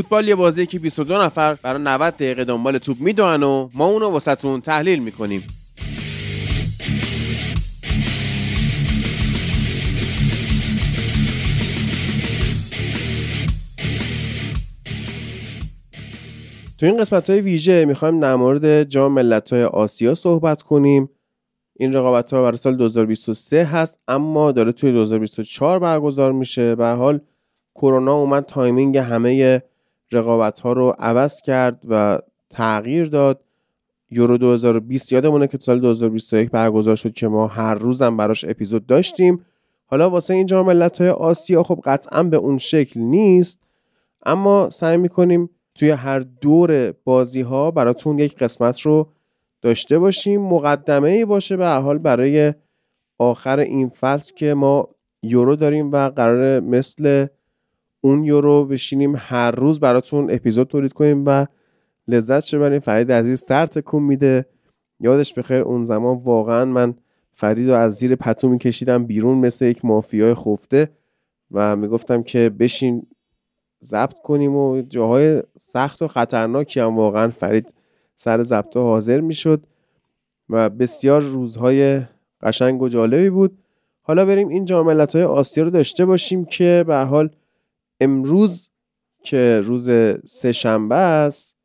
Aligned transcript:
فوتبال 0.00 0.28
یه 0.28 0.34
بازی 0.34 0.66
که 0.66 0.78
22 0.78 1.22
نفر 1.22 1.54
برای 1.54 1.82
90 1.82 2.14
دقیقه 2.14 2.44
دنبال 2.44 2.78
توپ 2.78 3.00
می‌دونن 3.00 3.42
و 3.42 3.68
ما 3.74 3.86
اونو 3.86 4.08
واسهتون 4.08 4.60
تحلیل 4.60 5.02
می‌کنیم. 5.02 5.46
تو 16.78 16.86
این 16.86 16.96
قسمت 16.96 17.30
های 17.30 17.40
ویژه 17.40 17.84
می‌خوایم 17.84 18.20
در 18.20 18.36
مورد 18.36 18.84
جام 18.84 19.12
ملت 19.12 19.52
های 19.52 19.64
آسیا 19.64 20.14
صحبت 20.14 20.62
کنیم. 20.62 21.10
این 21.76 21.92
رقابت 21.92 22.32
ها 22.32 22.42
برای 22.42 22.58
سال 22.58 22.76
2023 22.76 23.64
هست 23.64 23.98
اما 24.08 24.52
داره 24.52 24.72
توی 24.72 24.92
2024 24.92 25.78
برگزار 25.78 26.32
میشه. 26.32 26.74
به 26.74 26.86
حال 26.86 27.20
کرونا 27.74 28.14
اومد 28.14 28.44
timing 28.44 28.98
همه 28.98 29.62
رقابت 30.12 30.60
ها 30.60 30.72
رو 30.72 30.94
عوض 30.98 31.42
کرد 31.42 31.82
و 31.88 32.18
تغییر 32.50 33.06
داد. 33.06 33.40
یورو 34.10 34.38
2020 34.38 35.12
یادمونه 35.12 35.46
که 35.46 35.58
سال 35.60 35.80
2021 35.80 36.50
برگزار 36.50 36.96
شد 36.96 37.12
که 37.12 37.28
ما 37.28 37.46
هر 37.46 37.74
روزم 37.74 38.16
براش 38.16 38.44
اپیزود 38.44 38.86
داشتیم. 38.86 39.44
حالا 39.86 40.10
واسه 40.10 40.34
این 40.34 40.46
جام 40.46 40.82
های 40.98 41.08
آسیا 41.08 41.62
خب 41.62 41.80
قطعا 41.84 42.22
به 42.22 42.36
اون 42.36 42.58
شکل 42.58 43.00
نیست 43.00 43.60
اما 44.26 44.70
سعی 44.70 44.96
می‌کنیم 44.96 45.50
توی 45.74 45.90
هر 45.90 46.18
دور 46.20 46.92
بازی 47.04 47.40
ها 47.40 47.70
براتون 47.70 48.18
یک 48.18 48.38
قسمت 48.38 48.80
رو 48.80 49.08
داشته 49.62 49.98
باشیم. 49.98 50.42
مقدمه 50.42 51.08
ای 51.08 51.24
باشه 51.24 51.56
به 51.56 51.68
حال 51.68 51.98
برای 51.98 52.54
آخر 53.18 53.58
این 53.58 53.88
فصل 53.88 54.34
که 54.34 54.54
ما 54.54 54.88
یورو 55.22 55.56
داریم 55.56 55.92
و 55.92 56.10
قرار 56.10 56.60
مثل 56.60 57.26
اون 58.00 58.24
یورو 58.24 58.64
بشینیم 58.64 59.14
هر 59.18 59.50
روز 59.50 59.80
براتون 59.80 60.30
اپیزود 60.30 60.66
تولید 60.66 60.92
کنیم 60.92 61.24
و 61.26 61.46
لذت 62.08 62.54
ببریم. 62.54 62.80
فرید 62.80 63.12
عزیز 63.12 63.40
سر 63.40 63.66
تکون 63.66 64.02
میده. 64.02 64.46
یادش 65.00 65.34
بخیر 65.34 65.60
اون 65.62 65.84
زمان 65.84 66.16
واقعا 66.16 66.64
من 66.64 66.94
فرید 67.32 67.70
رو 67.70 67.76
از 67.76 67.94
زیر 67.94 68.16
پتو 68.16 68.48
میکشیدم 68.48 69.04
بیرون 69.04 69.38
مثل 69.38 69.66
یک 69.66 69.84
مافیای 69.84 70.34
خفته 70.34 70.90
و 71.50 71.76
می‌گفتم 71.76 72.22
که 72.22 72.50
بشین 72.58 73.06
ضبط 73.84 74.14
کنیم 74.24 74.56
و 74.56 74.82
جاهای 74.82 75.42
سخت 75.58 76.02
و 76.02 76.08
خطرناکی 76.08 76.80
هم 76.80 76.96
واقعا 76.96 77.28
فرید 77.28 77.74
سر 78.16 78.42
ضبط 78.42 78.76
حاضر 78.76 79.20
می‌شد 79.20 79.66
و 80.48 80.70
بسیار 80.70 81.22
روزهای 81.22 82.02
قشنگ 82.42 82.82
و 82.82 82.88
جالبی 82.88 83.30
بود. 83.30 83.58
حالا 84.02 84.24
بریم 84.24 84.48
این 84.48 84.64
جام 84.64 85.00
های 85.00 85.22
آسیا 85.22 85.64
رو 85.64 85.70
داشته 85.70 86.06
باشیم 86.06 86.44
که 86.44 86.84
به 86.86 86.96
حال 86.96 87.30
امروز 88.00 88.68
که 89.22 89.60
روز 89.64 89.90
سه 90.24 90.52
شنبه 90.52 90.94
است 90.94 91.56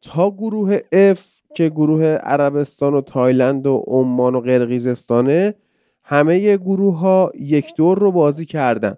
تا 0.00 0.30
گروه 0.30 0.78
F 1.14 1.20
که 1.54 1.68
گروه 1.68 2.04
عربستان 2.04 2.94
و 2.94 3.00
تایلند 3.00 3.66
و 3.66 3.84
عمان 3.86 4.34
و 4.34 4.40
قرقیزستانه 4.40 5.54
همه 6.02 6.56
گروه 6.56 6.98
ها 6.98 7.32
یک 7.38 7.74
دور 7.76 7.98
رو 7.98 8.12
بازی 8.12 8.44
کردن. 8.44 8.96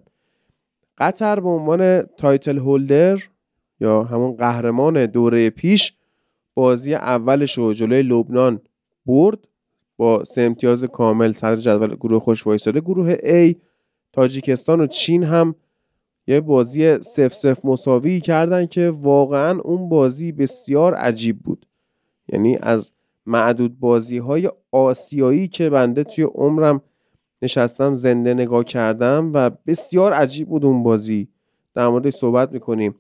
قطر 0.99 1.41
به 1.41 1.49
عنوان 1.49 2.03
title 2.03 2.59
holder 2.59 3.23
یا 3.81 4.03
همون 4.03 4.37
قهرمان 4.37 5.07
دوره 5.07 5.51
پیش 5.51 5.93
بازی 6.55 6.95
اولش 6.95 7.59
رو 7.59 7.75
جلوی 7.75 8.03
لبنان 8.03 8.61
برد 9.07 9.39
با 9.97 10.25
سه 10.25 10.41
امتیاز 10.41 10.85
کامل 10.85 11.33
صدر 11.33 11.57
جدول 11.57 11.95
گروه 11.95 12.21
خوش 12.21 12.47
وایساده 12.47 12.81
گروه 12.81 13.15
A 13.15 13.57
تاجیکستان 14.13 14.81
و 14.81 14.87
چین 14.87 15.23
هم 15.23 15.55
یه 16.27 16.41
بازی 16.41 17.03
سف 17.03 17.35
سف 17.35 17.65
مساوی 17.65 18.21
کردن 18.21 18.67
که 18.67 18.91
واقعا 18.91 19.61
اون 19.61 19.89
بازی 19.89 20.33
بسیار 20.33 20.95
عجیب 20.95 21.39
بود. 21.39 21.67
یعنی 22.29 22.59
از 22.63 22.93
معدود 23.27 23.81
بازی 23.81 24.19
های 24.19 24.51
آسیایی 24.73 25.49
که 25.49 25.71
بنده 25.71 26.05
توی 26.05 26.25
عمرم 26.25 26.83
نشستم 27.43 27.95
زنده 27.95 28.35
نگاه 28.35 28.65
کردم 28.65 29.31
و 29.35 29.51
بسیار 29.67 30.13
عجیب 30.13 30.49
بود 30.49 30.65
اون 30.65 30.83
بازی. 30.83 31.29
در 31.75 31.89
موردش 31.89 32.15
صحبت 32.15 32.53
می‌کنیم. 32.53 32.95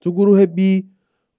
تو 0.00 0.12
گروه 0.12 0.46
B 0.46 0.84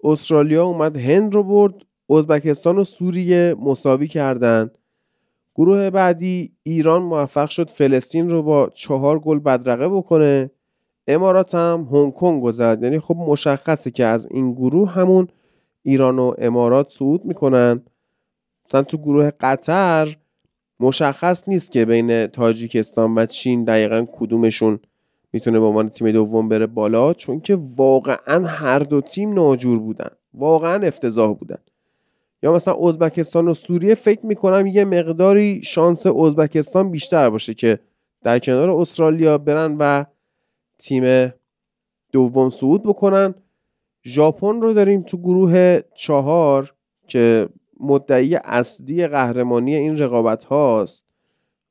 استرالیا 0.04 0.66
اومد 0.66 0.98
هند 0.98 1.34
رو 1.34 1.44
برد 1.44 1.74
ازبکستان 2.10 2.78
و 2.78 2.84
سوریه 2.84 3.56
مساوی 3.60 4.08
کردند 4.08 4.78
گروه 5.56 5.90
بعدی 5.90 6.52
ایران 6.64 7.02
موفق 7.02 7.50
شد 7.50 7.70
فلسطین 7.70 8.30
رو 8.30 8.44
با 8.44 8.70
چهار 8.74 9.20
گل 9.20 9.40
بدرقه 9.40 9.90
بکنه. 9.90 10.52
امارات 11.10 11.56
هم 11.56 11.88
هنگ 11.92 12.14
کنگ 12.14 12.52
زد. 12.52 12.84
یعنی 12.84 13.00
خب 13.00 13.16
مشخصه 13.16 13.92
که 13.92 14.06
از 14.06 14.28
این 14.32 14.54
گروه 14.54 14.92
همون 14.92 15.28
ایران 15.84 16.20
و 16.20 16.34
امارات 16.38 16.90
صعود 16.90 17.26
می‌کنن. 17.26 17.82
مثلا 18.66 18.82
تو 18.82 18.98
گروه 18.98 19.32
قطر 19.40 20.18
مشخص 20.80 21.44
نیست 21.48 21.72
که 21.72 21.86
بین 21.86 22.28
تاجیکستان 22.28 23.16
و 23.16 23.26
چین 23.26 23.64
دقیقا 23.64 24.06
کدومشون 24.12 24.80
می‌تونه 25.34 25.60
به 25.60 25.66
عنوان 25.66 25.90
تیم 25.90 26.12
دوم 26.12 26.50
بره 26.50 26.68
بالا 26.68 27.14
چون 27.14 27.40
که 27.40 27.58
واقعا 27.76 28.46
هر 28.46 28.80
دو 28.80 29.02
تیم 29.02 29.34
ناجور 29.34 29.80
بودن. 29.80 30.10
واقعا 30.34 30.88
افتضاح 30.88 31.34
بودن. 31.34 31.58
یا 32.44 32.54
مثلا 32.54 32.88
ازبکستان 32.88 33.48
و 33.48 33.54
سوریه 33.54 33.96
فکر 33.96 34.26
می‌کنم 34.26 34.68
یه 34.68 34.86
مقداری 34.86 35.64
شانس 35.64 36.08
ازبکستان 36.08 36.92
بیشتر 36.92 37.30
باشه 37.30 37.54
که 37.54 37.80
در 38.24 38.40
کنار 38.40 38.70
استرالیا 38.70 39.38
برن 39.38 39.76
و 39.80 40.06
تیم 40.80 41.34
دوم 42.12 42.50
صعود 42.50 42.84
بکنن. 42.84 43.34
ژاپن 44.04 44.62
رو 44.62 44.74
داریم 44.74 45.02
تو 45.02 45.18
گروه 45.18 45.80
چهار 45.96 46.74
که 47.08 47.50
مدعی 47.80 48.36
اصلی 48.36 49.08
قهرمانی 49.08 49.76
این 49.76 49.98
رقابت 49.98 50.44
هاست 50.44 51.06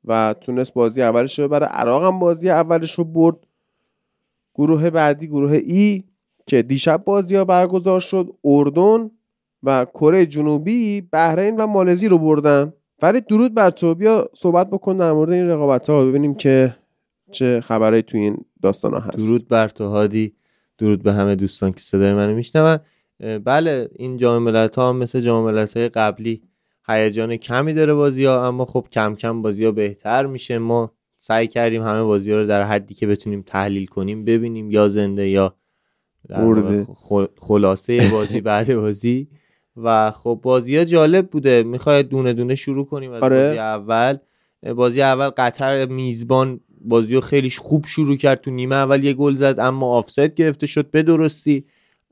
و 0.05 0.35
تونست 0.41 0.73
بازی 0.73 1.01
اولش 1.01 1.39
رو 1.39 1.47
برای 1.47 1.69
عراق 1.71 2.03
هم 2.03 2.19
بازی 2.19 2.49
اولش 2.49 2.91
رو 2.91 3.03
برد. 3.03 3.35
گروه 4.55 4.89
بعدی 4.89 5.27
گروه 5.27 5.53
ای 5.53 6.03
که 6.47 6.61
دیشب 6.61 7.03
بازی 7.03 7.35
ها 7.35 7.45
برگزار 7.45 7.99
شد 7.99 8.33
اردن 8.43 9.11
و 9.63 9.85
کره 9.85 10.25
جنوبی 10.25 11.01
بحرین 11.01 11.57
و 11.57 11.67
مالزی 11.67 12.07
رو 12.07 12.17
بردن. 12.17 12.73
فرید 12.99 13.25
درود 13.25 13.53
بر 13.53 13.69
تو. 13.69 13.95
بیا 13.95 14.29
صحبت 14.33 14.69
بکن 14.69 14.97
در 14.97 15.11
مورد 15.11 15.31
این 15.31 15.47
رقابت 15.47 15.89
ها 15.89 16.05
ببینیم 16.05 16.35
که 16.35 16.75
چه 17.31 17.61
خبرهایی 17.61 18.01
تو 18.01 18.17
این 18.17 18.37
داستان 18.61 18.93
ها 18.93 18.99
هست؟ 18.99 19.17
درود 19.17 19.47
بر 19.47 19.69
تو 19.69 19.87
هادی. 19.87 20.33
درود 20.77 21.03
به 21.03 21.13
همه 21.13 21.35
دوستان 21.35 21.71
که 21.71 21.79
صدای 21.79 22.13
منو 22.13 22.35
میشنون. 22.35 22.77
بله 23.43 23.89
این 23.95 24.17
جام 24.17 24.43
ملت 24.43 24.75
ها 24.75 24.93
مثل 24.93 25.21
جام 25.21 25.45
ملت 25.45 25.77
های 25.77 25.89
قبلی 25.89 26.41
هیجان 26.87 27.37
کمی 27.37 27.73
داره 27.73 27.93
بازی 27.93 28.25
ها 28.25 28.47
اما 28.47 28.65
خب 28.65 28.87
کم 28.91 29.15
کم 29.15 29.41
بازی 29.41 29.65
ها 29.65 29.71
بهتر 29.71 30.25
میشه. 30.25 30.57
ما 30.57 30.91
سعی 31.17 31.47
کردیم 31.47 31.83
همه 31.83 32.03
بازی 32.03 32.31
ها 32.31 32.37
رو 32.37 32.47
در 32.47 32.63
حدی 32.63 32.93
که 32.93 33.07
بتونیم 33.07 33.41
تحلیل 33.41 33.85
کنیم 33.85 34.25
ببینیم 34.25 34.71
یا 34.71 34.89
زنده 34.89 35.27
یا 35.27 35.55
خلاصه 37.37 38.11
بازی 38.11 38.41
بعد 38.41 38.75
بازی. 38.75 39.27
و 39.77 40.11
خب 40.11 40.39
بازی 40.43 40.77
ها 40.77 40.83
جالب 40.83 41.29
بوده. 41.29 41.63
می‌خواد 41.63 42.07
دونه 42.07 42.33
دونه 42.33 42.55
شروع 42.55 42.85
کنیم 42.85 43.11
از 43.11 43.23
آره. 43.23 43.47
بازی 43.47 43.59
اول. 43.59 44.17
بازی 44.75 45.01
اول 45.01 45.29
قطر 45.29 45.85
میزبان 45.85 46.59
بازی 46.81 47.15
رو 47.15 47.21
خیلی 47.21 47.49
خوب 47.49 47.85
شروع 47.85 48.15
کرد 48.15 48.41
تو 48.41 48.51
نیمه 48.51 48.75
اول 48.75 49.03
یه 49.03 49.13
گل 49.13 49.35
زد 49.35 49.59
اما 49.59 49.87
آفساید 49.87 50.33
گرفته 50.33 50.67
شد 50.67 50.91
به 50.91 51.03
درستی. 51.03 51.65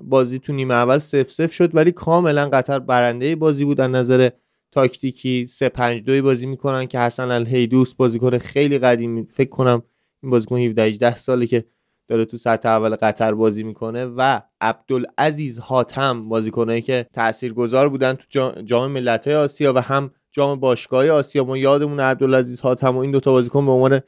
بازی 0.03 0.39
تو 0.39 0.53
نیمه 0.53 0.73
اول 0.73 0.99
سف 0.99 1.31
سف 1.31 1.53
شد 1.53 1.75
ولی 1.75 1.91
کاملا 1.91 2.49
قطر 2.49 2.79
برنده 2.79 3.35
بازی 3.35 3.65
بود. 3.65 3.81
از 3.81 3.91
نظر 3.91 4.29
تاکتیکی 4.71 5.45
3 5.49 5.69
5 5.69 6.03
2 6.03 6.21
بازی 6.21 6.47
می‌کنن 6.47 6.85
که 6.85 6.99
حسن 6.99 7.31
الهیدوس 7.31 7.93
بازیکن 7.93 8.37
خیلی 8.37 8.77
قدیمی 8.77 9.27
فکر 9.29 9.49
کنم 9.49 9.83
این 10.23 10.31
بازیکن 10.31 10.57
17 10.57 10.83
18 10.83 11.17
ساله 11.17 11.47
که 11.47 11.65
داره 12.07 12.25
تو 12.25 12.37
سطح 12.37 12.69
اول 12.69 12.95
قطر 12.95 13.33
بازی 13.33 13.63
می‌کنه. 13.63 14.05
و 14.05 14.41
عبدالعزیز 14.61 15.59
حاتم 15.59 16.29
بازیکنایی 16.29 16.81
که 16.81 17.05
تاثیرگذار 17.13 17.89
بودن 17.89 18.13
تو 18.13 18.51
جام 18.65 18.91
ملت‌های 18.91 19.35
آسیا 19.35 19.73
و 19.73 19.77
هم 19.77 20.11
جام 20.31 20.59
باشگاه 20.59 21.09
آسیا. 21.09 21.43
ما 21.43 21.57
یادمون 21.57 21.99
عبدالعزیز 21.99 22.61
حاتم 22.61 22.95
و 22.95 22.99
این 22.99 23.11
دوتا 23.11 23.31
بازیکن 23.31 23.65
به 23.65 23.71
عنوان 23.71 24.01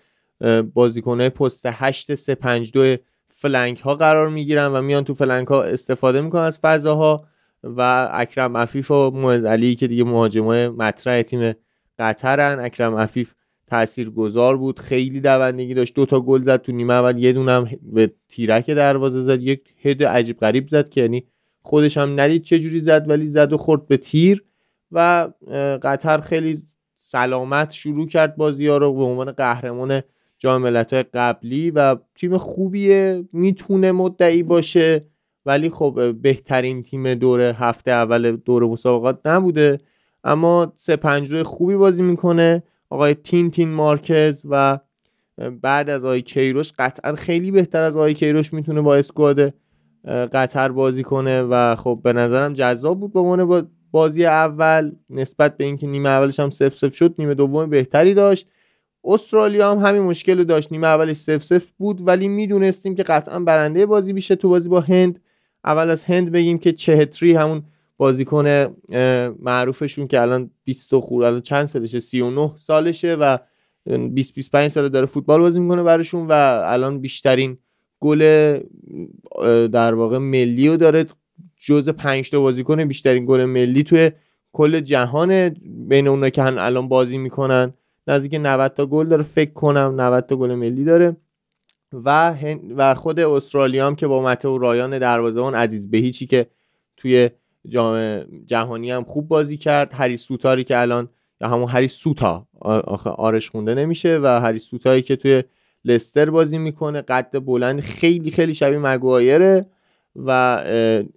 بازیکنه 0.74 1.30
پست 1.30 1.66
8 1.66 2.16
352 2.16 2.98
flank 3.28 3.80
ها 3.80 3.96
قرار 3.96 4.30
می‌گیرن 4.30 4.68
و 4.68 4.82
میان 4.82 5.04
تو 5.04 5.14
flank 5.14 5.48
ها 5.48 5.64
استفاده 5.64 6.22
می‌کنن 6.22 6.42
از 6.42 6.60
فضاها 6.60 7.26
و 7.64 8.10
اکرم 8.14 8.58
عفیف 8.58 8.92
و 8.92 9.12
معز 9.12 9.46
علی 9.46 9.76
که 9.76 9.88
دیگه 9.88 10.04
مهاجمای 10.04 10.70
مطرح 10.70 11.22
تیم 11.22 11.54
قطرن. 12.00 12.60
اکرم 12.60 12.96
عفیف 12.96 13.34
تأثیر 13.68 14.10
گذار 14.10 14.58
بود 14.58 14.80
خیلی 14.80 15.22
دوندگی 15.22 15.74
داشت. 15.74 15.96
دو 15.96 16.06
تا 16.06 16.22
گل 16.22 16.42
زد 16.42 16.62
تو 16.62 16.72
نیمه 16.72 16.94
اول 16.94 17.18
یه 17.18 17.34
دونم 17.34 17.70
به 17.82 18.12
تیرک 18.30 18.70
دروازه 18.70 19.22
زد. 19.22 19.42
یک 19.42 19.62
هد 19.82 20.04
عجیب 20.04 20.40
غریب 20.40 20.68
زد 20.68 20.90
که 20.90 21.02
یعنی 21.02 21.28
خودش 21.62 21.98
هم 21.98 22.20
ندید 22.20 22.42
چه 22.42 22.60
جوری 22.60 22.80
زد 22.80 23.10
ولی 23.10 23.28
زد 23.28 23.54
و 23.54 23.58
خورد 23.58 23.88
به 23.88 23.98
تیر 23.98 24.44
و 24.92 25.30
قطر 25.82 26.22
خیلی 26.22 26.64
سلامت 26.96 27.72
شروع 27.72 28.08
کرد 28.08 28.36
بازی 28.36 28.68
ها 28.68 28.78
رو 28.78 28.94
به 28.94 29.04
عنوان 29.04 29.32
قهرمان 29.32 30.02
جام 30.40 30.62
ملت‌های 30.62 31.04
قبلی 31.04 31.72
و 31.72 31.96
تیم 32.16 32.38
خوبیه 32.38 33.24
می‌تونه 33.34 33.92
مدعی 33.92 34.44
باشه. 34.44 35.06
ولی 35.46 35.70
خب 35.70 36.16
بهترین 36.22 36.84
تیم 36.84 37.14
دور 37.14 37.42
هفته 37.42 37.92
اول 37.92 38.36
دور 38.36 38.64
مسابقات 38.64 39.20
نبوده. 39.26 39.78
اما 40.24 40.74
سه 40.76 40.96
پنج 40.96 41.44
خوبی 41.44 41.76
بازی 41.76 42.02
می‌کنه. 42.02 42.64
آقای 42.90 43.14
تین 43.14 43.52
تین 43.52 43.70
مارکز 43.70 44.46
و 44.50 44.80
بعد 45.62 45.90
از 45.90 46.06
آقای 46.06 46.22
کیروش 46.22 46.72
قطعا 46.80 47.16
خیلی 47.16 47.52
بهتر 47.52 47.82
از 47.82 47.98
آقای 47.98 48.14
کیروش 48.14 48.54
می‌تونه 48.54 48.82
با 48.82 48.96
اسکواد 48.96 49.54
قطر 50.06 50.70
بازی 50.70 51.04
کنه. 51.04 51.42
و 51.42 51.76
خب 51.76 52.00
به 52.04 52.14
نظرم 52.14 52.54
جذاب 52.54 53.00
بود 53.00 53.14
به 53.14 53.20
عنوان 53.20 53.72
بازی 53.92 54.26
اول. 54.26 54.92
نسبت 55.10 55.58
به 55.58 55.64
اینکه 55.64 55.88
نیمه 55.88 56.10
اولش 56.10 56.40
هم 56.40 56.50
سف 56.50 56.74
سف 56.74 56.96
شد 56.96 57.16
نیمه 57.20 57.34
دوم 57.34 57.70
بهتری 57.70 58.14
داشت. 58.14 58.48
استرالیا 59.04 59.72
هم 59.72 59.88
همین 59.88 60.02
مشکل 60.02 60.38
رو 60.38 60.44
داشت. 60.44 60.72
نیمه 60.72 60.88
اولش 60.88 61.18
سف 61.18 61.44
سف 61.44 61.72
بود 61.78 62.08
ولی 62.08 62.28
می‌دونستیم 62.28 62.96
که 62.96 63.04
قطعا 63.04 63.40
برنده 63.40 63.86
بازی 63.86 64.14
میشه 64.14 64.36
تو 64.36 64.50
بازی 64.50 64.70
با 64.70 64.80
هند. 64.80 65.20
اول 65.66 65.90
از 65.90 66.04
هند 66.04 66.32
بگیم 66.32 66.58
که 66.58 66.72
چهتری 66.72 67.34
همون 67.34 67.64
بازیکن 67.98 68.68
معروفشون 69.40 70.08
که 70.08 70.22
الان 70.22 70.52
20 70.64 71.00
خور 71.00 71.24
الان 71.24 71.42
چند 71.42 71.66
سالشه؟ 71.66 72.00
39 72.00 72.52
سالشه 72.58 73.16
و 73.16 73.38
20 74.10 74.36
25 74.36 74.72
ساله 74.72 74.90
داره 74.90 75.06
فوتبال 75.06 75.40
بازی 75.40 75.60
می‌کنه 75.60 75.84
براشون 75.84 76.28
و 76.28 76.32
الان 76.66 77.00
بیشترین 77.00 77.58
گل 78.00 78.20
در 79.68 79.94
واقع 79.94 80.18
ملی 80.18 80.68
رو 80.68 80.78
داره. 80.78 81.06
جز 81.58 81.90
5 81.90 82.30
تا 82.30 82.42
بازیکن 82.42 82.86
بیشترین 82.86 83.26
گل 83.26 83.46
ملی 83.46 83.84
توی 83.84 84.12
کل 84.54 84.80
جهان 84.80 85.50
بین 85.66 86.08
اونا 86.08 86.30
که 86.30 86.44
الان 86.44 86.88
بازی 86.88 87.18
می‌کنن. 87.18 87.74
نزدیک 88.10 88.34
90 88.34 88.74
تا 88.74 88.86
گل 88.86 89.08
داره 89.08 89.24
فکر 89.24 89.54
کنم 89.54 90.02
90 90.02 90.26
تا 90.26 90.36
گل 90.36 90.56
ملی 90.56 90.84
داره. 90.84 91.16
و 91.94 92.36
و 92.78 92.96
خود 92.96 93.20
استرالیا 93.20 93.88
هم 93.88 93.96
که 93.96 94.08
با 94.08 94.22
متو 94.22 94.58
رایان 94.58 95.00
دروازه‌بان 95.00 95.56
عزیز 95.56 95.92
بهیچی 95.92 96.28
که 96.28 96.48
توی 96.98 97.30
جام 97.68 98.22
جهانی 98.46 98.92
هم 98.92 99.04
خوب 99.04 99.28
بازی 99.28 99.58
کرد. 99.58 99.90
هری 99.94 100.18
سوتاری 100.18 100.64
که 100.64 100.80
الان 100.80 101.10
یا 101.42 101.48
همون 101.48 101.68
هری 101.68 101.88
سوتا 101.88 102.48
آخه 102.62 103.10
آرش 103.10 103.50
خونده 103.50 103.76
نمیشه 103.76 104.20
و 104.24 104.28
هری 104.28 104.60
سوتایی 104.60 105.02
که 105.02 105.16
توی 105.16 105.44
لستر 105.86 106.30
بازی 106.30 106.58
می‌کنه 106.58 107.02
قد 107.02 107.46
بلند 107.46 107.82
خیلی 107.82 108.32
خیلی 108.32 108.54
شبیه 108.54 108.80
مگوایره 108.80 109.66
و 110.16 110.64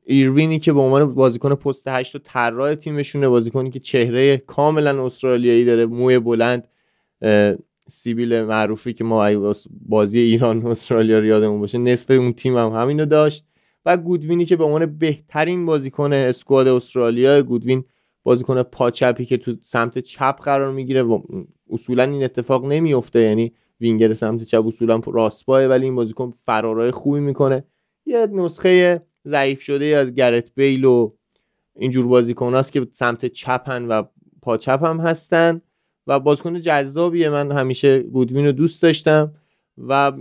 ایروینی 0.04 0.58
که 0.58 0.72
به 0.72 0.80
عنوان 0.80 1.14
بازیکن 1.14 1.54
پست 1.54 1.88
8 1.88 2.16
و 2.16 2.18
طراح 2.18 2.74
تیمشونه 2.74 3.28
بازیکنی 3.28 3.70
که 3.70 3.80
چهره 3.80 4.36
کاملا 4.36 5.06
استرالیایی 5.06 5.64
داره 5.64 5.86
موی 5.86 6.18
بلند 6.18 6.68
سیبیل 7.88 8.42
معروفی 8.42 8.92
که 8.92 9.04
ما 9.04 9.52
بازی 9.88 10.18
ایران 10.18 10.66
استرالیا 10.66 11.18
رو 11.18 11.24
یادمون 11.24 11.60
باشه 11.60 11.78
نصف 11.78 12.10
اون 12.10 12.32
تیم 12.32 12.56
هم 12.56 12.68
همینو 12.68 13.06
داشت. 13.06 13.46
و 13.86 13.96
گودوینی 13.96 14.44
که 14.44 14.56
به 14.56 14.64
عنوان 14.64 14.98
بهترین 14.98 15.66
بازیکن 15.66 16.12
اسکواد 16.12 16.68
استرالیا 16.68 17.42
گودوین 17.42 17.84
بازیکن 18.22 18.62
پاچپی 18.62 19.24
که 19.24 19.36
تو 19.36 19.54
سمت 19.62 19.98
چپ 19.98 20.40
قرار 20.42 20.72
می‌گیره 20.72 21.02
و 21.02 21.22
اصولا 21.70 22.02
این 22.02 22.24
اتفاق 22.24 22.64
نمیفته 22.64 23.20
یعنی 23.20 23.52
وینگر 23.80 24.14
سمت 24.14 24.42
چپ 24.42 24.66
اصولا 24.66 25.00
راستباه 25.06 25.66
ولی 25.66 25.84
این 25.84 25.94
بازیکن 25.94 26.30
فرارای 26.30 26.90
خوبی 26.90 27.20
می‌کنه. 27.20 27.64
یه 28.06 28.26
نسخه 28.26 29.02
ضعیف 29.26 29.62
شده 29.62 29.84
از 29.84 30.14
گرت 30.14 30.50
بیل 30.54 30.84
و 30.84 31.12
اینجور 31.76 32.06
بازیکناست 32.06 32.72
که 32.72 32.86
سمت 32.92 33.26
چپن 33.26 33.86
و 33.86 34.02
پاچپ 34.42 34.84
هم 34.84 35.00
هستن. 35.00 35.60
و 36.06 36.20
بازیکن 36.20 36.60
جذابیه. 36.60 37.30
من 37.30 37.52
همیشه 37.52 37.98
گودوین 37.98 38.46
رو 38.46 38.52
دوست 38.52 38.82
داشتم 38.82 39.32
و 39.78 40.12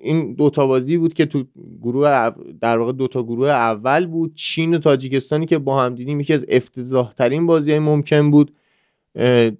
این 0.00 0.34
دوتا 0.34 0.66
بازی 0.66 0.96
بود 0.96 1.14
که 1.14 1.26
تو 1.26 1.44
گروه 1.82 2.30
در 2.60 2.78
واقع 2.78 2.92
دوتا 2.92 3.22
گروه 3.22 3.48
اول 3.48 4.06
بود. 4.06 4.34
چین 4.34 4.74
و 4.74 4.78
تاجیکستانی 4.78 5.46
که 5.46 5.58
با 5.58 5.82
هم 5.82 5.94
دیدیم 5.94 6.20
یکی 6.20 6.34
از 6.34 6.44
افتضاح 6.48 7.12
ترین 7.12 7.46
بازی 7.46 7.78
ممکن 7.78 8.30
بود. 8.30 8.52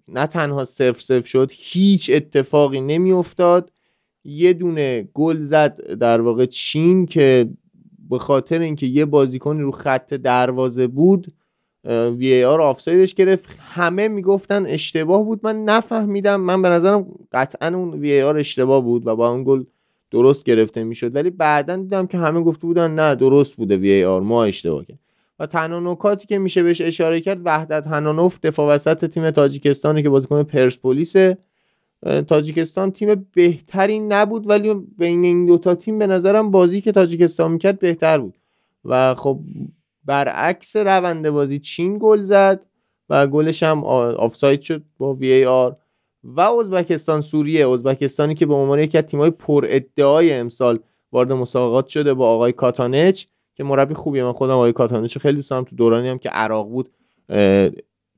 نه 0.08 0.26
تنها 0.30 0.64
صفر 0.64 1.00
صفر 1.00 1.26
شد 1.26 1.50
هیچ 1.54 2.10
اتفاقی 2.14 2.80
نمیافتاد. 2.80 3.72
یه 4.24 4.52
دونه 4.52 5.08
گل 5.14 5.36
زد 5.36 5.94
در 5.94 6.20
واقع 6.20 6.46
چین 6.46 7.06
که 7.06 7.50
به 8.10 8.18
خاطر 8.18 8.58
اینکه 8.58 8.86
یه 8.86 9.04
بازیکنی 9.04 9.60
رو 9.60 9.70
خط 9.70 10.14
دروازه 10.14 10.86
بود 10.86 11.32
وی 11.84 12.44
آر 12.44 12.60
آفسایدش 12.60 13.14
گرفت. 13.14 13.58
همه 13.60 14.08
می‌گفتن 14.08 14.66
اشتباه 14.66 15.24
بود. 15.24 15.40
من 15.42 15.64
نفهمیدم. 15.64 16.40
من 16.40 16.62
به 16.62 16.68
نظرم 16.68 17.06
قطعا 17.32 17.76
اون 17.76 17.90
وی 17.94 18.22
آر 18.22 18.38
اشتباه 18.38 18.82
بود 18.82 19.06
و 19.06 19.16
با 19.16 19.30
اون 19.30 19.44
گل 19.44 19.64
درست 20.10 20.44
گرفته 20.44 20.84
می‌شد. 20.84 21.16
ولی 21.16 21.30
بعدا 21.30 21.76
دیدم 21.76 22.06
که 22.06 22.18
همه 22.18 22.40
گفته 22.40 22.66
بودن 22.66 22.90
نه 22.90 23.14
درست 23.14 23.54
بوده 23.56 23.76
وی 23.76 24.04
آر. 24.04 24.20
ما 24.20 24.44
اشتباه 24.44 24.84
کرد 24.84 24.98
و 25.38 25.46
تنها 25.46 25.92
نکاتی 25.92 26.26
که 26.26 26.38
میشه 26.38 26.62
بهش 26.62 26.80
اشاره 26.80 27.20
کرد 27.20 27.40
وحدت 27.44 27.86
هنانوف 27.86 28.40
دفاع 28.42 28.74
وسط 28.74 29.04
تیم 29.10 29.30
تاجیکستانی 29.30 30.02
که 30.02 30.08
بازیکن 30.08 30.42
پرسپولیس 30.42 31.16
تاجیکستان 32.28 32.90
تیم 32.90 33.26
بهتری 33.34 33.98
نبود. 33.98 34.48
ولی 34.48 34.74
بین 34.98 35.24
این 35.24 35.46
دوتا 35.46 35.74
تیم 35.74 35.98
به 35.98 36.06
نظرم 36.06 36.50
بازی 36.50 36.80
که 36.80 36.92
تاجیکستان 36.92 37.52
می‌کرد 37.52 37.78
بهتر 37.78 38.18
بود. 38.18 38.38
و 38.84 39.14
خب 39.14 39.40
برعکس 40.04 40.76
روند 40.76 41.30
بازی 41.30 41.58
چین 41.58 41.98
گل 42.00 42.22
زد 42.22 42.66
و 43.08 43.26
گلش 43.26 43.62
هم 43.62 43.84
آفساید 43.84 44.60
شد 44.60 44.82
با 44.98 45.14
VAR 45.14 45.76
و 46.24 46.40
ازبکستان 46.40 47.20
سوریه 47.20 47.68
ازبکستانی 47.68 48.34
که 48.34 48.46
به 48.46 48.54
عنوان 48.54 48.78
یکی 48.78 48.98
از 48.98 49.04
تیم‌های 49.04 49.30
پر 49.30 49.66
ادعای 49.68 50.32
امسال 50.32 50.78
وارد 51.12 51.32
مسابقات 51.32 51.86
شده 51.86 52.14
با 52.14 52.30
آقای 52.30 52.52
کاتانچ 52.52 53.24
که 53.54 53.64
مربی 53.64 53.94
خوبیه. 53.94 54.24
من 54.24 54.32
خودم 54.32 54.52
آقای 54.52 54.72
کاتانچ 54.72 55.18
خیلی 55.18 55.36
دوست 55.36 55.50
دارم. 55.50 55.64
تو 55.64 55.76
دورانی 55.76 56.08
هم 56.08 56.18
که 56.18 56.28
عراق 56.28 56.68
بود 56.68 56.90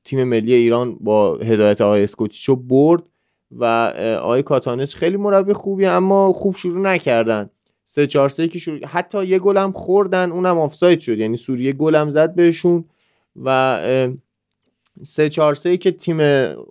تیم 0.03 0.23
ملی 0.23 0.53
ایران 0.53 0.95
با 0.95 1.35
هدایت 1.35 1.81
آقای 1.81 2.03
اسکوچیچو 2.03 2.55
برد 2.55 3.03
و 3.51 3.65
آقای 4.21 4.43
کاتانچ 4.43 4.95
خیلی 4.95 5.17
مربی 5.17 5.53
خوبیه 5.53 5.89
اما 5.89 6.33
خوب 6.33 6.55
شروع 6.55 6.81
نکردن. 6.81 7.49
سه 7.85 8.07
چهار 8.07 8.29
سه 8.29 8.47
که 8.47 8.59
شروع 8.59 8.85
حتی 8.85 9.25
یه 9.25 9.39
گلم 9.39 9.71
خوردن 9.71 10.31
اونم 10.31 10.57
آفساید 10.57 10.99
شد. 10.99 11.17
یعنی 11.17 11.37
سوریه 11.37 11.73
گلم 11.73 12.09
زد 12.09 12.35
بهشون 12.35 12.85
و 13.43 13.79
سه 15.03 15.29
چهار 15.29 15.55
سه 15.55 15.77
که 15.77 15.91
تیم 15.91 16.19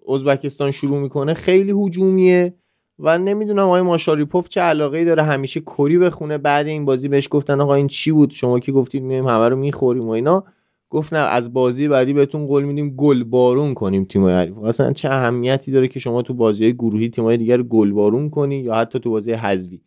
ازبکستان 0.08 0.70
شروع 0.70 0.98
می‌کنه 0.98 1.34
خیلی 1.34 1.72
هجومیه 1.72 2.54
و 2.98 3.18
نمی‌دونم 3.18 3.66
آقای 3.66 3.82
ماشاریپوف 3.82 4.48
چه 4.48 4.60
علاقه 4.60 4.98
ای 4.98 5.04
داره 5.04 5.22
همیشه 5.22 5.60
کری 5.60 5.98
بخونه. 5.98 6.38
بعد 6.38 6.66
این 6.66 6.84
بازی 6.84 7.08
بهش 7.08 7.28
گفتن 7.30 7.60
آقا 7.60 7.74
این 7.74 7.86
چی 7.86 8.12
بود؟ 8.12 8.30
شما 8.30 8.60
که 8.60 8.72
گفتید؟ 8.72 9.02
میایم 9.02 9.26
همه 9.26 9.48
رو 9.48 9.56
می‌خوریم 9.56 10.08
و 10.08 10.10
اینا. 10.10 10.44
گفت 10.90 11.12
نه 11.12 11.18
از 11.18 11.52
بازی 11.52 11.88
بعدی 11.88 12.12
بهتون 12.12 12.46
قول 12.46 12.64
میدیم 12.64 12.90
گل 12.96 13.24
بارون 13.24 13.74
کنیم 13.74 14.04
تیم 14.04 14.26
حریف. 14.26 14.58
اصلا 14.58 14.92
چه 14.92 15.08
اهمیتی 15.10 15.72
داره 15.72 15.88
که 15.88 16.00
شما 16.00 16.22
تو 16.22 16.34
بازی 16.34 16.72
گروهی 16.72 17.08
تیم‌های 17.08 17.36
دیگر 17.36 17.62
گل 17.62 17.92
بارون 17.92 18.30
کنی 18.30 18.56
یا 18.56 18.74
حتی 18.74 18.98
تو 18.98 19.10
بازی 19.10 19.32
حذفی 19.32 19.80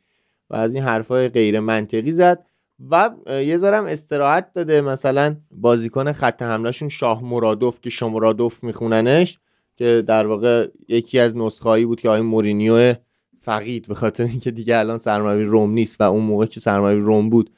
و 0.50 0.56
از 0.56 0.76
این 0.76 0.84
حرفای 0.84 1.30
غیر 1.30 1.60
منطقی 1.60 2.12
زد 2.12 2.46
و 2.92 3.12
یه 3.30 3.58
ذرم 3.58 3.86
استراحت 3.86 4.54
داده. 4.54 4.82
مثلا 4.82 5.36
بازیکن 5.52 6.12
خط 6.12 6.42
حملهشون 6.42 6.90
شاه 6.90 7.24
مرادوف 7.24 7.82
که 7.82 7.90
شاه 7.90 8.12
مرادوف 8.12 8.64
میخوننش 8.64 9.40
که 9.76 10.04
در 10.08 10.28
واقع 10.28 10.68
یکی 10.88 11.20
از 11.20 11.38
نسخه‌ای 11.38 11.86
بود 11.86 12.02
که 12.02 12.10
آقای 12.10 12.22
مورینیو 12.22 12.94
فقید 13.42 13.88
به 13.88 13.96
خاطر 13.96 14.24
اینکه 14.24 14.52
دیگه 14.52 14.78
الان 14.78 14.98
سرمربی 14.98 15.44
روم 15.44 15.72
نیست 15.72 16.02
و 16.02 16.04
اون 16.04 16.24
موقع 16.24 16.46
که 16.46 16.60
سرمربی 16.60 17.02
روم 17.02 17.30
بود 17.30 17.50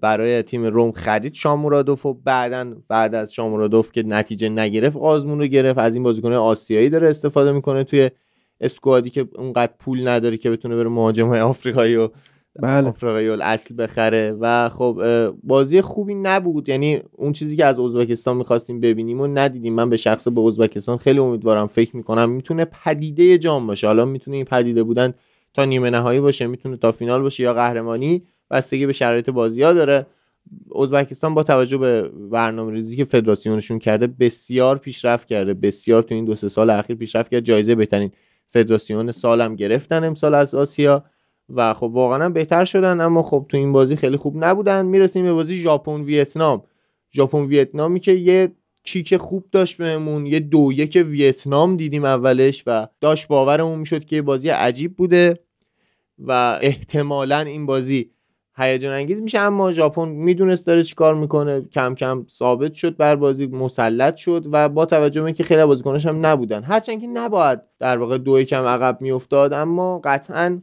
برای 0.00 0.42
تیم 0.42 0.64
روم 0.64 0.92
خرید 0.92 1.34
شامورادوف 1.34 2.06
و 2.06 2.14
بعدا 2.14 2.74
بعد 2.88 3.14
از 3.14 3.34
شامورادوف 3.34 3.92
که 3.92 4.02
نتیجه 4.02 4.48
نگرفت 4.48 4.96
آزمون 4.96 5.38
رو 5.38 5.46
گرفت. 5.46 5.78
از 5.78 5.94
این 5.94 6.04
بازیکن 6.04 6.32
آسیایی 6.32 6.90
داره 6.90 7.08
استفاده 7.08 7.52
می‌کنه 7.52 7.84
توی 7.84 8.10
اسکوادی 8.60 9.10
که 9.10 9.28
اونقدر 9.34 9.72
پول 9.78 10.08
نداره 10.08 10.36
که 10.36 10.50
بتونه 10.50 10.76
بره 10.76 10.88
مهاجم 10.88 11.28
های 11.28 11.40
آفریقایی 11.40 11.96
و 11.96 12.08
بله. 12.62 12.88
آفریقایی 12.88 13.28
اصل 13.28 13.74
بخره. 13.78 14.36
و 14.40 14.68
خب 14.68 15.02
بازی 15.42 15.80
خوبی 15.80 16.14
نبود. 16.14 16.68
یعنی 16.68 17.00
اون 17.12 17.32
چیزی 17.32 17.56
که 17.56 17.64
از 17.64 17.78
ازبکستان 17.78 18.36
می‌خواستیم 18.36 18.80
ببینیم 18.80 19.20
و 19.20 19.26
ندیدیم. 19.26 19.74
من 19.74 19.90
به 19.90 19.96
شخص 19.96 20.28
به 20.28 20.40
ازبکستان 20.40 20.96
خیلی 20.96 21.18
امیدوارم 21.18 21.66
فکر 21.66 21.96
می‌کنم 21.96 22.30
می‌تونه 22.30 22.64
پدیده 22.84 23.38
جام 23.38 23.66
باشه. 23.66 23.86
حالا 23.86 24.04
می‌تونه 24.04 24.36
این 24.36 24.46
پدیده 24.46 24.82
بودن 24.82 25.14
تا 25.54 25.64
نیمه 25.64 25.90
نهایی 25.90 26.20
باشه 26.20 26.46
می‌تونه 26.46 26.76
تا 26.76 26.92
فینال 26.92 27.22
باشه 27.22 27.42
یا 27.42 27.54
قهرمانی. 27.54 28.22
بستگی 28.50 28.86
به 28.86 28.92
شرایط 28.92 29.30
بازی 29.30 29.62
ها 29.62 29.72
داره. 29.72 30.06
ازبکستان 30.76 31.34
با 31.34 31.42
توجه 31.42 31.78
به 31.78 32.02
برنامه 32.30 32.72
ریزی 32.72 32.96
که 32.96 33.04
فدراسیونشون 33.04 33.78
کرده 33.78 34.06
بسیار 34.06 34.78
پیشرفت 34.78 35.28
کرده. 35.28 35.54
بسیار 35.54 36.02
تو 36.02 36.14
این 36.14 36.24
دو 36.24 36.34
سه 36.34 36.48
سال 36.48 36.70
اخیر 36.70 36.96
پیشرفت 36.96 37.30
کرده 37.30 37.42
جایزه 37.42 37.74
بهترین 37.74 38.10
فدراسیون 38.54 39.10
سالم 39.10 39.56
گرفتن 39.56 40.04
امسال 40.04 40.34
از 40.34 40.54
آسیا 40.54 41.04
و 41.48 41.74
خب 41.74 41.82
واقعا 41.82 42.28
بهتر 42.28 42.64
شدن 42.64 43.00
اما 43.00 43.22
خب 43.22 43.46
تو 43.48 43.56
این 43.56 43.72
بازی 43.72 43.96
خیلی 43.96 44.16
خوب 44.16 44.44
نبودن. 44.44 44.86
می‌رسیم 44.86 45.24
به 45.24 45.32
بازی 45.32 45.56
ژاپن 45.56 46.00
ویتنام. 46.00 46.62
ژاپن 47.12 47.44
ویتنامی 47.44 48.00
که 48.00 48.12
یه 48.12 48.52
کیک 48.84 49.16
خوب 49.16 49.44
داشت 49.52 49.76
بهمون 49.76 50.26
یه 50.26 50.40
دو 50.40 50.72
یک 50.72 51.04
ویتنام 51.08 51.76
دیدیم 51.76 52.04
اولش 52.04 52.62
و 52.66 52.86
داشت 53.00 53.28
باورمون 53.28 53.78
می‌شد 53.78 54.04
که 54.04 54.22
بازی 54.22 54.48
عجیب 54.48 54.96
بوده 54.96 55.38
و 56.18 56.58
احتمالا 56.62 57.38
این 57.40 57.66
بازی 57.66 58.10
هیجان 58.56 58.92
انگیز 58.92 59.22
میشه 59.22 59.38
اما 59.38 59.72
ژاپن 59.72 60.08
می‌دونست 60.08 60.66
داره 60.66 60.82
چیکار 60.82 61.14
می‌کنه. 61.14 61.60
کم 61.60 61.94
کم 61.94 62.24
ثابت 62.28 62.74
شد 62.74 62.96
بر 62.96 63.16
بازی 63.16 63.46
مسلط 63.46 64.16
شد 64.16 64.44
و 64.52 64.68
با 64.68 64.86
توجه 64.86 65.20
به 65.20 65.26
اینکه 65.26 65.44
خیلی 65.44 65.64
بازیکناش 65.64 66.06
هم 66.06 66.26
نبودن. 66.26 66.62
هرچند 66.62 67.00
که 67.00 67.06
نباید 67.06 67.60
در 67.78 67.98
واقع 67.98 68.18
دو 68.18 68.42
کم 68.42 68.64
عقب 68.64 68.98
میافتاد 69.00 69.52
اما 69.52 70.00
قطعا 70.04 70.62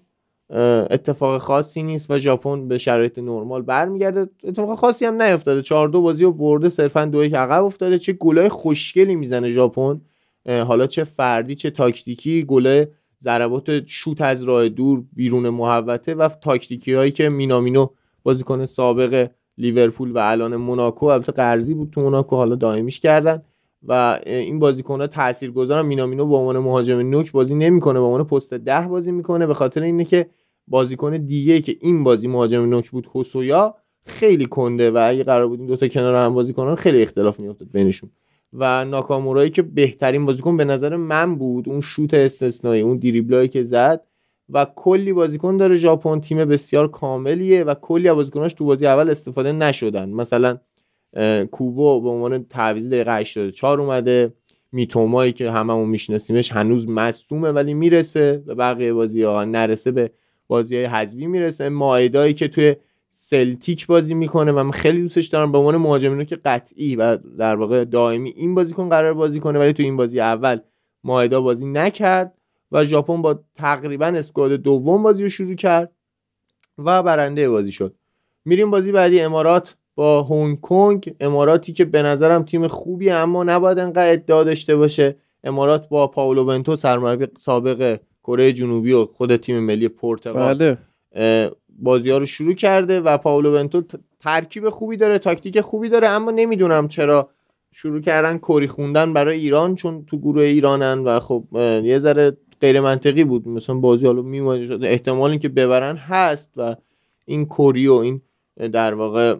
اتفاق 0.89 1.41
خاصی 1.41 1.83
نیست 1.83 2.11
و 2.11 2.19
ژاپن 2.19 2.67
به 2.67 2.77
شرایط 2.77 3.19
نرمال 3.19 3.61
برمیگرده. 3.61 4.29
اتفاق 4.43 4.77
خاصی 4.77 5.05
هم 5.05 5.21
نیفتاده. 5.21 5.61
چهار 5.61 5.87
دو 5.87 6.01
بازی 6.01 6.23
و 6.23 6.31
برده 6.31 6.69
صرفا 6.69 7.05
دو 7.05 7.23
یک 7.23 7.33
عقب 7.33 7.63
افتاده. 7.63 7.99
چه 7.99 8.13
گلای 8.13 8.49
خوشگلی 8.49 9.15
می‌زنه 9.15 9.51
ژاپن. 9.51 10.01
حالا 10.47 10.87
چه 10.87 11.03
فردی 11.03 11.55
چه 11.55 11.69
تاکتیکی 11.69 12.43
گله 12.43 12.91
ضربات 13.23 13.85
شوت 13.85 14.21
از 14.21 14.43
راه 14.43 14.69
دور 14.69 15.03
بیرون 15.13 15.49
محوطه 15.49 16.13
و 16.13 16.29
تاکتیکی 16.41 16.93
هایی 16.93 17.11
که 17.11 17.29
مینامینو 17.29 17.87
بازیکن 18.23 18.65
سابق 18.65 19.29
لیورپول 19.57 20.11
و 20.11 20.17
الان 20.17 20.55
موناکو 20.55 21.05
البته 21.05 21.31
قرضی 21.31 21.73
بود 21.73 21.89
تو 21.91 22.01
موناکو 22.01 22.35
حالا 22.35 22.55
دائمیش 22.55 22.99
کردن. 22.99 23.41
و 23.87 24.19
این 24.25 24.59
بازیکن 24.59 25.01
ها 25.01 25.07
تاثیرگذارن. 25.07 25.85
مینامینو 25.85 26.25
به 26.25 26.35
عنوان 26.35 26.59
مهاجم 26.59 26.99
نوک 26.99 27.31
بازی 27.31 27.55
نمی‌کنه 27.55 27.99
به 27.99 28.05
عنوان 28.05 28.23
پست 28.23 28.53
ده 28.53 28.87
بازی 28.87 29.11
می‌کنه. 29.11 29.47
به 29.47 29.53
خاطر 29.53 29.81
اینه 29.81 30.05
که 30.05 30.29
بازیکن 30.67 31.17
دیگه 31.17 31.61
که 31.61 31.77
این 31.81 32.03
بازی 32.03 32.27
مهاجم 32.27 32.61
نوک 32.61 32.91
بود 32.91 33.09
هوسویا 33.15 33.75
خیلی 34.05 34.45
کنده 34.45 34.91
و 34.91 35.07
اگه 35.09 35.23
قرار 35.23 35.47
بود 35.47 35.59
این 35.59 35.67
دوتا 35.67 35.87
کنار 35.87 36.15
هم 36.15 36.33
بازی 36.33 36.53
کنن 36.53 36.75
خیلی 36.75 37.01
اختلاف 37.01 37.39
میافتاد 37.39 37.71
بینشون. 37.71 38.09
و 38.53 38.85
ناکامورایی 38.85 39.49
که 39.49 39.61
بهترین 39.61 40.25
بازیکن 40.25 40.57
به 40.57 40.65
نظر 40.65 40.95
من 40.95 41.35
بود 41.35 41.69
اون 41.69 41.81
شوت 41.81 42.13
استثنایی 42.13 42.81
اون 42.81 42.97
دریبلایی 42.97 43.47
که 43.47 43.63
زد 43.63 44.03
و 44.49 44.67
کلی 44.75 45.13
بازیکن 45.13 45.57
داره 45.57 45.75
ژاپن 45.75 46.19
تیم 46.19 46.45
بسیار 46.45 46.87
کاملیه 46.87 47.63
و 47.63 47.73
کلی 47.73 48.09
از 48.09 48.15
بازیکناش 48.15 48.53
تو 48.53 48.65
بازی 48.65 48.87
اول 48.87 49.09
استفاده 49.09 49.51
نشدن. 49.51 50.09
مثلا 50.09 50.57
کوبو 51.51 52.01
به 52.01 52.09
عنوان 52.09 52.45
تعویض 52.49 52.87
دقیقه 52.87 53.15
84 53.15 53.81
اومده. 53.81 54.33
میتومایی 54.71 55.33
که 55.33 55.51
هممون 55.51 55.89
میشناسیمش 55.89 56.51
هنوز 56.51 56.89
مصدومه 56.89 57.51
ولی 57.51 57.73
می‌رسه 57.73 58.43
به 58.45 58.55
بقیه 58.55 58.93
بازی 58.93 59.23
ها 59.23 59.45
نرسه 59.45 59.91
به 59.91 60.11
بازی 60.47 60.75
های 60.75 60.85
حذفی 60.85 61.27
می‌رسه. 61.27 61.69
مایدایی 61.69 62.33
که 62.33 62.47
توی 62.47 62.75
سلتیک 63.13 63.87
بازی 63.87 64.13
می‌کنه 64.13 64.51
و 64.51 64.63
من 64.63 64.71
خیلی 64.71 65.01
دوستش 65.01 65.27
دارم. 65.27 65.51
به 65.51 65.57
عنوان 65.57 65.77
مهاجمی 65.77 66.25
که 66.25 66.35
قطعی 66.35 66.95
و 66.95 67.17
در 67.17 67.55
واقع 67.55 67.85
دائمی 67.85 68.33
این 68.35 68.55
بازیکن 68.55 68.89
قرار 68.89 69.13
بازی 69.13 69.39
کنه 69.39 69.59
ولی 69.59 69.73
تو 69.73 69.83
این 69.83 69.97
بازی 69.97 70.19
اول 70.19 70.59
مایدا 71.03 71.41
بازی 71.41 71.65
نکرد 71.65 72.33
و 72.71 72.85
ژاپن 72.85 73.21
با 73.21 73.39
تقریبا 73.55 74.05
اسکواد 74.05 74.51
دوم 74.51 75.03
بازی 75.03 75.23
رو 75.23 75.29
شروع 75.29 75.55
کرد 75.55 75.91
و 76.77 77.03
برنده 77.03 77.49
بازی 77.49 77.71
شد. 77.71 77.93
میریم 78.45 78.71
بازی 78.71 78.91
بعدی 78.91 79.21
امارات 79.21 79.75
با 79.95 80.23
هنگ 80.23 80.61
کنگ. 80.61 81.15
اماراتی 81.19 81.73
که 81.73 81.85
به 81.85 82.01
نظرم 82.01 82.43
تیم 82.43 82.67
خوبی 82.67 83.09
اما 83.09 83.43
نباید 83.43 83.79
انقدر 83.79 84.11
ادعا 84.11 84.43
داشته 84.43 84.75
باشه. 84.75 85.15
امارات 85.43 85.89
با 85.89 86.07
پاولو 86.07 86.45
بنتو 86.45 86.75
سرمربی 86.75 87.27
سابق 87.37 87.99
کره 88.23 88.53
جنوبی 88.53 88.91
و 88.91 89.05
خود 89.05 89.35
تیم 89.35 89.59
ملی 89.59 89.87
پرتغال. 89.87 90.77
بله. 91.13 91.51
بازی 91.79 92.09
ها 92.09 92.17
رو 92.17 92.25
شروع 92.25 92.53
کرده 92.53 93.01
و 93.01 93.17
پاولو 93.17 93.51
بنتو 93.51 93.81
ترکیب 94.19 94.69
خوبی 94.69 94.97
داره 94.97 95.19
تاکتیک 95.19 95.61
خوبی 95.61 95.89
داره 95.89 96.07
اما 96.07 96.31
نمی‌دونم 96.31 96.87
چرا 96.87 97.29
شروع 97.71 98.01
کردن 98.01 98.37
کری 98.37 98.67
خوندن 98.67 99.13
برای 99.13 99.39
ایران 99.39 99.75
چون 99.75 100.05
تو 100.05 100.17
گروه 100.17 100.43
ایرانن 100.43 100.99
و 100.99 101.19
خب 101.19 101.43
یه 101.83 101.97
ذره 101.97 102.37
غیر 102.61 102.81
منطقی 102.81 103.23
بود. 103.23 103.47
مثلا 103.47 103.75
بازی 103.75 104.05
حالا 104.05 104.21
میمونه 104.21 104.85
احتمال 104.87 105.37
که 105.37 105.49
ببرن 105.49 105.95
هست 105.95 106.53
و 106.57 106.75
این 107.25 107.45
کری 107.45 107.87
و 107.87 107.93
این 107.93 108.21
در 108.57 108.93
واقع 108.93 109.35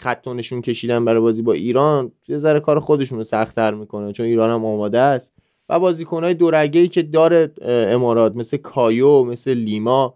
خطونشون 0.00 0.62
کشیدن 0.62 1.04
برای 1.04 1.20
بازی 1.20 1.42
با 1.42 1.52
ایران 1.52 2.12
یه 2.28 2.36
ذره 2.36 2.60
کار 2.60 2.80
خودشون 2.80 3.18
رو 3.18 3.24
سختتر 3.24 3.74
می‌کنه 3.74 4.12
چون 4.12 4.26
ایران 4.26 4.50
هم 4.50 4.64
آماده 4.64 4.98
است. 4.98 5.32
و 5.68 5.80
بازیکنهای 5.80 6.34
دورگه 6.34 6.88
که 6.88 7.02
داره 7.02 7.52
امارات 7.62 8.36
مثل 8.36 8.56
کایو 8.56 9.24
مثل 9.24 9.50
لیما 9.50 10.14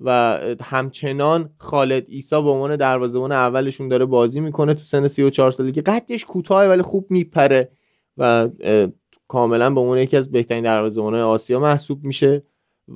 و 0.00 0.38
همچنان 0.62 1.50
خالد 1.58 2.04
ایسا 2.08 2.42
به 2.42 2.50
عنوان 2.50 2.76
دروازه‌بان 2.76 3.32
اولشون 3.32 3.88
داره 3.88 4.04
بازی 4.04 4.40
می‌کنه 4.40 4.74
تو 4.74 4.80
سن 4.80 5.08
34 5.08 5.50
سالگی 5.50 5.80
قدش 5.80 6.24
کوتاه 6.24 6.66
ولی 6.66 6.82
خوب 6.82 7.06
میپره 7.10 7.70
و 8.18 8.48
کاملا 9.28 9.70
به 9.70 9.80
عنوان 9.80 9.98
یکی 9.98 10.16
از 10.16 10.30
بهترین 10.30 10.64
دروازه‌بان‌های 10.64 11.22
آسیا 11.22 11.60
محسوب 11.60 12.04
میشه. 12.04 12.42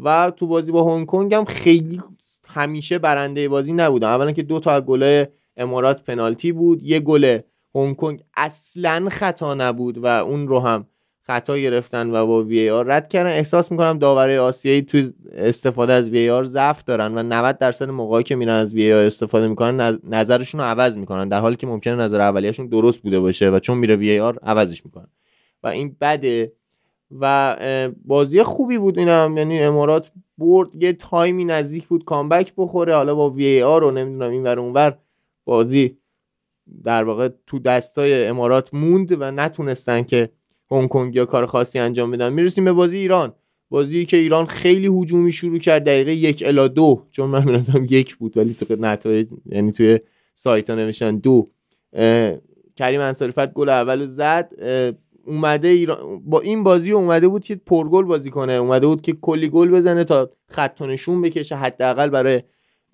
و 0.04 0.32
تو 0.36 0.46
بازی 0.46 0.72
با 0.72 0.94
هنگ 0.94 1.06
کنگ 1.06 1.34
هم 1.34 1.44
خیلی 1.44 2.02
همیشه 2.46 2.98
برنده 2.98 3.48
بازی 3.48 3.72
نبودن. 3.72 4.08
اولا 4.08 4.32
که 4.32 4.42
دو 4.42 4.60
تا 4.60 4.80
گل 4.80 5.24
امارات 5.56 6.04
پنالتی 6.04 6.52
بود. 6.52 6.82
یه 6.82 7.00
گل 7.00 7.38
هنگ 7.74 7.96
کنگ 7.96 8.22
اصلا 8.36 9.08
خطا 9.10 9.54
نبود 9.54 9.98
و 9.98 10.06
اون 10.06 10.48
رو 10.48 10.60
هم 10.60 10.86
خطا 11.26 11.58
گرفتن 11.58 12.10
و 12.10 12.26
با 12.26 12.42
وی 12.42 12.70
آر 12.70 12.86
رد 12.86 13.08
کردن. 13.08 13.30
احساس 13.30 13.72
می‌کنم 13.72 13.98
داورای 13.98 14.38
آسیایی 14.38 14.82
توی 14.82 15.12
استفاده 15.34 15.92
از 15.92 16.10
وی 16.10 16.30
آر 16.30 16.44
ضعف 16.44 16.84
دارن 16.84 17.18
و 17.18 17.22
90 17.22 17.58
درصد 17.58 17.90
موقعی 17.90 18.22
که 18.22 18.36
میرن 18.36 18.54
از 18.54 18.74
وی 18.74 18.92
آر 18.92 19.04
استفاده 19.04 19.48
می‌کنن 19.48 19.98
نظرشون 20.04 20.60
رو 20.60 20.66
عوض 20.66 20.98
می‌کنن 20.98 21.28
در 21.28 21.40
حالی 21.40 21.56
که 21.56 21.66
ممکنه 21.66 21.94
نظر 21.94 22.20
اولیه‌شون 22.20 22.66
درست 22.66 23.02
بوده 23.02 23.20
باشه 23.20 23.50
و 23.50 23.58
چون 23.58 23.78
میره 23.78 23.96
وی 23.96 24.20
آر 24.20 24.38
عوضش 24.42 24.84
می‌کنن. 24.84 25.08
و 25.62 25.66
این 25.66 25.96
بده. 26.00 26.52
و 27.20 27.56
بازی 28.04 28.42
خوبی 28.42 28.78
بود 28.78 28.98
اینم. 28.98 29.34
یعنی 29.36 29.62
امارات 29.62 30.10
برد 30.38 30.82
یه 30.82 30.92
تایمی 30.92 31.44
نزدیک 31.44 31.86
بود 31.86 32.04
کامبک 32.04 32.52
بخوره. 32.56 32.94
حالا 32.94 33.14
با 33.14 33.30
وی 33.30 33.62
آر 33.62 33.80
رو 33.80 33.90
نمی‌دونم 33.90 34.30
این 34.30 34.42
ور 34.42 34.60
اونور 34.60 34.98
بازی 35.44 35.98
در 36.84 37.04
واقع 37.04 37.28
تو 37.46 37.58
دستای 37.58 38.26
امارات 38.26 38.74
موند 38.74 39.20
و 39.20 39.30
نتونستن 39.30 40.02
که 40.02 40.30
هنگ 40.70 40.88
کنگ 40.88 41.24
کار 41.24 41.46
خاصی 41.46 41.78
انجام 41.78 42.10
بدن. 42.10 42.32
می‌رسیم 42.32 42.64
به 42.64 42.72
بازی 42.72 42.98
ایران. 42.98 43.32
بازی 43.70 44.06
که 44.06 44.16
ایران 44.16 44.46
خیلی 44.46 44.86
هجومی 44.86 45.32
شروع 45.32 45.58
کرد 45.58 45.84
دقیقه 45.84 46.14
یک 46.14 46.42
الا 46.46 46.68
دو 46.68 47.06
چون 47.10 47.30
من 47.30 47.44
می‌رسم 47.44 47.86
یک 47.90 48.16
بود 48.16 48.36
ولی 48.36 48.54
تو 48.54 48.76
نتایج 48.80 49.28
یعنی 49.46 49.72
توی 49.72 50.00
سایت 50.34 50.70
ها 50.70 50.76
نوشتن 50.76 51.16
دو. 51.16 51.50
کریم 52.76 53.00
انصاری 53.00 53.32
فرد 53.32 53.52
گل 53.52 53.68
اول 53.68 54.06
زد. 54.06 54.52
اومده 55.26 55.68
ایران 55.68 56.20
با 56.24 56.40
این 56.40 56.62
بازی 56.62 56.92
اومده 56.92 57.28
بود 57.28 57.44
که 57.44 57.54
پرگل 57.54 58.02
بازی 58.02 58.30
کنه. 58.30 58.52
اومده 58.52 58.86
بود 58.86 59.02
که 59.02 59.12
کلی 59.12 59.48
گل 59.48 59.70
بزنه 59.70 60.04
تا 60.04 60.30
خط 60.48 60.82
نشون 60.82 61.22
بکشه 61.22 61.56
حداقل 61.56 62.10
برای 62.10 62.42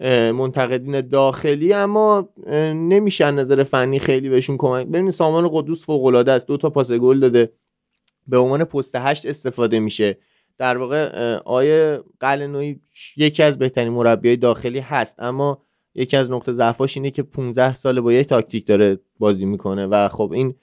منتقدین 0.08 1.00
داخلی 1.00 1.72
اما 1.72 2.28
نمیشه 2.74 3.30
نظر 3.30 3.62
فنی 3.62 3.98
خیلی 3.98 4.28
بهشون 4.28 4.56
کمک 4.56 4.86
ببینید 4.86 5.12
سامان 5.12 5.48
قدوس 5.52 5.84
فوق 5.84 6.04
العاده 6.04 6.32
است 6.32 6.46
دو 6.46 6.56
تا 6.56 6.70
پاس 6.70 6.92
گل 6.92 7.20
داده. 7.20 7.52
به 8.26 8.38
عنوان 8.38 8.64
پست 8.64 8.96
هشت 8.96 9.26
استفاده 9.26 9.80
میشه. 9.80 10.18
در 10.58 10.76
واقع 10.76 11.36
آیه 11.36 12.00
قلنوی 12.20 12.80
یکی 13.16 13.42
از 13.42 13.58
بهترین 13.58 13.92
مربیای 13.92 14.36
داخلی 14.36 14.78
هست 14.78 15.16
اما 15.18 15.62
یکی 15.94 16.16
از 16.16 16.30
نقطه 16.30 16.52
ضعفاش 16.52 16.96
اینه 16.96 17.10
که 17.10 17.22
15 17.22 17.74
سال 17.74 18.00
با 18.00 18.12
یک 18.12 18.26
تاکتیک 18.26 18.66
داره 18.66 18.98
بازی 19.18 19.46
می‌کنه 19.46 19.86
و 19.86 20.08
خب 20.08 20.32
این 20.32 20.54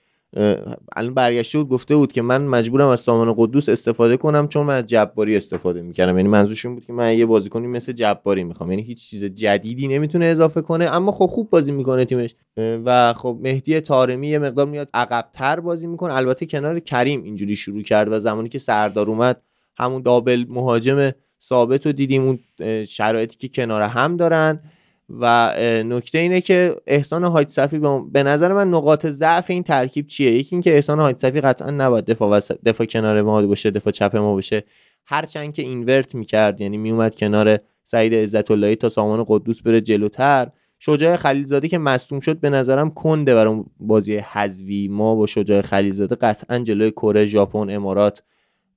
الان 0.95 1.13
برگشته 1.13 1.57
بود 1.57 1.69
گفته 1.69 1.95
بود 1.95 2.11
که 2.11 2.21
من 2.21 2.45
مجبورم 2.45 2.87
از 2.87 2.99
سامان 2.99 3.33
قدوس 3.37 3.69
استفاده 3.69 4.17
کنم 4.17 4.47
چون 4.47 4.65
من 4.65 4.77
از 4.77 4.85
جباری 4.85 5.37
استفاده 5.37 5.81
می‌کردم. 5.81 6.17
یعنی 6.17 6.29
منظورش 6.29 6.65
این 6.65 6.75
بود 6.75 6.85
که 6.85 6.93
من 6.93 7.17
یه 7.17 7.25
بازیکنی 7.25 7.67
مثل 7.67 7.91
جباری 7.91 8.43
می‌خوام. 8.43 8.71
یعنی 8.71 8.83
هیچ 8.83 9.09
چیز 9.09 9.23
جدیدی 9.23 9.87
نمی‌تونه 9.87 10.25
اضافه 10.25 10.61
کنه 10.61 10.85
اما 10.85 11.11
خب 11.11 11.25
خوب 11.25 11.49
بازی 11.49 11.71
می‌کنه 11.71 12.05
تیمش. 12.05 12.35
و 12.57 13.13
خب 13.13 13.37
مهدی 13.41 13.79
تارمی 13.79 14.27
یه 14.27 14.39
مقدار 14.39 14.65
میاد 14.65 14.89
عقبتر 14.93 15.59
بازی 15.59 15.87
می‌کنه. 15.87 16.13
البته 16.13 16.45
کنار 16.45 16.79
کریم 16.79 17.23
اینجوری 17.23 17.55
شروع 17.55 17.81
کرد 17.81 18.11
و 18.11 18.19
زمانی 18.19 18.49
که 18.49 18.59
سردار 18.59 19.09
اومد 19.09 19.41
همون 19.77 20.01
دابل 20.01 20.45
مهاجم 20.49 21.11
ثابت 21.41 21.85
رو 21.85 21.91
دیدیم. 21.91 22.23
اون 22.23 22.39
شرایطی 22.85 23.37
که 23.37 23.47
کنار 23.47 23.81
هم 23.81 24.17
دارن. 24.17 24.59
و 25.09 25.53
نکته 25.85 26.17
اینه 26.17 26.41
که 26.41 26.75
احسان 26.87 27.23
هایت 27.23 27.49
صفی 27.49 27.79
به 28.11 28.23
نظر 28.23 28.53
من 28.53 28.69
نقاط 28.69 29.05
ضعف 29.05 29.49
این 29.49 29.63
ترکیب 29.63 30.07
چیه؟ 30.07 30.31
یکی 30.31 30.55
اینکه 30.55 30.75
احسان 30.75 30.99
هایت 30.99 31.21
صفی 31.21 31.41
قطعا 31.41 31.71
نباید 31.71 32.05
دفاع 32.05 32.39
دفاع 32.65 32.87
کنار 32.87 33.21
ما 33.21 33.41
باشه 33.41 33.71
دفاع 33.71 33.93
چپ 33.93 34.15
ما 34.15 34.33
باشه. 34.33 34.63
هرچند 35.05 35.53
که 35.53 35.61
اینورت 35.61 36.15
می‌کرد 36.15 36.61
یعنی 36.61 36.77
میومد 36.77 37.15
کنار 37.15 37.59
سعید 37.83 38.13
عزت 38.13 38.51
اللهی 38.51 38.75
تا 38.75 38.89
سامان 38.89 39.25
قدوس 39.27 39.61
بره 39.61 39.81
جلوتر. 39.81 40.47
شجاع 40.79 41.15
خلیلزاده 41.15 41.67
که 41.67 41.77
مصدوم 41.77 42.19
شد 42.19 42.39
به 42.39 42.49
نظرم 42.49 42.91
کنده 42.91 43.35
برای 43.35 43.63
بازی 43.79 44.17
حذوی. 44.17 44.87
ما 44.87 45.15
با 45.15 45.25
شجاع 45.25 45.61
خلیلزاده 45.61 46.15
قطعا 46.15 46.59
جلوی 46.59 46.91
کره 46.91 47.25
ژاپن 47.25 47.69
امارات 47.69 48.23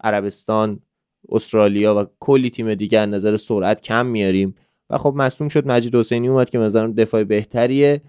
عربستان 0.05 0.81
استرالیا 1.29 2.01
و 2.01 2.05
کلی 2.21 2.51
تیم 2.51 2.75
دیگه 2.75 3.07
نظر 3.07 3.37
سرعت 3.37 3.81
کم 3.81 4.07
میاریم. 4.07 4.55
و 4.91 4.99
خب 4.99 5.15
مصوم 5.17 5.49
شد 5.49 5.67
مجید 5.67 5.97
حسینی 5.97 6.29
اومد 6.29 6.51
که 6.51 6.59
مثلا 6.59 6.93
دفاع 6.97 7.25
بهتریه. 7.25 8.01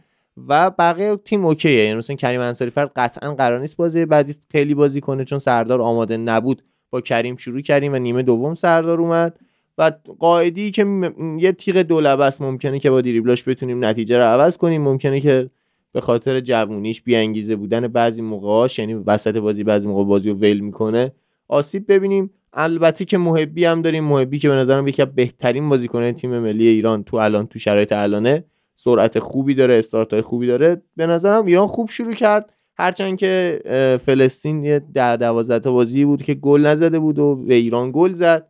و 0.48 0.70
بقیه 0.70 1.16
تیم 1.16 1.46
اوکیه 1.46 1.84
یعنی 1.84 1.98
مثلا 1.98 2.16
کریم 2.16 2.42
انصاری 2.42 2.72
فرد 2.72 2.92
قطعا 2.96 3.36
قرار 3.36 3.60
نیست 3.60 3.78
بازی 3.78 4.06
بعدی 4.06 4.36
خیلی 4.52 4.74
بازی 4.74 5.02
کنه 5.02 5.26
چون 5.26 5.40
سردار 5.40 5.82
آماده 5.82 6.18
نبود. 6.18 6.64
با 6.90 7.02
کریم 7.02 7.36
شروع 7.36 7.62
کردیم 7.62 7.94
و 7.94 8.00
نیمه 8.00 8.24
دوم 8.24 8.56
سردار 8.56 9.02
اومد. 9.02 9.40
و 9.78 9.92
قاعدی 10.20 10.72
که 10.72 11.12
یه 11.40 11.52
تیغ 11.52 11.78
دولبه 11.78 12.26
است 12.26 12.42
ممکنه 12.42 12.80
که 12.80 12.90
با 12.90 13.02
دریبلاش 13.02 13.48
بتونیم 13.48 13.86
نتیجه 13.86 14.18
رو 14.18 14.24
عوض 14.24 14.58
کنیم. 14.58 14.82
ممکنه 14.82 15.20
که 15.20 15.50
به 15.92 16.02
خاطر 16.02 16.40
جوونیش 16.40 17.02
بیانگیزه 17.02 17.56
بودن 17.56 17.88
بعضی 17.88 18.22
موقعاش 18.22 18.80
یعنی 18.80 18.94
وسط 18.94 19.36
بازی 19.36 19.64
بعضی 19.64 19.88
موقع 19.88 20.04
بازی 20.04 20.30
رو 20.30 20.36
ول 20.36 20.60
می‌کنه 20.60 21.12
آسیب 21.48 21.92
ببینیم. 21.92 22.30
البته 22.54 23.06
که 23.06 23.18
محبی 23.18 23.66
هم 23.66 23.82
داریم. 23.82 24.04
محبی 24.04 24.40
که 24.40 24.50
به 24.50 24.56
نظرم 24.56 24.88
یکی 24.88 25.02
از 25.02 25.16
بهترین 25.16 25.70
بازیکن 25.70 26.12
تیم 26.12 26.40
ملی 26.40 26.68
ایران 26.68 27.04
تو 27.04 27.18
الان 27.18 27.48
تو 27.48 27.60
شرایط 27.60 27.92
الانه. 27.92 28.44
سرعت 28.76 29.20
خوبی 29.20 29.54
داره 29.54 29.76
استارت 29.76 30.22
خوبی 30.22 30.48
داره. 30.48 30.82
به 30.96 31.08
نظرم 31.08 31.46
ایران 31.46 31.68
خوب 31.68 31.90
شروع 31.90 32.14
کرد. 32.14 32.54
هرچند 32.78 33.18
که 33.18 33.62
فلسطین 34.06 34.64
یه 34.64 34.80
ده 34.94 35.18
دوازده 35.18 35.60
تا 35.60 35.72
بازی 35.72 36.06
بود 36.06 36.24
که 36.24 36.34
گل 36.34 36.66
نزده 36.66 37.00
بود 37.00 37.20
و 37.20 37.36
به 37.36 37.54
ایران 37.54 37.92
گل 37.92 38.14
زد. 38.14 38.48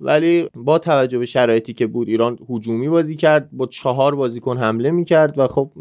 ولی 0.00 0.48
با 0.54 0.78
توجه 0.78 1.18
به 1.18 1.26
شرایطی 1.26 1.72
که 1.72 1.86
بود 1.86 2.08
ایران 2.08 2.38
هجومی 2.50 2.88
بازی 2.88 3.16
کرد 3.16 3.48
با 3.52 3.66
چهار 3.66 4.14
بازیکن 4.14 4.58
حمله 4.58 4.90
می‌کرد 4.90 5.38
و 5.38 5.48
خب 5.48 5.72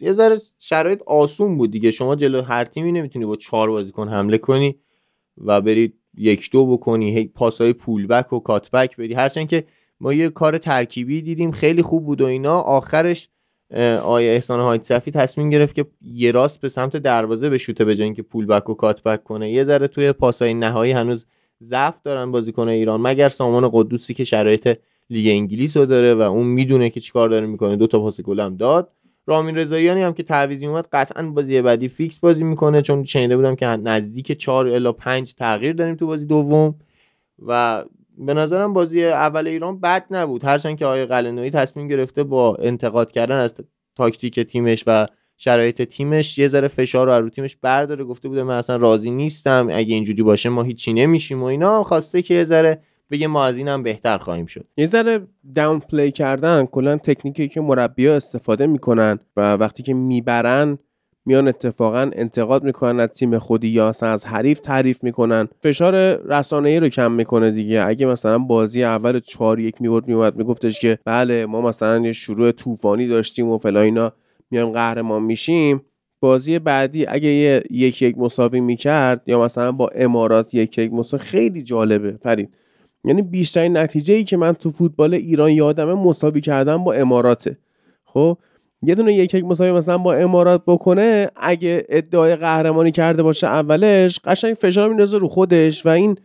یه 0.00 0.12
ذره 0.12 0.36
شرایط 0.58 1.02
آسون 1.02 1.58
بود 1.58 1.70
دیگه. 1.70 1.90
شما 1.90 2.16
جلو 2.16 2.42
هر 2.42 2.64
تیمی 2.64 2.92
نمی‌تونی 2.92 3.24
با 3.24 3.36
چهار 3.36 3.70
بازیکن 3.70 4.08
حمله 4.08 4.38
کنی 4.38 4.76
و 5.38 5.60
برید 5.60 5.94
یک 6.16 6.50
دو 6.50 6.66
بکنی 6.66 7.16
هی 7.16 7.24
پاسای 7.24 7.72
pull 7.72 8.06
back 8.06 8.32
و 8.32 8.38
cutback 8.38 8.96
بدی. 8.96 9.14
هرچند 9.14 9.48
که 9.48 9.64
ما 10.00 10.12
یه 10.12 10.28
کار 10.28 10.58
ترکیبی 10.58 11.22
دیدیم 11.22 11.50
خیلی 11.50 11.82
خوب 11.82 12.04
بود 12.04 12.20
و 12.20 12.26
اینا. 12.26 12.58
آخرش 12.60 13.28
آقای 14.02 14.32
احسان 14.32 14.60
حاج 14.60 14.82
صفی 14.82 15.10
تصمیم 15.10 15.50
گرفت 15.50 15.74
که 15.74 15.86
یه 16.00 16.32
راست 16.32 16.60
به 16.60 16.68
سمت 16.68 16.96
دروازه 16.96 17.50
بشوته 17.50 17.84
به 17.84 17.96
جای 17.96 18.04
اینکه 18.04 18.22
pull 18.22 18.46
back 18.46 18.70
و 18.70 18.74
cutback 18.74 19.24
کنه. 19.24 19.50
یه 19.50 19.64
ذره 19.64 19.86
توی 19.88 20.12
پاسای 20.12 20.54
نهایی 20.54 20.92
هنوز 20.92 21.26
ضعف 21.62 21.94
دارن 22.04 22.30
بازیکن 22.30 22.68
ایران 22.68 23.00
مگر 23.00 23.28
سامان 23.28 23.70
قدوسی 23.72 24.14
که 24.14 24.24
شرایط 24.24 24.78
لیگ 25.10 25.26
انگلیس 25.26 25.76
رو 25.76 25.86
داره 25.86 26.14
و 26.14 26.20
اون 26.20 26.46
می‌دونه 26.46 26.90
که 26.90 27.00
چیکار 27.00 27.28
داره 27.28 27.46
می‌کنه. 27.46 27.76
دو 27.76 27.86
تا 27.86 28.00
پاس 28.00 28.20
گل 28.20 28.40
هم 28.40 28.56
داد. 28.56 28.90
رامین 29.26 29.56
رضاییان 29.56 30.02
هم 30.02 30.12
که 30.12 30.22
تعویضی 30.22 30.66
اومد 30.66 30.88
قطعا 30.92 31.22
بازی 31.22 31.62
بعدی 31.62 31.88
فیکس 31.88 32.20
بازی 32.20 32.44
می‌کنه 32.44 32.82
چون 32.82 33.04
شنیده 33.04 33.36
بودم 33.36 33.56
که 33.56 33.66
نزدیک 33.66 34.32
4 34.32 34.68
الی 34.68 34.92
5 34.92 35.34
تغییر 35.34 35.72
داریم 35.72 35.94
تو 35.94 36.06
بازی 36.06 36.26
دوم 36.26 36.74
و 37.46 37.84
به 38.18 38.34
نظرم 38.34 38.72
بازی 38.72 39.04
اول 39.04 39.46
ایران 39.46 39.80
بد 39.80 40.06
نبود. 40.10 40.44
هرچند 40.44 40.78
که 40.78 40.86
آقای 40.86 41.06
قلعه‌نویی 41.06 41.50
تصمیم 41.50 41.88
گرفته 41.88 42.24
با 42.24 42.54
انتقاد 42.54 43.12
کردن 43.12 43.36
از 43.36 43.54
تاکتیک 43.96 44.40
تیمش 44.40 44.84
و 44.86 45.06
شرایط 45.36 45.82
تیمش 45.82 46.38
یه 46.38 46.48
ذره 46.48 46.68
فشار 46.68 47.06
رو 47.06 47.24
رو 47.24 47.30
تیمش 47.30 47.56
برداره. 47.56 48.04
گفته 48.04 48.28
بوده 48.28 48.42
من 48.42 48.56
اصلا 48.56 48.76
راضی 48.76 49.10
نیستم 49.10 49.68
اگه 49.70 49.94
اینجوری 49.94 50.22
باشه 50.22 50.48
ما 50.48 50.62
هیچی 50.62 50.92
نمیشیم 50.92 51.42
و 51.42 51.44
اینا. 51.44 51.82
خواسته 51.82 52.22
که 52.22 52.34
یه 52.34 52.44
ذره 52.44 52.82
بگه 53.12 53.26
ما 53.26 53.44
از 53.44 53.56
اینم 53.56 53.82
بهتر 53.82 54.18
خواهیم 54.18 54.46
شد. 54.46 54.64
یه 54.76 54.86
ذره 54.86 55.20
downplay 55.54 56.10
کردن 56.10 56.66
کلا 56.66 56.96
تکنیکی 56.96 57.48
که 57.48 57.60
مربی‌ها 57.60 58.14
استفاده 58.14 58.66
می‌کنن 58.66 59.18
و 59.36 59.54
وقتی 59.54 59.82
که 59.82 59.94
می‌برن 59.94 60.78
میان 61.26 61.48
اتفاقا 61.48 62.10
انتقاد 62.12 62.64
می‌کنن 62.64 63.00
از 63.00 63.08
تیم 63.08 63.38
خودی 63.38 63.68
یا 63.68 63.88
اصلا 63.88 64.08
از 64.08 64.26
حریف 64.26 64.60
تعریف 64.60 65.04
می‌کنن. 65.04 65.48
فشار 65.60 65.94
ای 66.64 66.80
رو 66.80 66.88
کم 66.88 67.12
می‌کنه 67.12 67.50
دیگه. 67.50 67.84
اگه 67.86 68.06
مثلا 68.06 68.38
بازی 68.38 68.84
اول 68.84 69.20
4 69.20 69.60
یک 69.60 69.82
میورد 69.82 70.08
میومد 70.08 70.36
میگفتش 70.36 70.80
که 70.80 70.98
بله 71.04 71.46
ما 71.46 71.60
مثلا 71.60 71.98
یه 71.98 72.12
شروع 72.12 72.52
طوفانی 72.52 73.08
داشتیم 73.08 73.48
و 73.48 73.58
فلا 73.58 73.80
اینا 73.80 74.12
میایم 74.50 74.70
قهرمان 74.70 75.22
میشیم. 75.22 75.82
بازی 76.20 76.58
بعدی 76.58 77.06
اگه 77.06 77.28
یه 77.28 77.62
یک 77.70 78.02
یک 78.02 78.18
مساوی 78.18 78.60
می‌کرد 78.60 79.22
یا 79.26 79.40
مثلا 79.40 79.72
با 79.72 79.88
امارات 79.94 80.54
یک 80.54 80.78
یک 80.78 80.92
مساوی 80.92 81.22
خیلی 81.22 81.62
جالبه. 81.62 82.18
فرید 82.22 82.54
یعنی 83.04 83.22
بیشترین 83.22 83.76
نتیجه 83.76 84.14
ای 84.14 84.24
که 84.24 84.36
من 84.36 84.52
تو 84.52 84.70
فوتبال 84.70 85.14
ایران 85.14 85.50
یادمه 85.50 85.94
مساوی 85.94 86.40
کردم 86.40 86.84
با 86.84 86.92
اماراته. 86.92 87.58
خب 88.04 88.38
یه 88.82 88.94
دونه 88.94 89.14
یک 89.14 89.34
یک 89.34 89.44
مساوی 89.44 89.72
مثلا 89.72 89.98
با 89.98 90.14
امارات 90.14 90.62
بکنه 90.66 91.30
اگه 91.36 91.86
ادعای 91.88 92.36
قهرمانی 92.36 92.90
کرده 92.90 93.22
باشه 93.22 93.46
اولش 93.46 94.20
قشنگ 94.24 94.54
فشار 94.54 94.88
میندازه 94.88 95.18
رو 95.18 95.28
خودش 95.28 95.86
و 95.86 95.88
این 95.88 96.16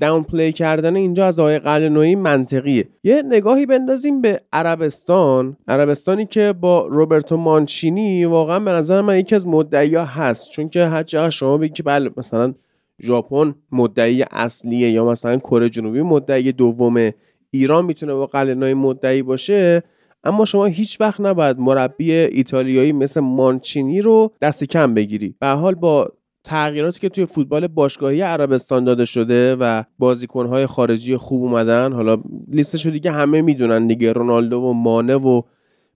داون 0.00 0.22
پلی 0.22 0.52
کردن 0.52 0.96
اینجا 0.96 1.26
از 1.26 1.38
آقای 1.38 1.58
قلنوی 1.58 2.14
منطقیه. 2.14 2.88
یه 3.04 3.22
نگاهی 3.22 3.66
بندازیم 3.66 4.20
به 4.20 4.40
عربستان. 4.52 5.56
عربستانی 5.68 6.26
که 6.26 6.54
با 6.60 6.86
روبرتو 6.86 7.36
مانچینی 7.36 8.24
واقعا 8.24 8.60
به 8.60 8.72
نظر 8.72 9.00
من 9.00 9.18
یکی 9.18 9.34
از 9.34 9.46
مدعیا 9.46 10.04
هست. 10.04 10.50
چون 10.50 10.68
که 10.68 10.84
هر 10.84 11.02
جا 11.02 11.30
شما 11.30 11.58
بگی 11.58 11.72
که 11.72 11.82
بله 11.82 12.10
مثلا 12.16 12.54
ژاپن 13.02 13.54
مدعی 13.72 14.22
اصلیه 14.30 14.90
یا 14.90 15.04
مثلا 15.04 15.36
کره 15.36 15.68
جنوبی 15.68 16.02
مدعی 16.02 16.52
دومه 16.52 17.14
ایران 17.50 17.84
می‌تونه 17.84 18.14
با 18.14 18.26
قلنوی 18.26 18.74
مدعی 18.74 19.22
باشه. 19.22 19.82
اما 20.24 20.44
شما 20.44 20.64
هیچ 20.64 21.00
وقت 21.00 21.20
نباید 21.20 21.58
مربی 21.58 22.12
ایتالیایی 22.12 22.92
مثل 22.92 23.20
مانچینی 23.20 24.02
رو 24.02 24.32
دست 24.40 24.64
کم 24.64 24.94
بگیری. 24.94 25.34
به 25.40 25.46
حال 25.46 25.74
با 25.74 26.12
تغییراتی 26.44 27.00
که 27.00 27.08
توی 27.08 27.24
فوتبال 27.24 27.66
باشگاهی 27.66 28.20
عربستان 28.20 28.84
داده 28.84 29.04
شده 29.04 29.56
و 29.56 29.82
بازیکنهای 29.98 30.66
خارجی 30.66 31.16
خوب 31.16 31.42
اومدن 31.42 31.92
حالا 31.92 32.22
لیستش 32.48 32.86
رو 32.86 32.92
دیگه 32.92 33.10
همه 33.10 33.42
می‌دونن 33.42 33.86
دیگه 33.86 34.12
رونالدو 34.12 34.60
و 34.60 34.72
مانه 34.72 35.14
و 35.14 35.42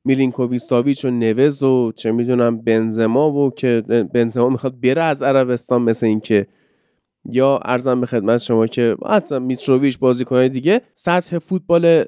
میلینکوویچ 0.04 0.62
ساویچ 0.62 1.04
و 1.04 1.10
نوز 1.10 1.62
و 1.62 1.92
چه 1.92 2.12
می‌دونم 2.12 2.60
بنزما 2.60 3.32
و 3.32 3.50
که 3.50 3.82
بنزما 4.14 4.48
می‌خواد 4.48 4.80
بره 4.80 5.02
از 5.02 5.22
عربستان 5.22 5.82
مثل 5.82 6.06
اینکه 6.06 6.46
یا 7.30 7.60
ارزم 7.64 8.00
به 8.00 8.06
خدمت 8.06 8.38
شما 8.38 8.66
که 8.66 8.96
حتی 9.06 9.38
میتروویچ 9.38 9.98
بازیکنهای 9.98 10.48
دیگه 10.48 10.80
سطح 10.94 11.38
فوتبال 11.38 12.04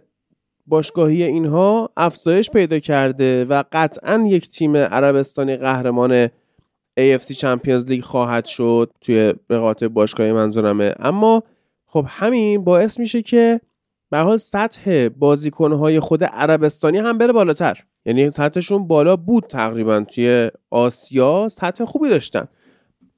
باشگاهی 0.66 1.22
اینها 1.22 1.90
افزایش 1.96 2.50
پیدا 2.50 2.78
کرده 2.78 3.44
و 3.44 3.64
قطعا 3.72 4.24
یک 4.28 4.48
تیم 4.48 4.76
عربستانی 4.76 5.56
قهرمان 5.56 6.28
AFC 7.00 7.32
چمپیونز 7.32 7.86
لیگ 7.86 8.04
خواهد 8.04 8.44
شد 8.44 8.90
توی 9.00 9.34
رقابت 9.50 9.84
باشگاهی 9.84 10.32
منظورمه. 10.32 10.94
اما 10.98 11.42
خب 11.86 12.06
همین 12.08 12.64
باعث 12.64 13.00
میشه 13.00 13.22
که 13.22 13.60
به 14.10 14.18
حال 14.18 14.36
سطح 14.36 15.08
بازیکنهای 15.08 16.00
خود 16.00 16.24
عربستانی 16.24 16.98
هم 16.98 17.18
بره 17.18 17.32
بالاتر. 17.32 17.84
یعنی 18.06 18.30
سطحشون 18.30 18.86
بالا 18.86 19.16
بود 19.16 19.44
تقریبا 19.48 20.00
توی 20.00 20.50
آسیا 20.70 21.48
سطح 21.48 21.84
خوبی 21.84 22.08
داشتن. 22.08 22.48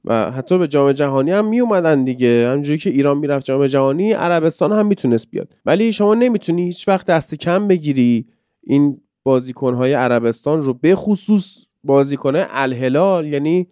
و 0.09 0.31
حتی 0.31 0.57
به 0.57 0.67
جام 0.67 0.91
جهانی 0.91 1.31
هم 1.31 1.45
می 1.45 1.59
اومدن 1.59 2.03
دیگه. 2.03 2.47
همونجوری 2.49 2.77
که 2.77 2.89
ایران 2.89 3.17
می‌رفت 3.17 3.45
جام 3.45 3.67
جهانی 3.67 4.11
عربستان 4.11 4.71
هم 4.71 4.87
می‌تونست 4.87 5.31
بیاد. 5.31 5.47
ولی 5.65 5.93
شما 5.93 6.15
نمی‌تونی 6.15 6.63
هیچ 6.65 6.87
وقت 6.87 7.05
دست 7.05 7.35
کم 7.35 7.67
بگیری 7.67 8.25
این 8.63 9.01
بازیکنهای 9.23 9.93
عربستان 9.93 10.63
رو 10.63 10.73
به 10.73 10.95
خصوص 10.95 11.65
بازیکن 11.83 12.33
الهلال 12.35 13.27
یعنی 13.27 13.67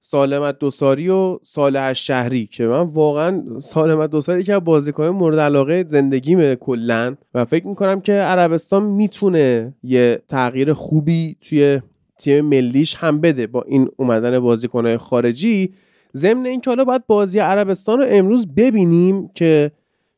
سالمت 0.00 0.58
دوساری 0.58 1.08
و 1.08 1.38
صالح 1.42 1.92
شهری 1.92 2.46
که 2.46 2.66
من 2.66 2.80
واقعا 2.80 3.42
سالمت 3.60 4.10
دوساری 4.10 4.42
که 4.42 4.58
بازیکن 4.58 5.06
مورد 5.06 5.38
علاقه 5.38 5.84
زندگیمه 5.88 6.56
کلا. 6.56 7.16
و 7.34 7.44
فکر 7.44 7.66
می‌کنم 7.66 8.00
که 8.00 8.12
عربستان 8.12 8.82
می‌تونه 8.82 9.74
یه 9.82 10.22
تغییر 10.28 10.72
خوبی 10.72 11.36
توی 11.40 11.80
تیم 12.22 12.44
ملیش 12.44 12.94
هم 12.94 13.20
بده 13.20 13.46
با 13.46 13.62
این 13.62 13.88
اومدن 13.96 14.38
بازیکنهای 14.38 14.98
خارجی. 14.98 15.74
ضمن 16.16 16.46
اینکه 16.46 16.70
حالا 16.70 16.84
باید 16.84 17.06
بازی 17.06 17.38
عربستان 17.38 17.98
رو 17.98 18.04
امروز 18.08 18.46
ببینیم 18.54 19.28
که 19.34 19.72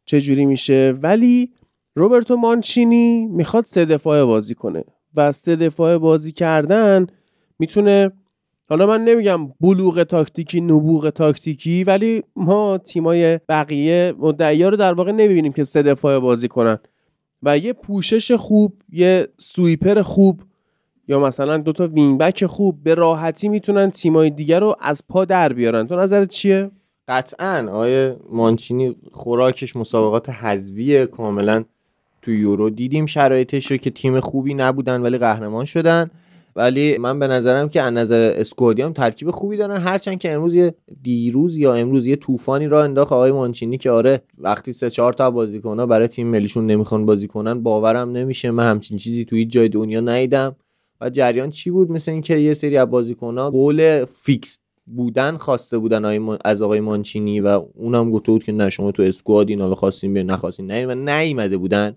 چجوری 0.04 0.46
میشه. 0.46 0.94
ولی 1.02 1.50
روبرتو 1.94 2.36
مانچینی 2.36 3.26
می‌خواد 3.26 3.64
سه 3.64 3.84
دفاعه 3.84 4.24
بازی 4.24 4.54
کنه 4.54 4.84
و 5.16 5.32
سه 5.32 5.56
دفاعه 5.56 5.98
بازی 5.98 6.32
کردن 6.32 7.06
می‌تونه 7.58 8.10
حالا 8.68 8.86
من 8.86 9.04
نمیگم 9.04 9.52
بلوغ 9.60 10.02
تاکتیکی 10.02 10.60
نبوغ 10.60 11.10
تاکتیکی 11.10 11.84
ولی 11.84 12.22
ما 12.36 12.78
تیمای 12.78 13.40
بقیه 13.48 14.14
مدعیا 14.18 14.68
رو 14.68 14.76
در 14.76 14.92
واقع 14.92 15.12
نمی‌بینیم 15.12 15.52
که 15.52 15.64
سه 15.64 15.82
دفاعه 15.82 16.18
بازی 16.18 16.48
کنن. 16.48 16.78
و 17.42 17.58
یه 17.58 17.72
پوشش 17.72 18.32
خوب 18.32 18.82
یه 18.92 19.28
سویپر 19.38 20.02
خوب 20.02 20.40
یا 21.08 21.20
مثلا 21.20 21.56
دوتا 21.56 21.86
وینبک 21.86 22.46
خوب 22.46 22.82
به 22.82 22.94
راحتی 22.94 23.48
می‌تونن 23.48 23.90
تیمای 23.90 24.30
دیگر 24.30 24.60
رو 24.60 24.76
از 24.80 25.02
پا 25.08 25.24
در 25.24 25.52
بیارن. 25.52 25.86
تو 25.86 25.96
نظرت 25.96 26.28
چیه؟ 26.28 26.70
قطعا. 27.08 27.68
آیه 27.72 28.16
مانچینی 28.30 28.96
خوراکش 29.12 29.76
مسابقات 29.76 30.30
حذویه 30.30 31.06
کاملا 31.06 31.64
تو 32.22 32.30
یورو 32.30 32.70
دیدیم 32.70 33.06
شرایطش 33.06 33.70
رو 33.70 33.76
که 33.76 33.90
تیم 33.90 34.20
خوبی 34.20 34.54
نبودن 34.54 35.02
ولی 35.02 35.18
قهرمان 35.18 35.64
شدن. 35.64 36.10
ولی 36.56 36.98
من 36.98 37.18
به 37.18 37.26
نظرم 37.26 37.68
که 37.68 37.82
از 37.82 37.92
نظر 37.92 38.32
اسکوادی 38.36 38.82
هم 38.82 38.92
ترکیب 38.92 39.30
خوبی 39.30 39.56
دارن. 39.56 39.76
هرچند 39.76 40.18
که 40.18 40.32
امروز 40.32 40.54
یه 40.54 40.74
دیروز 41.02 41.56
یا 41.56 41.74
امروز 41.74 42.06
یه 42.06 42.16
طوفانی 42.16 42.66
را 42.66 42.84
انداخت 42.84 43.12
آقای 43.12 43.32
مانچینی 43.32 43.78
که 43.78 43.90
آره 43.90 44.20
وقتی 44.38 44.72
سه 44.72 44.90
چهار 44.90 45.12
تا 45.12 45.30
بازیکن‌ها 45.30 45.86
برای 45.86 46.08
تیم 46.08 46.26
ملیشون 46.26 46.66
نمی‌خوان 46.66 47.06
بازی 47.06 47.28
کنن 47.28 47.62
باورم 47.62 48.10
نمیشه. 48.10 48.50
من 48.50 48.70
همچین 48.70 48.98
چیزی 48.98 49.24
توی 49.24 49.44
جای 49.44 49.68
دنیا 49.68 50.00
ندیدم. 50.00 50.56
جریان 51.10 51.50
چی 51.50 51.70
بود؟ 51.70 51.90
مثل 51.90 52.12
اینکه 52.12 52.36
یه 52.36 52.54
سری 52.54 52.76
از 52.76 52.90
بازیکن‌ها 52.90 53.50
گل 53.50 54.04
فیکس 54.04 54.58
بودن 54.86 55.36
خواسته 55.36 55.78
بودن 55.78 56.38
از 56.44 56.62
آقای 56.62 56.80
مانچینی 56.80 57.40
و 57.40 57.62
اونم 57.74 58.10
گفته 58.10 58.32
بود 58.32 58.42
که 58.42 58.52
نه 58.52 58.70
شما 58.70 58.92
تو 58.92 59.02
اسکوادین 59.02 59.60
حالا 59.60 59.74
خواستین 59.74 60.12
بیاین 60.12 60.30
نخواستین 60.30 60.66
نه 60.66 60.86
و 60.86 60.94
نیومده 60.94 61.56
بودن. 61.56 61.96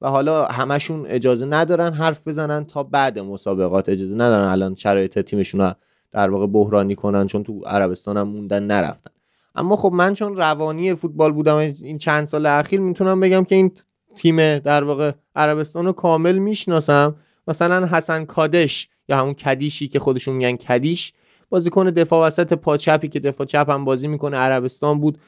و 0.00 0.08
حالا 0.08 0.44
همشون 0.44 1.06
اجازه 1.06 1.46
ندارن 1.46 1.92
حرف 1.92 2.28
بزنن 2.28 2.64
تا 2.64 2.82
بعد 2.82 3.18
مسابقات 3.18 3.88
اجازه 3.88 4.14
ندارن. 4.14 4.48
الان 4.48 4.74
شرایط 4.74 5.18
تیمشون 5.18 5.60
رو 5.60 5.72
در 6.12 6.30
واقع 6.30 6.46
بحرانی 6.46 6.94
کنن 6.94 7.26
چون 7.26 7.42
تو 7.42 7.60
عربستان 7.66 8.16
هم 8.16 8.28
موندن 8.28 8.62
نرفتن. 8.62 9.10
اما 9.54 9.76
خب 9.76 9.92
من 9.92 10.14
چون 10.14 10.36
روانی 10.36 10.94
فوتبال 10.94 11.32
بودم 11.32 11.56
این 11.56 11.98
چند 11.98 12.26
سال 12.26 12.46
اخیر 12.46 12.80
می‌تونم 12.80 13.20
بگم 13.20 13.44
که 13.44 13.54
این 13.54 13.72
تیم 14.14 14.58
در 14.58 14.84
واقع 14.84 15.12
عربستان 15.36 15.84
رو 15.84 15.92
کامل 15.92 16.38
می‌شناسم. 16.38 17.14
مثلا 17.48 17.86
حسن 17.86 18.24
کادش 18.24 18.88
یا 19.08 19.16
همون 19.16 19.34
کدیشی 19.34 19.88
که 19.88 19.98
خودشون 19.98 20.34
میگن 20.34 20.56
کدیش 20.56 21.12
بازیکن 21.50 21.90
دفاع 21.90 22.26
وسط 22.26 22.52
پاچپی 22.52 23.08
که 23.08 23.20
دفاع 23.20 23.46
چپ 23.46 23.70
هم 23.70 23.84
بازی 23.84 24.08
می‌کنه 24.08 24.36
عربستان 24.36 25.00
بود 25.00 25.18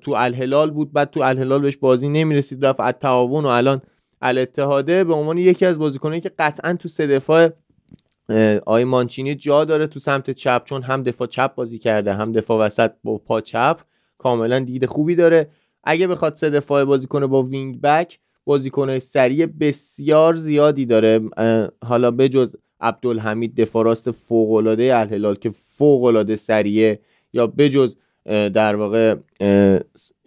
تو 0.00 0.12
الهلال 0.12 0.70
بود 0.70 0.92
بعد 0.92 1.10
تو 1.10 1.20
الهلال 1.20 1.62
بهش 1.62 1.76
بازی 1.76 2.08
نمی‌رسید 2.08 2.66
رفت 2.66 2.80
التعاون 2.80 3.44
و 3.44 3.48
الان 3.48 3.82
الاتحاده. 4.22 5.04
به 5.04 5.14
عنوان 5.14 5.38
یکی 5.38 5.66
از 5.66 5.78
بازیکنایی 5.78 6.20
که 6.20 6.30
قطعا 6.38 6.74
تو 6.74 6.88
سه 6.88 7.06
دفاع 7.06 7.50
آقای 8.66 8.84
مانچینی 8.84 9.34
جا 9.34 9.64
داره 9.64 9.86
تو 9.86 10.00
سمت 10.00 10.30
چپ 10.30 10.64
چون 10.64 10.82
هم 10.82 11.02
دفاع 11.02 11.26
چپ 11.26 11.54
بازی 11.54 11.78
کرده 11.78 12.14
هم 12.14 12.32
دفاع 12.32 12.66
وسط 12.66 12.90
با 13.04 13.18
پا 13.18 13.40
چپ 13.40 13.80
کاملا 14.18 14.58
دید 14.58 14.86
خوبی 14.86 15.14
داره. 15.14 15.50
اگه 15.84 16.06
بخواد 16.06 16.36
سه 16.36 16.50
دفاع 16.50 16.84
بازی 16.84 17.06
کنه 17.06 17.26
با 17.26 17.42
wing 17.42 17.80
back 17.80 18.18
بازیکن 18.44 18.98
سریع 18.98 19.46
بسیار 19.46 20.36
زیادی 20.36 20.86
داره. 20.86 21.20
حالا 21.84 22.10
بجز 22.10 22.48
عبدالحمید 22.80 23.54
دفاع 23.54 23.84
راست 23.84 24.10
فوق 24.10 24.52
العاده 24.52 24.96
الهلال 24.96 25.34
که 25.34 25.50
فوق 25.50 26.04
العاده 26.04 26.36
سریعه 26.36 26.98
یا 27.32 27.46
بجز 27.46 27.96
در 28.26 28.76
واقع 28.76 29.16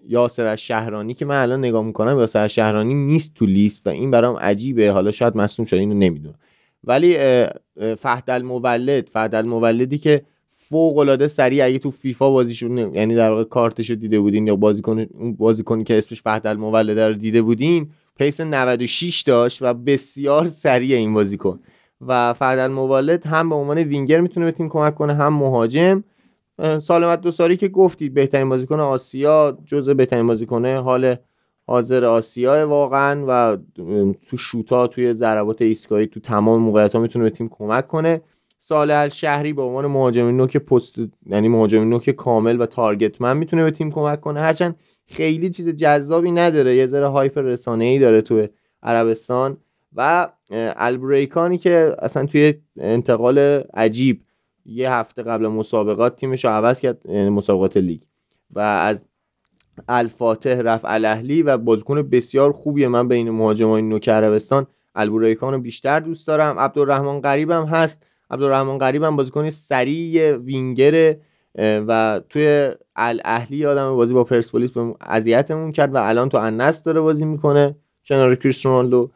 یاسر 0.08 0.56
شهرانی 0.56 1.14
که 1.14 1.26
من 1.26 1.42
الان 1.42 1.60
نگاه 1.60 1.86
می‌کنم 1.86 2.20
یاسر 2.20 2.48
شهرانی 2.48 2.94
نیست 2.94 3.34
تو 3.36 3.46
لیست 3.46 3.88
و 3.88 3.90
این 3.90 4.12
برام 4.12 4.36
عجیبه. 4.36 4.92
حالا 4.92 5.12
شاید 5.12 5.38
مصوم 5.38 5.66
شده 5.66 5.80
اینو 5.80 5.94
نمی‌دونم. 5.94 6.36
ولی 6.84 7.18
فهد 7.98 8.24
المولد 8.28 9.10
فهد 9.10 9.36
المولدی 9.36 9.98
که 9.98 10.22
فوق 10.48 10.98
العاده 10.98 11.28
سریع 11.28 11.66
اگه 11.66 11.80
تو 11.80 11.92
فیفا 11.92 12.32
بازیشون 12.32 12.78
یعنی 12.78 13.16
در 13.16 13.30
واقع 13.30 13.44
کارتشو 13.44 13.96
دیده 13.96 14.20
بودین 14.20 14.48
یا 14.48 14.56
بازیکن 14.56 15.06
بازیکنی 15.38 15.84
که 15.84 15.98
اسمش 15.98 16.22
فهد 16.22 16.48
المولد 16.48 17.00
رو 17.00 17.14
دیده 17.14 17.42
بودین 17.42 17.90
پیس 18.18 18.42
96 18.42 19.22
داشت 19.22 19.62
و 19.62 19.74
بسیار 19.74 20.48
سریع 20.48 20.98
این 20.98 21.14
بازیکن. 21.14 21.60
و 22.08 22.34
فهد 22.34 22.60
المولد 22.60 23.26
هم 23.26 23.50
به 23.50 23.56
عنوان 23.56 23.78
وینگر 23.78 24.22
می‌تونه 24.22 24.46
به 24.46 24.52
تیم 24.52 24.70
کمک 24.70 24.96
کنه 24.96 25.14
هم 25.14 25.34
مهاجم. 25.34 26.04
سالم 26.80 27.22
الدوساری 27.22 27.58
که 27.58 27.68
گفتید 27.68 28.14
بهترین 28.14 28.50
بازیکن 28.50 28.80
آسیا 28.80 29.58
جزء 29.66 29.94
بهترین 29.94 30.28
بازیکن 30.28 30.66
حال 30.66 31.16
حاضر 31.68 32.06
آسیا 32.06 32.68
واقعا 32.70 33.26
و 33.28 33.58
تو 34.30 34.38
شوتا 34.38 34.88
توی 34.88 35.14
ضربات 35.14 35.62
ایستگاهی 35.62 36.08
تو 36.08 36.20
تمام 36.20 36.62
موقعیت 36.62 36.96
ها 36.96 37.02
می‌تونه 37.02 37.24
به 37.24 37.30
تیم 37.30 37.50
کمک 37.50 37.88
کنه. 37.88 38.22
صالح 38.60 39.10
الشهری 39.10 39.54
به 39.54 39.62
عنوان 39.62 39.86
مهاجم 39.86 40.28
نوک 40.28 40.58
پست 40.58 40.96
یعنی 41.26 41.48
مهاجم 41.48 41.90
نوک 41.90 42.10
کامل 42.10 42.62
و 42.62 42.66
target 42.66 43.22
man 43.22 43.38
می‌تونه 43.38 43.64
به 43.64 43.72
تیم 43.72 43.92
کمک 43.92 44.22
کنه. 44.22 44.40
هرچند 44.40 44.76
خیلی 45.08 45.50
چیز 45.50 45.70
جذابی 45.70 46.32
نداره. 46.32 46.76
یه 46.76 46.88
ذره 46.88 47.08
hype 47.08 47.38
رسانه 47.38 47.86
ای 47.86 48.00
داره 48.00 48.22
تو 48.22 48.48
عربستان. 48.84 49.58
و 49.96 50.30
البریکانی 50.52 51.58
که 51.58 51.96
اصلا 52.00 52.26
توی 52.26 52.54
انتقال 52.80 53.38
عجیب 53.74 54.22
یه 54.66 54.92
هفته 54.92 55.24
قبل 55.24 55.48
مسابقات 55.48 56.16
تیمش 56.16 56.46
رو 56.46 56.52
عوض 56.52 56.80
کرد 56.80 57.12
مسابقات 57.12 57.78
لیگ. 57.78 58.02
و 58.52 58.60
از 58.60 59.04
الفاتح 59.88 60.62
رفت 60.62 60.86
الاهلی 60.86 61.42
و 61.42 61.58
بازیکن 61.58 62.02
بسیار 62.02 62.52
خوبیه 62.52 62.88
من 62.88 63.08
بین 63.08 63.30
مهاجمای 63.30 63.82
نوک 63.82 64.10
عربستان 64.10 64.68
البریکان 64.96 65.54
رو 65.54 65.60
بیشتر 65.60 66.00
دوست 66.00 66.28
دارم. 66.28 66.60
عبدالرحمن 66.60 67.22
غریبم 67.22 67.66
هست. 67.66 68.04
عبدالرحمن 68.32 68.78
غریبم 68.78 69.16
بازیکن 69.16 69.50
سریع 69.50 70.36
وینگر 70.36 71.16
و 71.58 72.22
توی 72.30 72.72
الاهلی 72.96 73.66
آدم 73.66 73.96
بازی 73.96 74.14
با 74.14 74.24
پرسپولیس 74.24 74.72
به 74.72 74.96
اذیتمون 75.02 75.72
کرد 75.72 75.96
و 75.96 75.98
الان 75.98 76.30
تو 76.30 76.38
النصر 76.38 76.82
داره 76.84 77.02
بازی 77.02 77.26
می‌کنه 77.26 77.76
کنار 78.06 78.36
کریستیانو 78.36 79.08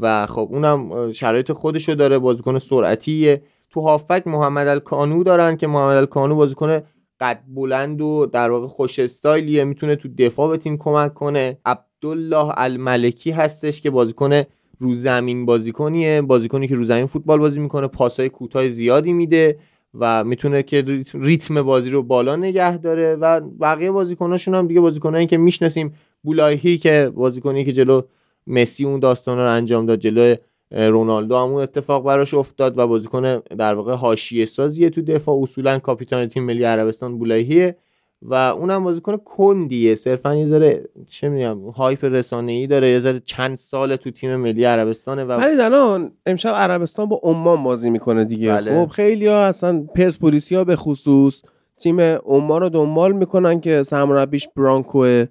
و 0.00 0.26
خب 0.26 0.48
اونم 0.50 1.12
شرایط 1.12 1.52
خودشو 1.52 1.94
داره 1.94 2.18
بازیکن 2.18 2.58
سرعتیه. 2.58 3.42
تو 3.70 3.80
هافک 3.80 4.22
محمد 4.26 4.68
الکانو 4.68 5.22
دارن 5.22 5.56
که 5.56 5.66
محمد 5.66 5.96
الکانو 5.96 6.36
بازیکن 6.36 6.80
قد 7.20 7.40
بلند 7.48 8.00
و 8.00 8.26
در 8.26 8.50
واقع 8.50 8.66
خوش 8.66 8.98
استایلیه. 8.98 9.64
می‌تونه 9.64 9.96
تو 9.96 10.08
دفاع 10.18 10.50
به 10.50 10.56
تیم 10.56 10.78
کمک 10.78 11.14
کنه. 11.14 11.58
عبدالله 11.64 12.52
الملکی 12.56 13.30
هستش 13.30 13.80
که 13.80 13.90
بازیکن 13.90 14.42
رو 14.78 14.94
زمین 14.94 15.46
بازیکنیه. 15.46 16.22
بازیکنی 16.22 16.68
که 16.68 16.74
رو 16.74 16.84
زمین 16.84 17.06
فوتبال 17.06 17.38
بازی 17.38 17.60
می‌کنه. 17.60 17.86
پاسای 17.86 18.28
کوتاه 18.28 18.68
زیادی 18.68 19.12
میده. 19.12 19.58
و 19.94 20.24
می‌تونه 20.24 20.62
که 20.62 21.04
ریتم 21.14 21.62
بازی 21.62 21.90
رو 21.90 22.02
بالا 22.02 22.36
نگه 22.36 22.76
داره 22.76 23.16
و 23.16 23.40
بقیه 23.40 23.90
بازیکناشون 23.90 24.54
هم 24.54 24.66
دیگه 24.66 24.80
بازیکنایی 24.80 25.26
که 25.26 25.36
می‌شناسیم 25.36 25.94
بولایهی 26.22 26.78
که 26.78 27.12
بازیکنی 27.14 27.64
که 27.64 27.72
جلو 27.72 28.02
مسی 28.46 28.84
اون 28.84 29.00
داستان 29.00 29.38
رو 29.38 29.50
انجام 29.50 29.86
داد 29.86 29.98
جلو 29.98 30.34
رونالدو 30.70 31.36
همون 31.36 31.62
اتفاق 31.62 32.04
براش 32.04 32.34
افتاد 32.34 32.78
و 32.78 32.86
بازیکن 32.86 33.38
در 33.38 33.74
واقع 33.74 33.94
حاشیه 33.94 34.44
سازیه 34.44 34.90
تو 34.90 35.02
دفاع. 35.02 35.42
اصولا 35.42 35.78
کاپیتان 35.78 36.26
تیم 36.26 36.44
ملی 36.44 36.64
عربستان 36.64 37.18
بولایهیه 37.18 37.76
و 38.22 38.34
اونم 38.34 38.84
بازیکن 38.84 39.16
کندیه. 39.16 39.94
صرفا 39.94 40.34
یه 40.34 40.46
ذره 40.46 40.84
چه 41.06 41.28
میگم 41.28 41.70
هایپ 41.70 42.04
رسانه 42.04 42.52
ای 42.52 42.66
داره. 42.66 42.88
یه 42.88 42.98
ذره 42.98 43.22
چند 43.24 43.58
سال 43.58 43.96
تو 43.96 44.10
تیم 44.10 44.36
ملی 44.36 44.64
عربستانه 44.64 45.24
و 45.24 45.32
ولی 45.32 45.60
الان 45.62 46.12
امشب 46.26 46.52
عربستان 46.54 47.06
با 47.06 47.20
عمان 47.22 47.62
بازی 47.62 47.90
می‌کنه 47.90 48.24
دیگه. 48.24 48.52
بله. 48.54 48.84
خب 48.84 48.90
خیلی 48.90 49.26
ها 49.26 49.44
اصلا 49.44 49.86
پرسپولیسیا 49.94 50.64
به 50.64 50.76
خصوص 50.76 51.42
تیم 51.78 52.00
عمان 52.00 52.60
رو 52.60 52.68
دنبال 52.68 53.12
می‌کنن 53.12 53.60
که 53.60 53.82
سرمربیش 53.82 54.48
برانکوه. 54.56 55.24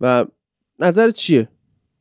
و 0.00 0.24
نظر 0.78 1.10
چیه؟ 1.10 1.48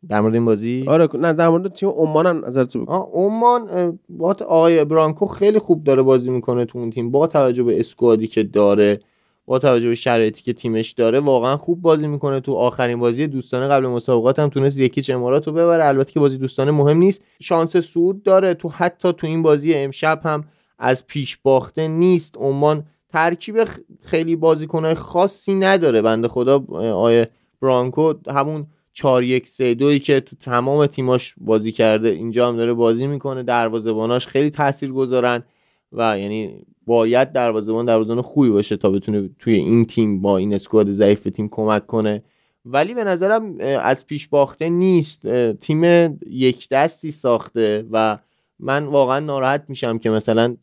در 0.09 0.21
مورد 0.21 0.33
این 0.33 0.45
بازی؟ 0.45 0.85
آره 0.87 1.09
نه 1.13 1.33
در 1.33 1.49
مورد 1.49 1.73
تیم 1.73 1.89
عمان 1.89 2.25
هم 2.25 2.45
نظر 2.45 2.63
تو 2.63 2.83
عمان 3.13 3.99
با 4.09 4.35
آقای 4.47 4.85
برانکو 4.85 5.25
خیلی 5.25 5.59
خوب 5.59 5.83
داره 5.83 6.01
بازی 6.01 6.29
می‌کنه 6.29 6.65
تو 6.65 6.79
اون 6.79 6.89
تیم 6.89 7.11
با 7.11 7.27
توجه 7.27 7.63
به 7.63 7.79
اسکوادی 7.79 8.27
که 8.27 8.43
داره. 8.43 8.99
با 9.47 9.59
توجه 9.59 9.89
به 9.89 9.95
شرایطی 9.95 10.43
که 10.43 10.53
تیمش 10.53 10.91
داره 10.91 11.19
واقعا 11.19 11.57
خوب 11.57 11.81
بازی 11.81 12.07
می‌کنه. 12.07 12.39
تو 12.39 12.53
آخرین 12.53 12.99
بازی 12.99 13.27
دوستانه 13.27 13.67
قبل 13.67 13.87
مسابقات 13.87 14.39
هم 14.39 14.49
تونست 14.49 14.79
یکیچ 14.79 15.09
امارات 15.09 15.47
رو 15.47 15.53
ببره. 15.53 15.85
البته 15.85 16.11
که 16.11 16.19
بازی 16.19 16.37
دوستانه 16.37 16.71
مهم 16.71 16.97
نیست. 16.97 17.21
شانس 17.41 17.77
سود 17.77 18.23
داره. 18.23 18.53
تو 18.53 18.69
حتی 18.69 19.13
تو 19.13 19.27
این 19.27 19.41
بازی 19.41 19.73
امشب 19.73 20.21
هم 20.23 20.43
از 20.79 21.07
پیش 21.07 21.37
باخته 21.37 21.87
نیست. 21.87 22.37
عمان 22.37 22.83
ترکیب 23.09 23.63
خیلی 24.03 24.35
بازیکنهای 24.35 24.95
خاصی 24.95 25.55
نداره. 25.55 26.01
بنده 26.01 26.27
خدا 26.27 26.65
آیه 26.95 27.29
برانکو 27.61 28.13
همون 28.27 28.67
4 28.93 29.23
1 29.23 29.47
3 29.47 29.73
2 29.73 29.97
که 29.97 30.19
تو 30.19 30.35
تمام 30.35 30.85
تیماش 30.85 31.35
بازی 31.37 31.71
کرده 31.71 32.09
اینجا 32.09 32.47
هم 32.47 32.57
داره 32.57 32.73
بازی 32.73 33.07
می‌کنه. 33.07 33.43
دروازه‌باناش 33.43 34.27
خیلی 34.27 34.49
تاثیر 34.49 34.91
گذارن 34.91 35.43
و 35.91 36.19
یعنی 36.19 36.65
باید 36.85 37.31
دروازه‌بان 37.31 37.85
دروازه‌بان 37.85 38.21
خوبی 38.21 38.49
باشه 38.49 38.77
تا 38.77 38.89
بتونه 38.89 39.29
توی 39.39 39.53
این 39.53 39.85
تیم 39.85 40.21
با 40.21 40.37
این 40.37 40.53
اسکواد 40.53 40.91
ضعیف 40.91 41.23
تیم 41.23 41.49
کمک 41.49 41.87
کنه. 41.87 42.23
ولی 42.65 42.93
به 42.93 43.03
نظرم 43.03 43.57
از 43.59 44.05
پیش 44.05 44.27
باخته 44.27 44.69
نیست. 44.69 45.51
تیم 45.53 45.83
یک 46.29 46.69
دستی 46.69 47.11
ساخته 47.11 47.85
و 47.91 48.17
من 48.59 48.85
واقعا 48.85 49.19
ناراحت 49.19 49.65
میشم 49.67 49.97
که 49.97 50.09
مثلا 50.09 50.57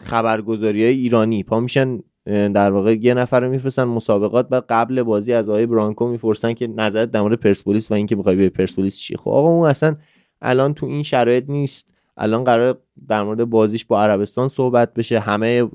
خبرگزاری 0.00 0.84
های 0.84 0.94
ایرانی 0.94 1.42
پا 1.42 1.60
میشن 1.60 2.00
در 2.26 2.70
واقع 2.70 2.94
یه 2.94 3.14
نفر 3.14 3.40
رو 3.40 3.50
میفرستن 3.50 3.84
مسابقات 3.84 4.46
و 4.50 4.62
قبل 4.68 5.02
بازی 5.02 5.32
از 5.32 5.48
آقای 5.48 5.66
برانکو 5.66 6.08
می‌پرسن 6.08 6.52
که 6.52 6.66
نظرت 6.66 7.10
در 7.10 7.20
مورد 7.20 7.40
پرسپولیس 7.40 7.90
و 7.90 7.94
اینکه 7.94 8.16
می‌خوای 8.16 8.36
به 8.36 8.48
پرسپولیس 8.48 8.98
چی؟ 8.98 9.16
خب 9.16 9.30
آقا 9.30 9.48
اون 9.48 9.68
اصلا 9.68 9.96
الان 10.42 10.74
تو 10.74 10.86
این 10.86 11.02
شرایط 11.02 11.44
نیست. 11.48 11.93
الان 12.16 12.44
قرار 12.44 12.78
در 13.08 13.22
مورد 13.22 13.44
بازیش 13.44 13.84
با 13.84 14.02
عربستان 14.02 14.48
صحبت 14.48 14.94
بشه. 14.94 15.18
همه 15.18 15.68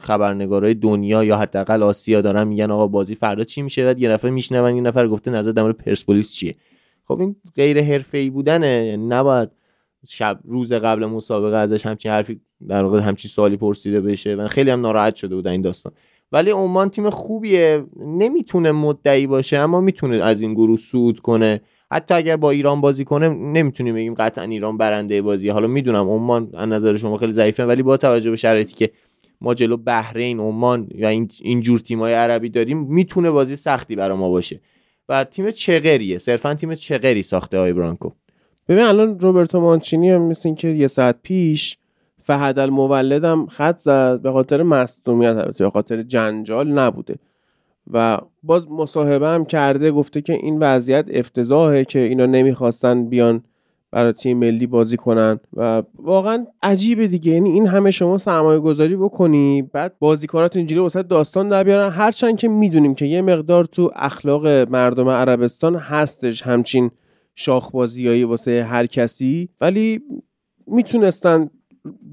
خبرنگارای 0.00 0.74
دنیا 0.74 1.24
یا 1.24 1.36
حداقل 1.36 1.82
آسیا 1.82 2.20
دارن 2.20 2.48
میگن 2.48 2.70
آقا 2.70 2.86
بازی 2.86 3.14
فردا 3.14 3.44
چی 3.44 3.62
میشه؟ 3.62 3.90
و 3.90 3.94
یه 3.98 4.08
نفر 4.08 4.30
میشنون 4.30 4.76
یه 4.76 4.82
نفر 4.82 5.08
گفته 5.08 5.30
نظر 5.30 5.52
در 5.52 5.62
مورد 5.62 5.76
پرسپولیس 5.76 6.32
چیه؟ 6.32 6.54
خب 7.08 7.20
این 7.20 7.36
غیر 7.56 7.82
حرفه‌ای 7.82 8.30
بودنه. 8.30 8.86
یعنی 8.86 9.06
نباید 9.06 9.50
شب 10.08 10.40
روز 10.44 10.72
قبل 10.72 11.06
مسابقه 11.06 11.56
ازش 11.56 11.86
همچین 11.86 12.12
حرفی 12.12 12.40
در 12.68 12.84
واقع 12.84 13.00
همچین 13.00 13.28
سوالی 13.28 13.56
پرسیده 13.56 14.00
بشه 14.00 14.34
و 14.34 14.48
خیلی 14.48 14.70
هم 14.70 14.80
ناراحت 14.80 15.14
شده 15.14 15.34
بود 15.34 15.46
این 15.46 15.62
داستان. 15.62 15.92
ولی 16.32 16.50
عمان 16.50 16.88
تیم 16.90 17.10
خوبیه. 17.10 17.84
نمی‌تونه 17.96 18.72
مدعی 18.72 19.26
باشه 19.26 19.56
اما 19.58 19.80
می‌تونه 19.80 20.16
از 20.16 20.40
این 20.40 20.54
گروه 20.54 20.76
سود 20.76 21.20
کنه. 21.20 21.60
حتی 21.92 22.14
اگر 22.14 22.36
با 22.36 22.50
ایران 22.50 22.80
بازی 22.80 23.04
کنه 23.04 23.28
نمی‌تونیم 23.28 23.94
بگیم 23.94 24.14
قطعا 24.14 24.44
ایران 24.44 24.76
برنده 24.76 25.22
بازی 25.22 25.48
حالا 25.48 25.66
می‌دونم 25.66 26.10
عمان 26.10 26.50
از 26.54 26.68
نظر 26.68 26.96
شما 26.96 27.16
خیلی 27.16 27.32
ضعیفه 27.32 27.66
ولی 27.66 27.82
با 27.82 27.96
توجه 27.96 28.30
به 28.30 28.36
شرایطی 28.36 28.74
که 28.74 28.90
ما 29.40 29.54
جلو 29.54 29.76
بحرین 29.76 30.40
عمان 30.40 30.88
یا 30.94 31.08
این 31.08 31.28
این 31.42 31.60
جور 31.60 31.78
تیمای 31.78 32.14
عربی 32.14 32.48
داریم 32.48 32.78
می‌تونه 32.78 33.30
بازی 33.30 33.56
سختی 33.56 33.96
برای 33.96 34.18
ما 34.18 34.30
باشه. 34.30 34.60
و 35.08 35.24
تیم 35.24 35.50
چغریه. 35.50 36.18
صرفا 36.18 36.54
تیم 36.54 36.74
چغری 36.74 37.22
ساخته 37.22 37.58
های 37.58 37.72
برانکو. 37.72 38.10
ببین 38.68 38.84
الان 38.84 39.18
روبرتو 39.20 39.60
مانچینی 39.60 40.10
هم 40.10 40.22
مثل 40.22 40.54
که 40.54 40.68
یه 40.68 40.86
ساعت 40.86 41.16
پیش 41.22 41.76
فهد 42.22 42.58
المولد 42.58 43.24
هم 43.24 43.46
خط 43.46 43.78
زد 43.78 44.20
به 44.22 44.32
خاطر 44.32 44.62
مصدومیت 44.62 45.58
به 45.58 45.70
خاطر 45.70 46.02
جنجال 46.02 46.68
نبوده. 46.68 47.14
و 47.92 48.18
باز 48.42 48.70
مصاحبه 48.70 49.28
هم 49.28 49.44
کرده 49.44 49.92
گفته 49.92 50.20
که 50.20 50.32
این 50.32 50.58
وضعیت 50.58 51.06
افتضاحه 51.10 51.84
که 51.84 51.98
اینا 51.98 52.26
نمی‌خواستن 52.26 53.08
بیان 53.08 53.42
برای 53.92 54.12
تیم 54.12 54.38
ملی 54.38 54.66
بازی 54.66 54.96
کنن 54.96 55.40
و 55.56 55.82
واقعا 55.94 56.46
عجیبه 56.62 57.08
دیگه. 57.08 57.32
یعنی 57.32 57.50
این 57.50 57.66
همه 57.66 57.90
شما 57.90 58.18
سرمایه 58.18 58.58
گذاری 58.58 58.96
بکنی 58.96 59.62
بعد 59.62 59.94
بازیکنات 59.98 60.56
اینجوری 60.56 60.80
واسه 60.80 61.02
داستان 61.02 61.48
در 61.48 61.64
بیارن. 61.64 61.90
هرچند 61.90 62.36
که 62.36 62.48
می‌دونیم 62.48 62.94
که 62.94 63.06
یه 63.06 63.22
مقدار 63.22 63.64
تو 63.64 63.90
اخلاق 63.94 64.46
مردم 64.46 65.08
عربستان 65.08 65.76
هستش 65.76 66.42
همچین 66.42 66.90
شاخبازیایی 67.34 68.24
واسه 68.24 68.64
هر 68.64 68.86
کسی 68.86 69.48
ولی 69.60 70.00
می‌تونستن 70.66 71.50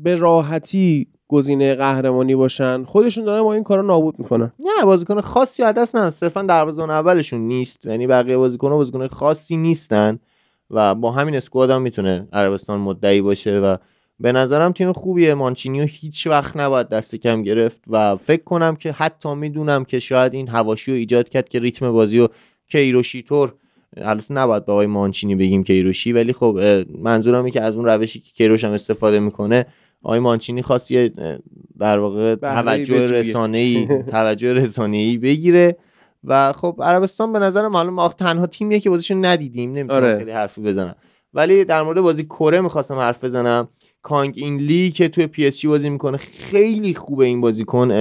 به 0.03 0.15
راحتی 0.15 1.07
گزینه 1.27 1.75
قهرمانی 1.75 2.35
باشن. 2.35 2.83
خودشون 2.83 3.25
دارن 3.25 3.43
با 3.43 3.53
این 3.53 3.63
کارا 3.63 3.81
نابود 3.81 4.19
می‌کنن. 4.19 4.51
نه 4.59 4.85
بازیکن 4.85 5.21
خاصی 5.21 5.63
دست 5.63 5.95
نه 5.95 6.09
صرفا 6.09 6.41
دروازه‌بان 6.41 6.89
اولشون 6.89 7.41
نیست. 7.41 7.85
یعنی 7.85 8.07
بقیه 8.07 8.37
بازیکن 8.37 8.69
بازیکن 8.69 9.07
خاصی 9.07 9.57
نیستن 9.57 10.19
و 10.71 10.95
با 10.95 11.11
همین 11.11 11.35
اسکواد 11.35 11.69
هم 11.69 11.81
می‌تونه 11.81 12.27
عربستان 12.33 12.79
مدعی 12.79 13.21
باشه 13.21 13.59
و 13.59 13.77
به 14.19 14.31
نظرم 14.31 14.71
تیم 14.71 14.93
خوبیه. 14.93 15.33
مانچینیو 15.33 15.83
هیچ 15.83 16.27
وقت 16.27 16.57
نباید 16.57 16.89
دست 16.89 17.15
کم 17.15 17.43
گرفت 17.43 17.81
و 17.87 18.15
فکر 18.15 18.43
کنم 18.43 18.75
که 18.75 18.91
حتی 18.91 19.35
می‌دونم 19.35 19.85
که 19.85 19.99
شاید 19.99 20.33
این 20.33 20.47
هواشی 20.47 20.91
رو 20.91 20.97
ایجاد 20.97 21.29
کرد 21.29 21.49
که 21.49 21.59
ریتم 21.59 21.91
بازی 21.91 22.19
و 22.19 22.27
کیروشی 22.69 23.23
طور 23.23 23.53
البته 23.97 24.33
نباید 24.33 24.65
به 24.65 24.71
آقای 24.71 24.85
مانچینی 24.85 25.35
بگیم 25.35 25.63
کیروشی 25.63 26.13
ولی 26.13 26.33
خب 26.33 26.59
منظورم 27.01 27.37
اینه 27.37 27.51
که 27.51 27.61
از 27.61 27.75
اون 27.75 27.85
روشی 27.85 28.19
که 28.19 28.31
کیروش 28.31 28.63
هم 28.63 28.71
استفاده 28.71 29.19
می‌کنه 29.19 29.65
آقای 30.03 30.19
مانچینی 30.19 30.61
خواست 30.61 30.91
یه 30.91 31.13
در 31.79 31.99
واقع 31.99 32.35
توجه 32.35 33.07
رسانه‌ای 33.07 33.87
توجه 34.11 34.53
رسانه‌ای 34.53 35.17
بگیره 35.17 35.77
و 36.23 36.53
خب 36.53 36.79
عربستان 36.83 37.33
به 37.33 37.39
نظر 37.39 37.67
معلوم 37.67 38.07
تنها 38.07 38.47
تیمیه 38.47 38.79
که 38.79 38.89
بازیشون 38.89 39.25
ندیدیم 39.25 39.73
نمی‌تونم 39.73 40.03
آره. 40.03 40.17
خیلی 40.17 40.31
حرفی 40.31 40.61
بزنم. 40.61 40.95
ولی 41.33 41.65
در 41.65 41.83
مورد 41.83 42.01
بازی 42.01 42.23
کره 42.23 42.61
می‌خواستم 42.61 42.95
حرف 42.95 43.23
بزنم. 43.23 43.67
کانگ 44.01 44.33
این 44.37 44.57
لی 44.57 44.91
که 44.91 45.07
توی 45.07 45.27
پی 45.27 45.47
اس 45.47 45.65
بازی 45.65 45.89
می‌کنه 45.89 46.17
خیلی 46.17 46.93
خوبه 46.93 47.25
این 47.25 47.41
بازیکن. 47.41 47.91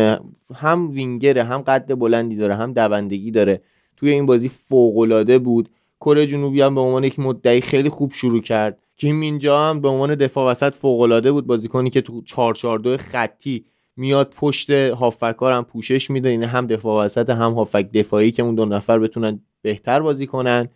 هم 0.55 0.91
وینگره 0.91 1.45
هم 1.45 1.61
قد 1.61 1.95
بلندی 1.95 2.37
داره 2.37 2.57
هم 2.57 2.73
دوندگی 2.73 3.31
داره. 3.31 3.63
توی 3.97 4.11
این 4.11 4.27
بازی 4.27 4.49
فوق 4.49 4.99
العاده 4.99 5.39
بود. 5.39 5.69
کره 6.01 6.27
جنوبی 6.27 6.61
هم 6.61 6.75
به 6.75 6.81
عنوان 6.81 7.05
یک 7.05 7.19
مدعی 7.19 7.61
خیلی 7.61 7.89
خوب 7.89 8.13
شروع 8.13 8.41
کرد. 8.41 8.79
کیم 8.97 9.21
اینجا 9.21 9.61
هم 9.61 9.81
به 9.81 9.89
عنوان 9.89 10.15
دفاع 10.15 10.51
وسط 10.51 10.75
فوق 10.75 11.01
العاده 11.01 11.33
بود. 11.33 11.47
بازیکنی 11.47 11.91
که 11.91 12.01
تو 12.01 12.23
442 12.23 12.97
خطی 12.97 13.65
میاد 13.97 14.35
پشت 14.37 14.71
هافکار 14.71 15.53
هم 15.53 15.65
پوشش 15.65 16.11
میده. 16.11 16.29
این 16.29 16.43
هم 16.43 16.67
دفاع 16.67 17.05
وسط 17.05 17.31
هم 17.31 17.53
هافک 17.53 17.91
دفاعی 17.95 18.31
که 18.31 18.43
اون 18.43 18.55
دو 18.55 18.65
نفر 18.65 18.99
بتونن 18.99 19.41
بهتر 19.63 20.01
بازی 20.01 20.27
کنن. 20.27 20.69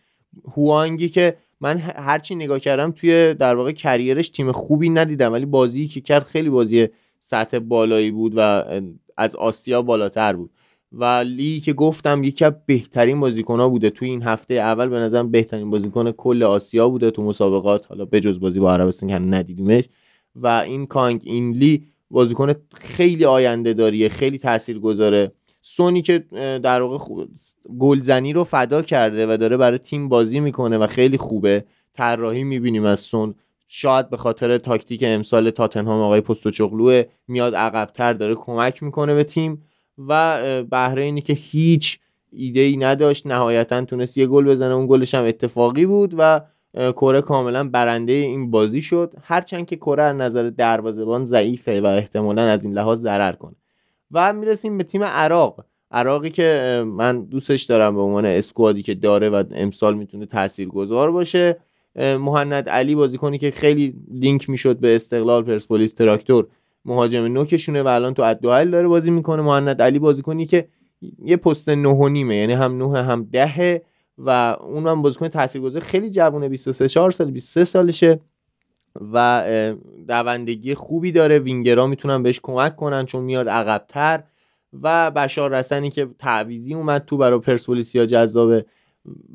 هوانگی 0.56 1.08
که 1.08 1.36
من 1.60 1.78
هرچی 1.78 2.34
نگاه 2.34 2.58
کردم 2.58 2.92
توی 2.92 3.34
در 3.34 3.54
واقع 3.54 3.72
کریرش 3.72 4.28
تیم 4.28 4.52
خوبی 4.52 4.90
ندیدم 4.90 5.32
ولی 5.32 5.46
بازی 5.46 5.88
که 5.88 6.00
کرد 6.00 6.22
خیلی 6.22 6.50
بازی 6.50 6.88
سطح 7.20 7.58
بالایی 7.58 8.10
بود 8.10 8.32
و 8.36 8.64
از 9.16 9.36
آسیا 9.36 9.82
بالاتر 9.82 10.32
بود. 10.32 10.50
و 10.92 11.04
لی 11.04 11.60
که 11.60 11.72
گفتم 11.72 12.24
یکی 12.24 12.44
از 12.44 12.52
بهترین 12.66 13.20
بازیکن 13.20 13.60
ها 13.60 13.68
بوده. 13.68 13.90
توی 13.90 14.08
این 14.08 14.22
هفته 14.22 14.54
اول 14.54 14.88
به 14.88 14.96
نظرم 14.96 15.30
بهترین 15.30 15.70
بازیکن 15.70 16.10
کل 16.10 16.42
آسیا 16.42 16.88
بوده 16.88 17.10
تو 17.10 17.22
مسابقات. 17.22 17.86
حالا 17.86 18.04
بجز 18.04 18.40
بازی 18.40 18.60
با 18.60 18.72
عربستان 18.72 19.08
که 19.08 19.14
ندیدیمش. 19.14 19.84
و 20.36 20.46
این 20.46 20.86
کانگ 20.86 21.20
این 21.24 21.52
لی 21.52 21.86
بازیکن 22.10 22.54
خیلی 22.74 23.24
آینده 23.24 23.72
داریه 23.72 24.08
خیلی 24.08 24.38
تاثیر 24.38 24.78
گذاره 24.78 25.32
سونی 25.62 26.02
که 26.02 26.18
در 26.62 26.82
واقع 26.82 27.24
گلزنی 27.78 28.32
رو 28.32 28.44
فدا 28.44 28.82
کرده 28.82 29.34
و 29.34 29.36
داره 29.36 29.56
برای 29.56 29.78
تیم 29.78 30.08
بازی 30.08 30.40
می‌کنه 30.40 30.78
و 30.78 30.86
خیلی 30.86 31.16
خوبه. 31.16 31.64
طراحی 31.94 32.44
می‌بینیم 32.44 32.84
از 32.84 33.00
سون. 33.00 33.34
شاید 33.66 34.10
به 34.10 34.16
خاطر 34.16 34.58
تاکتیک 34.58 35.02
امسال 35.06 35.50
تاتنهام 35.50 36.00
آقای 36.00 36.20
پستوچوغلو 36.20 37.02
میاد 37.28 37.54
عقبتر 37.54 38.12
داره 38.12 38.34
کمک 38.34 38.82
می‌کنه 38.82 39.14
به 39.14 39.24
تیم. 39.24 39.62
و 40.08 40.62
بحرینی 40.70 41.20
که 41.20 41.32
هیچ 41.32 41.98
ایده 42.32 42.60
ای 42.60 42.76
نداشت. 42.76 43.26
نهایتا 43.26 43.84
تونست 43.84 44.18
یه 44.18 44.26
گل 44.26 44.44
بزنه. 44.44 44.74
اون 44.74 44.86
گلش 44.86 45.14
هم 45.14 45.24
اتفاقی 45.24 45.86
بود 45.86 46.14
و 46.18 46.40
کره 46.74 47.20
کاملا 47.20 47.68
برنده 47.68 48.12
این 48.12 48.50
بازی 48.50 48.82
شد. 48.82 49.14
هرچند 49.22 49.66
که 49.66 49.76
کره 49.76 50.02
از 50.02 50.16
نظر 50.16 50.50
دروازه‌بان 50.50 51.24
ضعیفه 51.24 51.80
و 51.80 51.86
احتمالا 51.86 52.42
از 52.42 52.64
این 52.64 52.74
لحاظ 52.74 53.00
ضرر 53.00 53.32
کنه. 53.32 53.56
و 54.12 54.32
می‌رسیم 54.32 54.78
به 54.78 54.84
تیم 54.84 55.02
عراق. 55.04 55.64
عراقی 55.90 56.30
که 56.30 56.82
من 56.86 57.24
دوستش 57.24 57.62
دارم 57.62 57.94
به 57.94 58.00
عنوان 58.00 58.26
اسکوادی 58.26 58.82
که 58.82 58.94
داره 58.94 59.28
و 59.28 59.44
امسال 59.54 59.94
می‌تونه 59.94 60.26
تاثیرگذار 60.26 61.10
باشه 61.10 61.56
مهند 61.96 62.68
علی 62.68 62.94
بازیکنی 62.94 63.38
که 63.38 63.50
خیلی 63.50 63.94
لینک 64.10 64.50
می‌شد 64.50 64.76
به 64.76 64.94
استقلال 64.94 65.42
پرسپولیس 65.42 65.92
تراکتور. 65.92 66.46
مهاجم 66.84 67.24
نوکشونه 67.24 67.82
و 67.82 67.86
الان 67.86 68.14
تو 68.14 68.22
ادوهل 68.22 68.70
داره 68.70 68.88
بازی 68.88 69.10
می‌کنه. 69.10 69.42
مهند 69.42 69.82
علی 69.82 69.98
بازیکنی 69.98 70.46
که 70.46 70.68
یه 71.24 71.36
پست 71.36 71.68
نه 71.68 71.88
و 71.88 72.08
نیمه 72.08 72.36
یعنی 72.36 72.52
هم 72.52 72.82
نه 72.82 73.02
هم 73.02 73.28
دهه 73.32 73.82
و 74.18 74.56
اون 74.60 74.86
هم 74.86 75.02
بازیکن 75.02 75.28
تاثیرگذار 75.28 75.82
خیلی 75.82 76.10
جوونه 76.10 76.48
23 76.48 76.88
4 76.88 77.10
سال 77.10 77.30
23 77.30 77.64
سالشه 77.64 78.20
و 79.12 79.44
دوندگی 80.08 80.74
خوبی 80.74 81.12
داره. 81.12 81.38
وینگرا 81.38 81.86
می‌تونن 81.86 82.22
بهش 82.22 82.40
کمک 82.42 82.76
کنن 82.76 83.06
چون 83.06 83.24
میاد 83.24 83.48
عقبتر 83.48 84.22
و 84.82 85.10
بشار 85.10 85.50
رسنی 85.50 85.90
که 85.90 86.08
تعویزی 86.18 86.74
اومد 86.74 87.04
تو 87.04 87.16
برای 87.16 87.38
پرسپولیس 87.38 87.94
یا 87.94 88.06
جذابه 88.06 88.64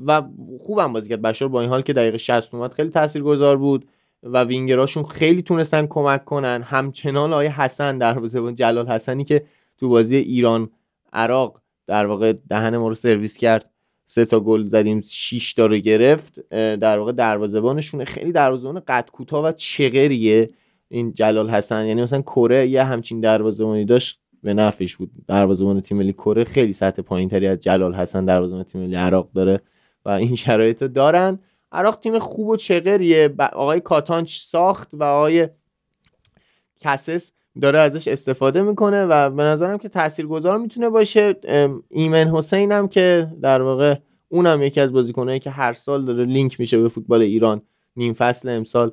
و 0.06 0.24
خوبم 0.60 0.94
بازی 0.94 1.10
کرد. 1.10 1.22
بشار 1.22 1.50
با 1.50 1.62
این 1.62 1.70
حال 1.70 1.82
که 1.82 1.94
دقیقه 1.94 2.18
60 2.18 2.56
اومد 2.56 2.74
خیلی 2.74 2.90
تاثیرگذار 2.90 3.58
بود. 3.58 3.86
و 4.26 4.44
وینگراشون 4.44 5.04
خیلی 5.04 5.42
تونستن 5.42 5.86
کمک 5.86 6.26
کنن. 6.26 6.62
همچنان 6.62 7.34
آیه 7.34 7.62
حسن 7.62 7.98
در 7.98 8.28
جلال 8.56 8.88
حسنی 8.88 9.24
که 9.24 9.44
تو 9.78 9.90
بازی 9.90 10.16
ایران 10.16 10.70
عراق 11.14 11.62
در 11.88 12.06
واقع 12.06 12.34
دهن 12.50 12.78
ما 12.78 12.88
رو 12.88 12.96
سرویس 12.96 13.38
کرد 13.38 13.70
سه 14.06 14.26
تا 14.26 14.40
گل 14.40 14.64
زدیم 14.64 15.02
6 15.02 15.54
تا 15.54 15.66
رو 15.66 15.78
گرفت. 15.78 16.50
در 16.50 17.00
واقع 17.00 17.12
دروازه‌بانشون 17.12 18.04
خیلی 18.04 18.32
دروازه‌بان 18.32 18.82
قد 18.88 19.10
کوتاه 19.12 19.46
و 19.46 19.52
چغریه. 19.52 20.50
این 20.90 21.14
جلال 21.14 21.50
حسن 21.50 21.86
یعنی 21.86 22.04
مثلا 22.04 22.22
کره 22.22 22.68
یه 22.68 22.84
همچین 22.84 23.20
دروازه‌بانی 23.20 23.86
داشت 23.86 24.20
به 24.44 24.54
نفعش 24.54 24.96
بود. 24.96 25.12
دروازه‌بان 25.28 25.82
تیم 25.82 25.98
ملی 25.98 26.14
کره 26.14 26.44
خیلی 26.44 26.74
سطح 26.74 27.02
پایینتری 27.02 27.48
از 27.48 27.60
جلال 27.60 27.96
حسن 27.96 28.26
دروازه‌بان 28.26 28.64
تیم 28.64 28.82
ملی 28.82 28.96
عراق 28.96 29.30
داره 29.36 29.62
و 30.06 30.10
این 30.10 30.36
شرایط 30.36 30.82
رو 30.82 30.88
دارن. 30.88 31.40
عراق 31.72 31.96
تیم 31.96 32.20
خوب 32.20 32.48
و 32.48 32.56
چغریه. 32.56 33.36
آقای 33.54 33.80
کاتانچ 33.80 34.38
ساخت 34.38 34.90
و 34.94 35.04
آقای 35.04 35.50
کاساس 36.80 37.32
داره 37.62 37.80
ازش 37.80 38.08
استفاده 38.08 38.62
می‌کنه 38.62 39.06
و 39.06 39.30
به 39.30 39.44
نظرم 39.44 39.78
که 39.78 39.90
تاثیرگذار 39.90 40.58
می‌تونه 40.58 40.90
باشه. 40.90 41.36
ایمن 41.90 42.28
حسین 42.28 42.72
هم 42.72 42.88
که 42.88 43.28
در 43.42 43.62
واقع 43.62 43.96
اونم 44.30 44.64
یکی 44.64 44.82
از 44.82 44.94
بازیکنایی 44.94 45.40
که 45.40 45.50
هر 45.50 45.74
سال 45.74 46.06
داره 46.06 46.26
لینک 46.26 46.60
میشه 46.60 46.78
به 46.82 46.88
فوتبال 46.88 47.22
ایران. 47.22 47.62
نیم 47.96 48.14
فصل 48.14 48.50
امسال 48.50 48.92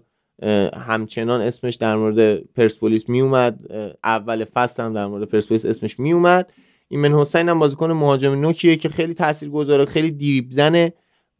همچنان 0.86 1.40
اسمش 1.40 1.74
در 1.74 1.96
مورد 1.96 2.36
پرسپولیس 2.36 3.08
میومد. 3.08 3.58
اول 4.04 4.44
فصل 4.44 4.82
هم 4.82 4.94
در 4.94 5.06
مورد 5.06 5.24
پرسپولیس 5.24 5.66
اسمش 5.66 5.98
میومد. 5.98 6.52
ایمن 6.88 7.12
حسین 7.12 7.48
هم 7.48 7.58
بازیکن 7.58 7.92
مهاجم 7.92 8.40
نوکیه 8.40 8.76
که 8.76 8.88
خیلی 8.88 9.14
تاثیرگذاره 9.14 9.84
خیلی 9.84 10.10
دیریب 10.10 10.50
زنه. 10.50 10.92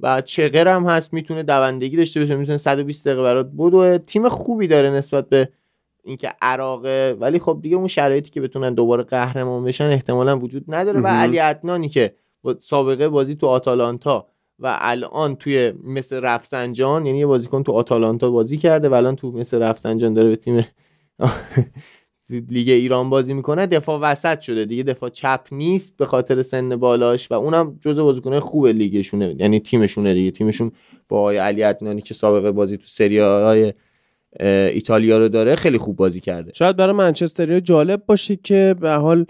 و 0.02 0.20
چقر 0.20 0.68
هم 0.68 0.86
هست 0.86 1.12
می‌تونه 1.12 1.42
دوندگی 1.42 1.96
داشته 1.96 2.20
باشه 2.20 2.36
می‌تونه 2.36 2.58
120 2.58 3.08
دقیقه 3.08 3.22
برات 3.22 3.50
بدوه 3.58 3.98
تیم 3.98 4.28
خوبی 4.28 4.66
داره 4.66 4.90
نسبت 4.90 5.28
به 5.28 5.48
اینکه 6.04 6.32
عراقه 6.42 7.16
ولی 7.20 7.38
خب 7.38 7.58
دیگه 7.62 7.76
اون 7.76 7.86
شرایطی 7.88 8.30
که 8.30 8.40
بتونن 8.40 8.74
دوباره 8.74 9.02
قهرمان 9.02 9.64
بشن 9.64 9.86
احتمالا 9.86 10.38
وجود 10.38 10.64
نداره 10.68 11.00
و 11.00 11.06
علی 11.06 11.38
عدنانی 11.38 11.88
که 11.88 12.14
سابقه 12.60 13.08
بازی 13.08 13.34
تو 13.34 13.46
آتالانتا 13.46 14.26
و 14.58 14.76
الان 14.80 15.36
توی 15.36 15.72
مثل 15.84 16.20
رفسنجان 16.20 17.06
یعنی 17.06 17.18
یه 17.18 17.26
بازیکن 17.26 17.62
تو 17.62 17.72
آتالانتا 17.72 18.30
بازی 18.30 18.58
کرده 18.58 18.88
و 18.88 18.94
الان 18.94 19.16
تو 19.16 19.32
مثل 19.32 19.62
رفسنجان 19.62 20.14
داره 20.14 20.28
به 20.28 20.36
تیم 20.36 20.66
لیگ 22.32 22.68
ایران 22.68 23.10
بازی 23.10 23.34
می‌کنه 23.34 23.66
دفاع 23.66 24.00
وسط 24.00 24.40
شده. 24.40 24.64
دیگه 24.64 24.82
دفاع 24.82 25.10
چپ 25.10 25.40
نیست 25.52 25.96
به 25.96 26.06
خاطر 26.06 26.42
سن 26.42 26.76
بالاش 26.76 27.30
و 27.30 27.34
اونم 27.34 27.78
جزء 27.80 28.02
بازیکنه 28.02 28.40
خوب 28.40 28.66
لیگشونه. 28.66 29.36
یعنی 29.38 29.60
تیمشونه 29.60 30.14
دیگه. 30.14 30.30
تیمشون 30.30 30.72
با 31.08 31.18
آقای 31.18 31.36
علی 31.36 31.62
عدنانی 31.62 32.02
که 32.02 32.14
سابقه 32.14 32.52
بازی 32.52 32.76
تو 32.76 32.84
سری 32.86 33.18
های 33.18 33.72
ایتالیا 34.40 35.18
رو 35.18 35.28
داره 35.28 35.56
خیلی 35.56 35.78
خوب 35.78 35.96
بازی 35.96 36.20
کرده. 36.20 36.52
شاید 36.54 36.76
برای 36.76 36.94
منچستری 36.94 37.60
جالب 37.60 38.06
باشه 38.06 38.36
که 38.36 38.74
به 38.80 38.90
حال 38.90 39.26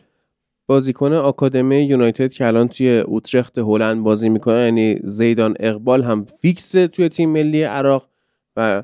بازیکن 0.66 1.12
آکادمی 1.12 1.82
یونایتد 1.82 2.32
که 2.32 2.46
الان 2.46 2.68
توی 2.68 2.98
اوترخت 2.98 3.58
هلند 3.58 4.02
بازی 4.02 4.28
می‌کنه 4.28 4.64
یعنی 4.64 4.98
زیدان 5.04 5.54
اقبال 5.60 6.02
هم 6.02 6.24
فیکس 6.24 6.72
توی 6.72 7.08
تیم 7.08 7.30
ملی 7.30 7.62
عراق 7.62 8.08
و 8.56 8.82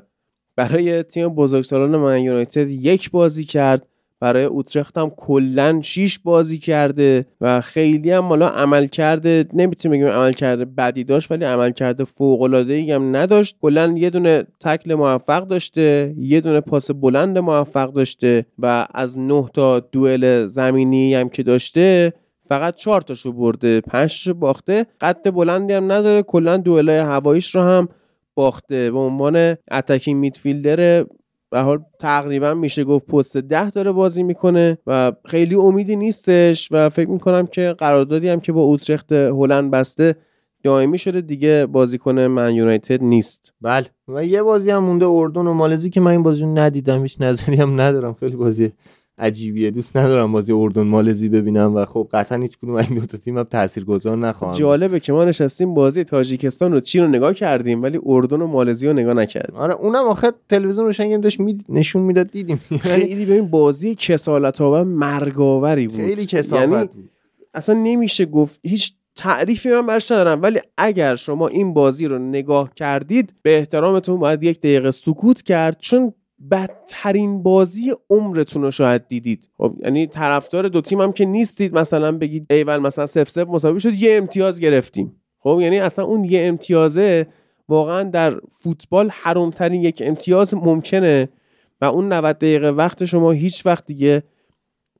برای 0.55 1.03
تیم 1.03 1.29
بزرگسالان 1.29 1.95
من 1.95 2.21
یونایتد 2.21 2.69
یک 2.69 3.11
بازی 3.11 3.43
کرد. 3.43 3.87
برای 4.19 4.43
اوترخت 4.43 4.97
هم 4.97 5.09
کلا 5.17 5.79
6 5.81 6.19
بازی 6.19 6.57
کرده 6.57 7.25
و 7.41 7.61
خیلی 7.61 8.11
هم 8.11 8.23
حالا 8.23 8.47
عمل 8.47 8.87
کرده 8.87 9.45
نمی‌تونیم 9.53 9.99
بگیم 9.99 10.13
عمل 10.13 10.31
کرده 10.31 10.65
بدی 10.65 11.03
داشت 11.03 11.31
ولی 11.31 11.45
عمل 11.45 11.71
کرده 11.71 12.03
فوق 12.03 12.41
العاده 12.41 12.73
ای 12.73 12.91
هم 12.91 13.15
نداشت. 13.15 13.55
کلا 13.61 13.93
یه 13.97 14.09
دونه 14.09 14.43
تکل 14.59 14.95
موفق 14.95 15.47
داشته 15.47 16.13
یه 16.17 16.41
دونه 16.41 16.61
پاس 16.61 16.91
بلند 16.91 17.37
موفق 17.37 17.93
داشته 17.93 18.45
و 18.59 18.87
از 18.93 19.17
9 19.17 19.49
تا 19.53 19.79
دوئل 19.79 20.45
زمینی 20.45 21.15
هم 21.15 21.29
که 21.29 21.43
داشته 21.43 22.13
فقط 22.49 22.75
4 22.75 23.01
تاشو 23.01 23.31
برده 23.31 23.81
5 23.81 24.01
تاشو 24.01 24.33
باخته. 24.33 24.85
قد 25.01 25.31
بلندی 25.31 25.73
هم 25.73 25.91
نداره 25.91 26.23
کلا 26.23 26.57
دوئلای 26.57 26.97
هواییش 26.97 27.55
رو 27.55 27.61
هم 27.61 27.87
باخته. 28.35 28.91
به 28.91 28.99
عنوان 28.99 29.55
اتکینگ 29.71 30.19
میدفیلدر 30.19 31.05
به 31.51 31.59
حال 31.59 31.79
تقریبا 31.99 32.53
میشه 32.53 32.83
گفت 32.83 33.05
پست 33.05 33.37
ده 33.37 33.69
داره 33.69 33.91
بازی 33.91 34.23
می‌کنه 34.23 34.77
و 34.87 35.11
خیلی 35.25 35.55
امیدی 35.55 35.95
نیستش 35.95 36.67
و 36.71 36.89
فکر 36.89 37.09
می‌کنم 37.09 37.47
که 37.47 37.75
قراردادی 37.77 38.29
هم 38.29 38.39
که 38.39 38.51
با 38.51 38.61
اوترخت 38.61 39.11
هلند 39.11 39.71
بسته 39.71 40.15
دائمی 40.63 40.97
شده 40.97 41.21
دیگه 41.21 41.65
بازیکن 41.65 42.19
من 42.19 42.55
یونایتد 42.55 43.03
نیست. 43.03 43.53
بله. 43.61 43.85
و 44.07 44.25
یه 44.25 44.43
بازی 44.43 44.71
هم 44.71 44.83
مونده 44.83 45.05
اردن 45.07 45.47
و 45.47 45.53
مالزی 45.53 45.89
که 45.89 46.01
من 46.01 46.11
این 46.11 46.23
بازی 46.23 46.45
ندیدم 46.45 47.01
هیچ 47.01 47.17
نظری 47.21 47.55
هم 47.55 47.81
ندارم. 47.81 48.13
خیلی 48.13 48.35
بازی 48.35 48.71
عجیبیه. 49.19 49.71
دوست 49.71 49.97
ندارم 49.97 50.31
بازی 50.31 50.53
اردن 50.53 50.81
مالزی 50.81 51.29
ببینم 51.29 51.75
و 51.75 51.85
خب 51.85 52.09
قطعا 52.11 52.37
هیچ 52.37 52.57
کدوم 52.57 52.75
این 52.75 52.99
دو 52.99 53.05
تا 53.05 53.17
تیم 53.17 53.43
تاثیرگذار 53.43 54.17
نخواهم 54.17 54.55
جالبه 54.55 54.99
که 54.99 55.13
ما 55.13 55.25
نشستیم 55.25 55.73
بازی 55.73 56.03
تاجیکستان 56.03 56.73
و 56.73 56.79
چین 56.79 57.01
رو 57.01 57.07
نگاه 57.07 57.33
کردیم 57.33 57.83
ولی 57.83 57.99
اردن 58.05 58.41
و 58.41 58.47
مالزی 58.47 58.87
رو 58.87 58.93
نگاه 58.93 59.13
نکردیم. 59.13 59.55
آره 59.55 59.73
اونم 59.73 60.05
آخه 60.05 60.31
تلویزیون 60.49 60.85
روشن 60.85 61.19
داشت 61.19 61.39
می 61.39 61.59
نشون 61.69 62.01
می‌داد 62.01 62.31
دیدیم. 62.31 62.61
خیلی 62.81 63.25
ببین 63.25 63.47
بازی 63.47 63.95
کسالت 63.95 64.61
آور 64.61 64.83
مرگاوری 64.83 65.87
بود. 65.87 65.97
خیلی 65.97 66.25
کسالت 66.25 66.69
یعنی. 66.69 66.89
اصلا 67.53 67.75
نمیشه 67.75 68.25
گفت 68.25 68.59
هیچ 68.63 68.93
تعریفی 69.15 69.69
من 69.69 69.85
برش 69.85 70.11
ندارم 70.11 70.41
ولی 70.41 70.59
اگر 70.77 71.15
شما 71.15 71.47
این 71.47 71.73
بازی 71.73 72.07
رو 72.07 72.19
نگاه 72.19 72.73
کردید 72.73 73.33
به 73.41 73.57
احترامتون 73.57 74.19
باید 74.19 74.43
یک 74.43 74.59
دقیقه 74.59 74.91
سکوت 74.91 75.41
کرد 75.41 75.77
چون 75.79 76.13
بدترین 76.51 77.43
بازی 77.43 77.93
عمرتون 78.09 78.61
رو 78.61 78.71
شاید 78.71 79.07
دیدید. 79.07 79.47
خب 79.57 79.75
یعنی 79.83 80.07
طرفدار 80.07 80.67
دو 80.67 80.81
تیم 80.81 81.01
هم 81.01 81.11
که 81.11 81.25
نیستید. 81.25 81.73
مثلا 81.73 82.11
بگید 82.11 82.45
ایول 82.49 82.77
مثلا 82.77 83.05
سف 83.05 83.29
سف 83.29 83.47
مساوی 83.47 83.79
شد 83.79 83.93
یه 83.93 84.17
امتیاز 84.17 84.59
گرفتیم. 84.59 85.15
خب 85.39 85.59
یعنی 85.61 85.79
اصلا 85.79 86.05
اون 86.05 86.23
یه 86.23 86.47
امتیازه 86.47 87.27
واقعا 87.69 88.03
در 88.03 88.39
فوتبال 88.49 89.09
حرومترین 89.09 89.83
یک 89.83 90.03
امتیاز 90.05 90.53
ممکنه 90.53 91.29
و 91.81 91.85
اون 91.85 92.13
90 92.13 92.37
دقیقه 92.37 92.69
وقت 92.69 93.05
شما 93.05 93.31
هیچ 93.31 93.65
وقت 93.65 93.85
دیگه 93.85 94.23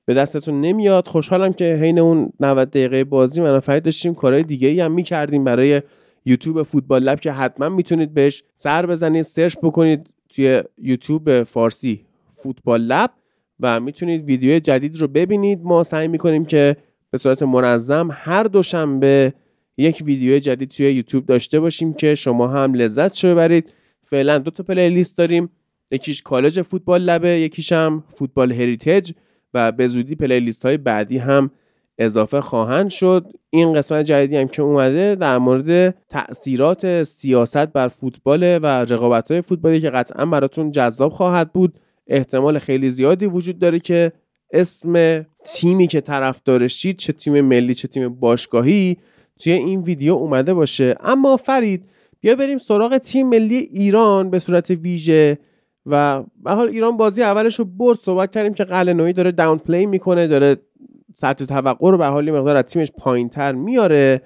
به 0.06 0.14
دستتون 0.14 0.62
نمیاد. 0.62 1.08
خوشحالم 1.08 1.54
که 1.54 1.80
حین 1.82 2.00
اون 2.00 2.30
90 2.40 2.70
دقیقه 2.70 3.04
بازی 3.04 3.42
من 3.42 3.60
فرید 3.60 3.84
داشتیم. 3.84 4.14
کارهای 4.14 4.44
دیگه 4.44 4.68
ای 4.68 4.80
هم 4.80 4.92
می‌کردیم 4.92 5.44
برای 5.44 5.82
یوتیوب 6.26 6.64
فوتبال 6.64 7.04
لب 7.04 7.20
که 7.20 7.32
حتما 7.32 7.70
می‌تونید 7.70 8.14
بهش 8.14 8.44
سر 8.58 8.86
بزنید 8.86 9.22
سرچ 9.22 9.56
بکنید. 9.64 10.10
توی 10.30 10.64
یوتیوب 10.78 11.44
فارسی 11.44 12.06
فوتبال 12.36 12.82
لب 12.82 13.12
و 13.60 13.80
می‌تونید 13.80 14.26
ویدیو 14.26 14.60
جدید 14.60 14.98
رو 14.98 15.08
ببینید. 15.08 15.60
ما 15.64 15.84
سعی 15.84 16.08
می‌کنیم 16.08 16.46
که 16.46 16.78
به 17.12 17.18
صورت 17.18 17.44
منظم 17.44 18.10
هر 18.12 18.44
دوشنبه 18.44 19.34
یک 19.78 20.04
ویدیو 20.06 20.40
جدید 20.40 20.70
توی 20.70 20.92
یوتیوب 20.92 21.26
داشته 21.26 21.60
باشیم 21.60 21.94
که 21.94 22.16
شما 22.16 22.48
هم 22.48 22.74
لذت 22.74 23.14
شو 23.14 23.32
ببرید 23.32 23.74
فعلا 24.04 24.38
دو 24.38 24.52
تا 24.52 24.64
پلیلیست 24.64 25.18
داریم. 25.18 25.50
یکیش 25.92 26.22
کالج 26.22 26.62
فوتبال 26.62 27.02
لبه 27.02 27.30
یکیش 27.30 27.72
هم 27.72 28.04
فوتبال 28.16 28.52
هریتیج 28.52 29.12
و 29.54 29.72
به 29.72 29.88
زودی 29.88 30.16
پلیلیست 30.16 30.66
های 30.66 30.78
بعدی 30.78 31.18
هم 31.18 31.52
اضافه 32.00 32.42
خواهند 32.42 32.90
شد. 32.90 33.26
این 33.50 33.74
قسمت 33.74 34.06
جدیدی 34.06 34.38
هم 34.38 34.48
که 34.48 34.62
اومده 34.62 35.16
در 35.16 35.38
مورد 35.38 35.96
تاثیرات 36.10 37.04
سیاست 37.04 37.58
بر 37.58 37.88
فوتبال 37.88 38.60
و 38.62 38.66
رقابت 38.66 39.32
های 39.32 39.42
فوتبالی 39.42 39.82
که 39.82 39.90
قطعا 39.90 40.26
براتون 40.26 40.72
جذاب 40.72 41.12
خواهد 41.12 41.54
بود. 41.54 41.80
احتمال 42.08 42.60
خیلی 42.60 42.90
زیادی 42.90 43.26
وجود 43.26 43.60
داره 43.60 43.80
که 43.80 44.12
اسم 44.52 45.26
تیمی 45.46 45.88
که 45.88 46.02
طرفدارشید 46.02 46.98
چه 46.98 47.14
تیم 47.14 47.42
ملی 47.42 47.74
چه 47.74 47.88
تیم 47.88 48.10
باشگاهی 48.10 48.98
توی 49.40 49.54
این 49.54 49.82
ویدیو 49.82 50.14
اومده 50.14 50.54
باشه. 50.54 50.96
اما 51.04 51.38
فرید 51.38 51.86
بیا 52.22 52.36
بریم 52.36 52.58
سراغ 52.58 52.98
تیم 52.98 53.30
ملی 53.30 53.56
ایران 53.56 54.30
به 54.30 54.40
صورت 54.40 54.70
ویژه 54.70 55.38
و 55.86 56.24
به 56.44 56.52
حال 56.52 56.68
ایران 56.68 56.98
بازی 56.98 57.24
اولش 57.24 57.60
رو 57.60 57.66
برد. 57.66 57.98
صحبت 57.98 58.32
کردیم 58.32 58.54
که 58.54 58.64
قلنویی 58.64 59.14
داره 59.14 59.32
داون 59.32 59.58
پلی 59.58 59.86
می‌کنه 59.86 60.28
داره 60.28 60.58
سطح 61.14 61.46
توقع 61.46 61.92
رو 61.92 61.98
به 61.98 62.06
حال 62.06 62.32
مقدار 62.32 62.56
از 62.56 62.64
تیمش 62.64 62.92
پایینتر 62.92 63.52
میاره. 63.52 64.22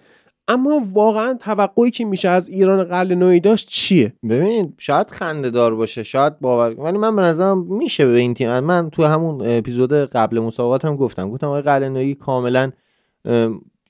اما 0.48 0.82
واقعا 0.94 1.34
توقعی 1.34 1.92
که 1.92 2.06
میشه 2.06 2.30
از 2.30 2.50
ایران 2.50 2.84
قل 2.84 3.14
نوعی 3.16 3.40
داشت 3.40 3.68
چیه؟ 3.68 4.14
ببین 4.30 4.74
شاید 4.78 5.10
خنده 5.12 5.50
دار 5.50 5.76
باشه 5.76 6.04
شاید 6.04 6.40
باور 6.40 6.80
ولی 6.80 6.98
من 6.98 7.16
به 7.16 7.22
نظرم 7.22 7.64
میشه 7.64 8.06
به 8.06 8.18
این 8.18 8.34
تیم. 8.34 8.60
من 8.60 8.90
تو 8.90 9.04
همون 9.04 9.42
اپیزود 9.58 9.94
قبل 9.94 10.40
مسابقات 10.40 10.86
هم 10.86 10.96
گفتم. 10.96 11.30
گفتم 11.30 11.48
آقای 11.48 11.62
قل 11.62 11.84
نوعی 11.84 12.16
کاملا 12.16 12.72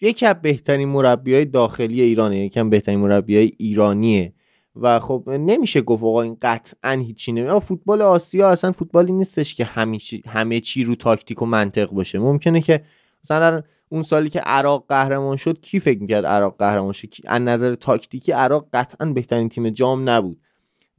یکی 0.02 0.26
از 0.26 0.36
بهترین 0.42 0.90
مربیای 0.90 1.46
داخلی 1.46 2.02
ایرانه 2.02 2.46
یکی 2.46 2.60
از 2.60 2.70
بهترین 2.70 3.00
مربیای 3.00 3.52
ایرانیه. 3.58 4.34
و 4.76 5.00
خب 5.00 5.30
نمیشه 5.30 5.82
گفت 5.82 6.04
آقا 6.04 6.22
این 6.22 6.38
قطعا 6.42 6.92
هیچی 6.92 7.32
نمی 7.32 7.60
فوتبال 7.60 8.02
آسیا 8.02 8.50
اصلا 8.50 8.72
فوتبالی 8.72 9.12
نیستش 9.12 9.56
که 9.56 9.66
همیشه 9.66 10.22
همه 10.28 10.60
چی 10.60 10.84
رو 10.84 10.96
تاکتیک 10.96 11.42
و 11.42 11.46
منطق 11.46 11.90
باشه. 11.90 12.20
ممکنه 12.20 12.62
که 12.62 12.84
مثلا 13.24 13.62
اون 13.90 14.02
سالی 14.02 14.30
که 14.30 14.40
عراق 14.40 14.86
قهرمان 14.90 15.38
شد 15.38 15.62
کی 15.62 15.80
فکر 15.80 16.00
می‌کرد 16.00 16.26
عراق 16.26 16.56
قهرمان 16.60 16.94
شد 16.94 17.08
از 17.26 17.42
نظر 17.42 17.76
تاکتیکی 17.76 18.32
عراق 18.32 18.68
قطعا 18.74 19.06
بهترین 19.12 19.50
تیم 19.50 19.70
جام 19.70 20.10
نبود. 20.10 20.38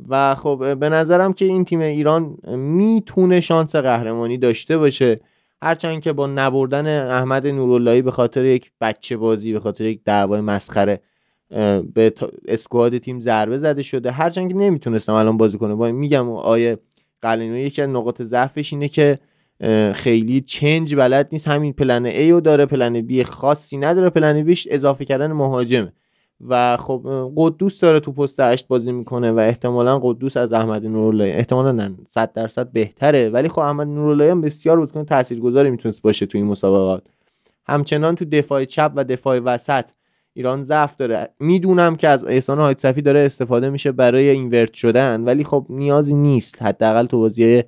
و 0.09 0.35
خب 0.35 0.77
به 0.81 0.89
نظرم 0.89 1.33
که 1.33 1.45
این 1.45 1.65
تیم 1.65 1.81
ایران 1.81 2.37
می‌تونه 2.57 3.41
شانس 3.41 3.77
قهرمانی 3.77 4.39
داشته 4.39 4.79
باشه. 4.79 5.21
هرچند 5.63 6.03
که 6.03 6.13
با 6.13 6.27
نبردن 6.27 7.11
احمد 7.11 7.47
نوراللهی 7.47 8.03
به 8.03 8.11
خاطر 8.11 8.45
یک 8.45 8.71
بچه 8.81 9.17
بازی 9.17 9.53
به 9.53 9.61
خاطر 9.61 9.85
یک 9.85 10.05
دعوای 10.05 10.41
مسخره 10.41 11.01
به 11.95 12.13
اسکواد 12.49 12.99
تیم 12.99 13.21
ضربه 13.21 13.59
زده 13.59 13.83
شده. 13.83 14.11
هرچند 14.11 14.49
که 14.49 14.57
نمی‌تونستم 14.57 15.13
الان 15.13 15.37
بازی 15.37 15.59
کنه 15.59 15.75
با 15.75 15.93
میگم 15.93 16.31
آیه 16.33 16.79
قلنوی 17.23 17.61
یکی 17.61 17.83
از 17.83 17.89
نقاط 17.89 18.23
ضعفش 18.23 18.73
اینه 18.73 18.89
که 18.89 19.19
خیلی 19.95 20.41
چنج 20.41 20.95
بلد 20.95 21.29
نیست. 21.33 21.49
همین 21.49 21.73
پلن 21.73 22.11
A 22.11 22.31
رو 22.31 22.41
داره 22.41 22.67
پلن 22.67 23.09
B 23.09 23.23
خاصی 23.23 23.77
نداره 23.77 24.11
پلن 24.11 24.43
بیش 24.43 24.69
اضافه 24.71 25.05
کردن 25.05 25.33
مهاجمه. 25.33 25.93
و 26.49 26.77
خب 26.77 27.31
قدوس 27.37 27.81
داره 27.81 28.01
تو 28.01 28.13
پست 28.13 28.41
8 28.41 28.69
بازی 28.69 28.93
می‌کنه 28.93 29.33
و 29.33 29.39
احتمالا 29.39 29.99
قدوس 29.99 30.37
از 30.37 30.53
احمد 30.53 30.87
نوراللهی. 30.87 31.31
احتمالا 31.31 31.73
نه 31.73 31.95
100 32.07 32.33
درصد 32.33 32.73
بهتره. 32.73 33.29
ولی 33.29 33.49
خب 33.49 33.59
احمد 33.59 33.87
نوراللهی 33.87 34.31
هم 34.31 34.41
بسیار 34.41 34.79
بازیکن 34.79 35.05
تاثیرگذاری 35.05 35.71
می‌تونست 35.71 36.03
باشه 36.03 36.27
تو 36.27 36.39
این 36.39 36.47
مسابقات. 36.47 37.03
همچنان 37.67 38.15
تو 38.15 38.25
دفاع 38.25 38.65
چپ 38.65 38.93
و 38.95 39.05
دفاع 39.05 39.39
وسط 39.39 39.85
ایران 40.35 40.63
ضعف 40.63 40.97
داره. 40.97 41.29
می‌دونم 41.41 41.97
که 41.97 42.09
از 42.09 42.25
احسان 42.25 42.75
صفی 42.75 43.03
داره 43.03 43.21
استفاده 43.21 43.71
میشه 43.71 43.93
برای 43.93 44.29
اینورت 44.29 44.73
شدن 44.73 45.25
ولی 45.25 45.45
خب 45.45 45.67
نیازی 45.69 46.15
نیست. 46.15 46.63
حداقل 46.63 47.07
تو 47.07 47.19
بازی 47.19 47.63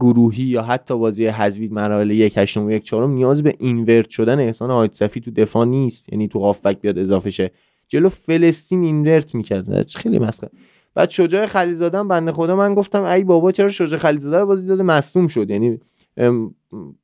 گروهی 0.00 0.44
یا 0.44 0.62
حتی 0.62 0.98
بازی 0.98 1.26
حذفی 1.26 1.68
مراحل 1.68 2.10
یک 2.10 2.32
هشتم 2.36 2.66
و 2.66 2.70
یک 2.70 2.84
چهارم 2.84 3.10
نیاز 3.10 3.42
به 3.42 3.54
اینورت 3.58 4.08
شدن 4.08 4.40
احسان 4.40 4.88
صفی 4.92 5.20
تو 5.20 5.30
دفاع 5.30 5.66
نیست. 5.66 6.12
یعنی 6.12 6.28
تو 6.28 6.40
هافبک 6.40 6.80
بیاد 6.80 6.98
اضافه 6.98 7.30
شه. 7.30 7.50
جلو 7.88 8.08
فلسطین 8.08 8.82
اینورت 8.82 9.34
می‌کرد. 9.34 9.86
خیلی 9.90 10.18
مسخره. 10.18 10.50
بعد 10.94 11.10
شجاع 11.10 11.46
خلیزاده 11.46 12.02
بنده 12.02 12.32
خدا 12.32 12.56
من 12.56 12.74
گفتم 12.74 13.04
ای 13.04 13.24
بابا 13.24 13.52
چرا 13.52 13.68
شجاع 13.68 13.98
خلیزاده 13.98 14.38
رو 14.38 14.46
بازی 14.46 14.66
داده؟ 14.66 14.82
مصدوم 14.82 15.28
شد. 15.28 15.50
یعنی 15.50 15.80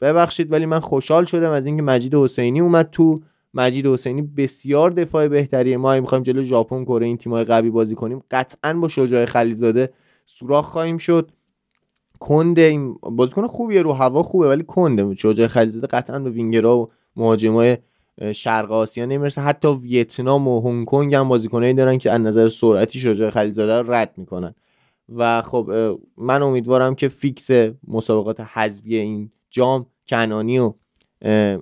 ببخشید 0.00 0.52
ولی 0.52 0.66
من 0.66 0.80
خوشحال 0.80 1.24
شدم 1.24 1.50
از 1.50 1.66
اینکه 1.66 1.82
مجید 1.82 2.14
حسینی 2.14 2.60
اومد 2.60 2.88
تو 2.92 3.20
مجید 3.54 3.86
حسینی 3.86 4.22
بسیار 4.22 4.90
دفاع 4.90 5.28
بهتریه. 5.28 5.76
ما 5.76 6.00
می‌خوایم 6.00 6.24
جلو 6.24 6.42
ژاپن 6.42 6.84
کره 6.84 7.06
این 7.06 7.16
تیمای 7.16 7.44
قوی 7.44 7.70
بازی 7.70 7.94
کنیم 7.94 8.22
قطعا 8.30 8.72
با 8.72 8.88
شجاع 8.88 9.24
خلیزاده 9.24 9.92
سوراخ 10.26 10.64
خواهیم 10.64 10.98
شد. 10.98 11.30
کنده 12.18 12.62
این 12.62 12.94
بازیکن 13.02 13.46
خوبیه 13.46 13.82
رو 13.82 13.92
هوا 13.92 14.22
خوبه 14.22 14.48
ولی 14.48 14.62
کنده 14.62 15.14
شجاع 15.14 15.46
خلیزاده 15.46 15.86
قطعا 15.86 16.18
به 16.18 16.30
وینگرها 16.30 16.78
و 16.78 16.90
مهاجمای 17.16 17.76
شرق 18.32 18.72
آسیا 18.72 19.06
نمی‌رسه. 19.06 19.40
حتی 19.40 19.68
ویتنام 19.68 20.48
و 20.48 20.60
هنگ 20.60 20.86
کنگ 20.86 21.14
هم 21.14 21.28
بازیکنایی 21.28 21.74
دارن 21.74 21.98
که 21.98 22.10
از 22.10 22.20
نظر 22.20 22.48
سرعتی 22.48 22.98
شجاع 22.98 23.30
خلیزاده 23.30 23.78
رو 23.78 23.92
رد 23.92 24.14
می‌کنن. 24.16 24.54
و 25.16 25.42
خب 25.42 25.70
من 26.16 26.42
امیدوارم 26.42 26.94
که 26.94 27.08
فیکس 27.08 27.50
مسابقات 27.88 28.40
حذفی 28.40 28.96
این 28.96 29.30
جام 29.50 29.86
کنانی 30.08 30.58
و 30.58 30.72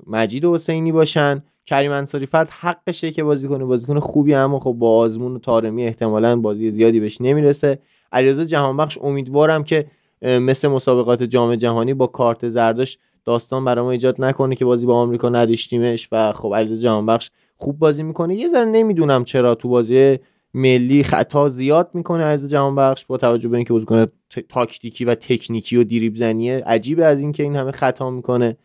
مجید 0.07 0.45
حسینی 0.45 0.93
باشن. 0.93 1.43
کریم 1.69 1.93
انصاری 1.93 2.27
فرد 2.27 2.49
حقشه 2.51 3.11
که 3.11 3.25
بازی 3.25 3.49
کنه. 3.49 3.65
بازیکن 3.65 3.99
خوبی 3.99 4.35
اما 4.35 4.61
خب 4.61 4.73
با 4.73 4.99
آزمون 4.99 5.35
و 5.35 5.39
تارمی 5.39 5.85
احتمالا 5.85 6.37
بازی 6.37 6.71
زیادی 6.71 7.01
بهش 7.01 7.21
نمی‌رسه. 7.21 7.79
علیرضا 8.13 8.45
جهانبخش 8.45 8.99
امیدوارم 9.03 9.65
که 9.65 9.87
مثل 10.23 10.69
مسابقات 10.69 11.23
جام 11.23 11.57
جهانی 11.57 11.95
با 11.95 12.07
کارت 12.07 12.49
زرداش 12.49 12.99
داستان 13.25 13.65
برای 13.65 13.85
ما 13.85 13.91
ایجاد 13.91 14.25
نکنه 14.25 14.55
که 14.55 14.65
بازی 14.65 14.87
با 14.87 14.95
آمریکا 14.95 15.29
نداشتیمش. 15.29 16.09
و 16.13 16.33
خب 16.33 16.55
علیرضا 16.55 16.83
جهانبخش 16.83 17.31
خوب 17.57 17.79
بازی 17.79 18.03
می‌کنه. 18.03 18.35
یه 18.35 18.49
ذره 18.49 18.65
نمی‌دونم 18.65 19.25
چرا 19.25 19.55
تو 19.55 19.69
بازی 19.69 20.19
ملی 20.55 21.03
خطا 21.03 21.49
زیاد 21.49 21.91
می‌کنه 21.95 22.25
علیرضا 22.25 22.49
جهانبخش 22.49 23.05
با 23.05 23.17
توجه 23.17 23.49
به 23.49 23.57
اینکه 23.57 23.73
بازیکن 23.73 24.07
تاکتیکی 24.49 25.05
و 25.05 25.15
تکنیکی 25.15 25.77
و 25.77 25.85
دیریب 25.85 26.17
زنیه 26.17 26.63
عجیبه 26.67 27.05
از 27.05 27.23
اینکه 27.23 27.43
این 27.43 27.57
همه 27.57 27.73
خطا 27.73 28.11
می‌کنه. 28.11 28.57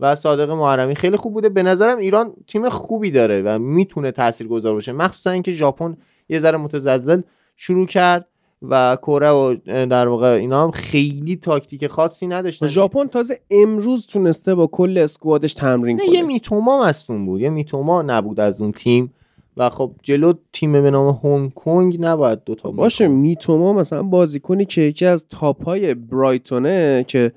و 0.00 0.16
صادق 0.16 0.50
محرمی 0.50 0.94
خیلی 0.94 1.16
خوب 1.16 1.32
بوده. 1.32 1.48
به 1.48 1.62
نظرم 1.62 1.98
ایران 1.98 2.32
تیم 2.46 2.68
خوبی 2.68 3.10
داره 3.10 3.42
و 3.42 3.58
می‌تونه 3.58 4.10
تاثیرگذار 4.10 4.74
باشه. 4.74 4.92
مخصوصا 4.92 5.30
اینکه 5.30 5.52
ژاپن 5.52 5.96
یه 6.28 6.38
ذره 6.38 6.56
متزلزل 6.56 7.20
شروع 7.56 7.86
کرد 7.86 8.26
و 8.62 8.96
کره 8.96 9.30
و 9.30 9.56
در 9.66 10.08
واقع 10.08 10.26
اینا 10.26 10.64
هم 10.64 10.70
خیلی 10.70 11.36
تاکتیک 11.36 11.86
خاصی 11.86 12.26
نداشتن. 12.26 12.66
ژاپن 12.66 13.06
تازه 13.06 13.40
امروز 13.50 14.06
تونسته 14.06 14.54
با 14.54 14.66
کل 14.66 14.98
اسکوادش 14.98 15.54
تمرین 15.54 15.98
کنه. 15.98 16.08
یه 16.08 16.22
میتوما 16.22 16.84
مستون 16.84 17.26
بود. 17.26 17.40
یه 17.40 17.50
میتوما 17.50 18.02
نبود 18.02 18.40
از 18.40 18.60
اون 18.60 18.72
تیم. 18.72 19.14
و 19.56 19.70
خب 19.70 19.90
جلو 20.02 20.32
تیم 20.52 20.72
به 20.72 20.90
نام 20.90 21.20
هنگ 21.22 21.54
کنگ 21.54 21.96
نباید 22.00 22.44
دوتا 22.44 22.70
باشه 22.70 23.08
میتوما. 23.08 23.72
مثلا 23.72 24.02
بازیکنی 24.02 24.64
که 24.64 24.80
یکی 24.80 25.06
از 25.06 25.24
top 25.28 25.64
های 25.64 25.94
برایتونه 25.94 27.04
که 27.08 27.32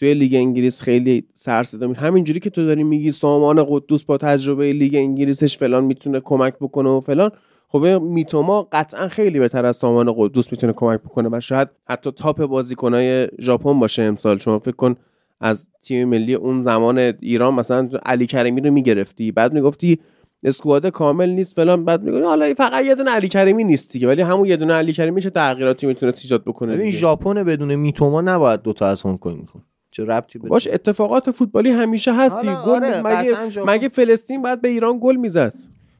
توی 0.00 0.14
لیگ 0.14 0.34
انگلیس 0.34 0.82
خیلی 0.82 1.24
سر 1.34 1.62
صدا 1.62 1.86
میشه 1.86 2.00
همینجوری 2.00 2.40
که 2.40 2.50
تو 2.50 2.66
داری 2.66 2.82
میگی 2.82 3.10
سامان 3.10 3.66
قدوس 3.68 4.04
با 4.04 4.18
تجربه 4.18 4.72
لیگ 4.72 4.94
انگلیسش 4.94 5.58
فلان 5.58 5.84
می‌تونه 5.84 6.20
کمک 6.20 6.54
بکنه 6.60 6.90
و 6.90 7.00
فلان. 7.00 7.30
خب 7.68 7.86
میتوما 8.02 8.68
قطعا 8.72 9.08
خیلی 9.08 9.38
بهتر 9.38 9.66
از 9.66 9.76
سامان 9.76 10.14
قدوس 10.16 10.52
می‌تونه 10.52 10.72
کمک 10.72 11.00
بکنه 11.00 11.28
و 11.32 11.40
شاید 11.40 11.68
حتی 11.88 12.10
top 12.10 12.46
بازیکنهای 12.46 13.28
ژاپن 13.38 13.80
باشه 13.80 14.02
امسال. 14.02 14.38
شما 14.38 14.58
فکر 14.58 14.76
کن 14.76 14.94
از 15.40 15.68
تیم 15.82 16.08
ملی 16.08 16.34
اون 16.34 16.62
زمان 16.62 16.98
ایران 16.98 17.54
مثلا 17.54 17.88
علی 18.06 18.26
کریمی 18.26 18.60
رو 18.60 18.70
می‌گرفتی 18.70 19.32
بعد 19.32 19.52
می‌گفتی 19.52 19.98
اسکواد 20.44 20.86
کامل 20.86 21.30
نیست 21.30 21.56
فلان 21.56 21.84
بعد 21.84 22.02
میگه 22.02 22.24
حالا 22.24 22.54
فقط 22.54 22.84
یه 22.84 22.94
دونه 22.94 23.10
علی 23.10 23.28
کریمی 23.28 23.64
نیست 23.64 23.92
دیگه 23.92 24.08
ولی 24.08 24.22
همون 24.22 24.46
یه 24.46 24.56
دونه 24.56 24.74
علی 24.74 24.92
کریمی 24.92 25.22
چه 25.22 25.30
تغییراتی 25.30 25.86
می‌تونه 25.86 26.12
ایجاد 26.22 26.44
بکنه 26.44 26.76
ببین 26.76 26.90
ژاپن 26.90 27.44
بدون 27.44 27.74
میتوما 27.74 28.20
نباید 28.20 28.62
دوتا 28.62 28.86
از 28.86 29.02
هنگ 29.02 29.18
کنگ 29.18 29.40
می‌خواد 29.40 29.64
چه 29.90 30.04
ربطی 30.04 30.38
باش 30.38 30.68
اتفاقات 30.72 31.30
فوتبالی 31.30 31.70
همیشه 31.70 32.14
هست 32.14 32.36
گل 32.42 32.48
آره 32.48 33.02
مگه 33.02 33.36
مگه 33.66 33.88
فلسطین 33.88 34.42
بعد 34.42 34.60
به 34.60 34.68
ایران 34.68 34.98
گل 35.02 35.16
می‌زد؟ 35.16 35.54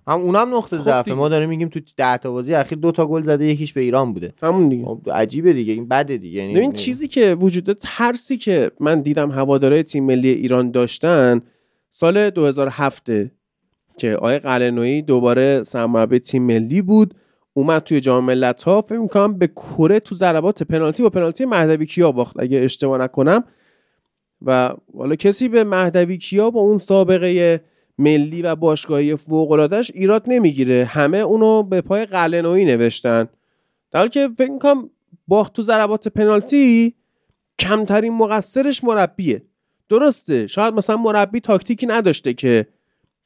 هم 0.06 0.20
اونم 0.20 0.54
نقطه 0.54 0.76
خب 0.76 0.82
ضعف 0.82 1.08
ما 1.08 1.28
داریم 1.28 1.48
میگیم 1.48 1.68
تو 1.68 1.80
10 1.96 2.16
تا 2.16 2.30
بازی 2.30 2.54
اخیر 2.54 2.78
دو 2.78 2.92
تا 2.92 3.06
گل 3.06 3.22
زده 3.22 3.46
یکیش 3.46 3.72
به 3.72 3.80
ایران 3.80 4.12
بوده. 4.12 4.32
همون 4.42 4.68
دیگه. 4.68 4.84
خب 4.84 5.00
عجیبه 5.12 5.52
دیگه 5.52 5.72
این 5.72 5.88
بده 5.88 6.16
دیگه. 6.16 6.40
یعنی 6.40 6.54
ببین 6.54 6.72
چیزی 6.72 7.08
که 7.08 7.36
وجود 7.40 7.72
ترسی 7.72 8.36
که 8.36 8.70
من 8.80 9.00
دیدم 9.00 9.30
هواداره 9.30 9.82
تیم 9.82 10.04
ملی 10.04 10.28
ایران 10.28 10.70
داشتن 10.70 11.40
سال 11.90 12.30
2007 12.30 13.10
که 13.98 14.14
آقای 14.14 14.38
قلنویی 14.38 15.02
دوباره 15.02 15.62
سرمربی 15.62 16.18
تیم 16.18 16.42
ملی 16.42 16.82
بود 16.82 17.14
اومد 17.52 17.82
توی 17.82 18.00
جام 18.00 18.24
ملت‌ها 18.24 18.82
فکر 18.82 18.98
می‌کنم 18.98 19.38
به 19.38 19.46
کره 19.46 20.00
تو 20.00 20.14
ضربات 20.14 20.62
پنالتی 20.62 21.02
با 21.02 21.10
پنالتی 21.10 21.44
مهدوی 21.44 21.86
کیا 21.86 22.12
باخت. 22.12 22.40
اگه 22.40 22.58
اشتباه 22.58 22.98
نکنم 22.98 23.44
و 24.46 24.74
حالا 24.98 25.14
کسی 25.14 25.48
به 25.48 25.64
مهدوی 25.64 26.18
کیا 26.18 26.50
با 26.50 26.60
اون 26.60 26.78
سابقه 26.78 27.60
ملی 27.98 28.42
و 28.42 28.54
باشگاهی 28.56 29.16
فوق‌العاده‌اش 29.16 29.90
ایراد 29.94 30.24
نمی‌گیره. 30.26 30.84
همه 30.84 31.18
اونو 31.18 31.62
به 31.62 31.80
پای 31.80 32.06
قلنویی 32.06 32.64
نوشتن. 32.64 33.28
در 33.90 33.98
حالی 34.00 34.10
که 34.10 34.28
فکر 34.38 34.50
می‌کنم 34.50 34.90
باخت 35.28 35.52
تو 35.52 35.62
ضربات 35.62 36.08
پنالتی 36.08 36.94
کمترین 37.58 38.12
مقصرش 38.12 38.84
مربیه. 38.84 39.42
درسته 39.88 40.46
شاید 40.46 40.74
مثلا 40.74 40.96
مربی 40.96 41.40
تاکتیکی 41.40 41.86
نداشته 41.86 42.34
که 42.34 42.66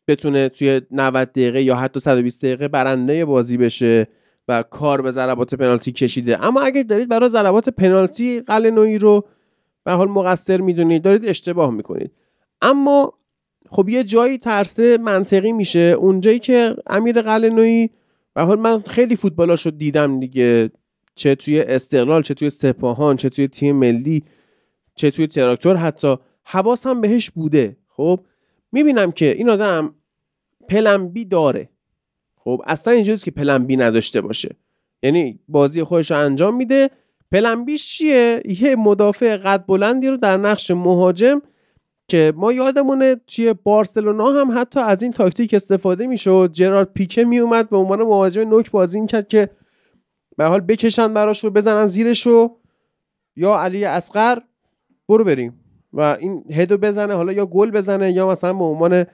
بتونه 0.09 0.49
توی 0.49 0.81
90 0.91 1.29
دقیقه 1.33 1.63
یا 1.63 1.75
حتی 1.75 2.01
120 2.01 2.45
دقیقه 2.45 2.69
برنده 2.69 3.25
بازی 3.25 3.57
بشه 3.57 4.09
و 4.49 4.63
کار 4.63 5.03
به 5.03 5.11
ضربات 5.11 5.55
پنالتی 5.55 5.93
کشیده. 5.93 6.45
اما 6.45 6.61
اگه 6.61 6.83
دارید 6.83 7.09
برای 7.09 7.29
ضربات 7.29 7.69
پنالتی 7.69 8.41
قلنویی 8.41 8.99
رو 8.99 9.27
به 9.85 9.93
حال 9.93 10.09
مقصر 10.09 10.61
می‌دونید 10.61 11.03
دارید 11.03 11.29
اشتباه 11.29 11.71
می‌کنید. 11.71 12.11
اما 12.63 13.15
خب 13.71 13.89
یه 13.89 14.05
جایی 14.05 14.39
ترسه 14.39 14.99
منطقی 14.99 15.53
میشه. 15.53 15.97
اونجایی 15.99 16.39
که 16.39 16.77
امیر 16.87 17.23
قلنویی 17.23 17.91
به 18.35 18.43
حال 18.43 18.59
من 18.59 18.81
خیلی 18.81 19.17
فوتبالاشو 19.17 19.71
دیدم 19.71 20.21
دیگه. 20.21 20.71
چه 21.15 21.35
توی 21.35 21.61
استقلال 21.61 22.23
چه 22.23 22.35
توی 22.35 22.51
سپاهان 22.51 23.17
چه 23.17 23.29
توی 23.29 23.49
تیم 23.49 23.77
ملی 23.77 24.25
چه 24.95 25.11
توی 25.11 25.27
تراکتور. 25.27 25.77
حتی 25.77 26.17
حواس 26.43 26.87
هم 26.87 27.01
بهش 27.01 27.31
بوده. 27.31 27.77
خب 27.89 28.21
می‌بینم 28.73 29.13
که 29.13 29.33
این 29.33 29.51
آدم 29.51 29.95
پلنبی 30.69 31.25
داره. 31.25 31.69
خب 32.37 32.63
اصلا 32.67 32.93
اینجوریست 32.93 33.25
که 33.25 33.31
پلنبی 33.31 33.77
نداشته 33.77 34.21
باشه. 34.21 34.57
یعنی 35.03 35.39
بازی 35.49 35.83
خودش 35.83 36.11
رو 36.11 36.19
انجام 36.19 36.57
میده. 36.57 36.91
پلنبیش 37.35 37.89
چیه؟ 37.89 38.43
یه 38.61 38.77
مدافع 38.77 39.37
قد 39.37 39.67
بلندی 39.67 40.09
رو 40.09 40.17
در 40.17 40.37
نقش 40.37 40.71
مهاجم 40.71 41.43
که 42.09 42.33
ما 42.37 42.53
یادمونه 42.53 43.17
توی 43.27 43.53
بارسلونا 43.53 44.33
هم 44.33 44.59
حتی 44.61 44.81
از 44.81 45.03
این 45.03 45.13
تاکتیک 45.13 45.55
استفاده 45.55 46.07
می‌شد. 46.07 46.51
جرارد 46.53 46.93
پیکه 46.93 47.25
میومد 47.25 47.71
به 47.71 47.77
عنوان 47.77 48.03
مهاجم 48.03 48.49
نوک 48.49 48.71
بازی 48.71 49.07
کرد 49.07 49.29
که 49.29 49.51
به 50.37 50.45
حال 50.45 50.61
بکشن 50.61 51.15
براش 51.15 51.45
رو 51.45 51.51
بزنن 51.51 51.87
زیرش 51.87 52.27
رو. 52.27 52.57
یا 53.37 53.57
علی 53.57 53.85
اصغر 53.85 54.39
برو 55.09 55.25
بریم. 55.25 55.61
و 55.93 56.01
این 56.21 56.45
هدو 56.51 56.79
بزنه 56.79 57.15
حالا 57.15 57.33
یا 57.33 57.47
گل 57.47 57.71
بزنه 57.71 58.13
یا 58.13 58.29
مثلا 58.29 58.53
به 58.53 58.65
عنوان 58.65 59.05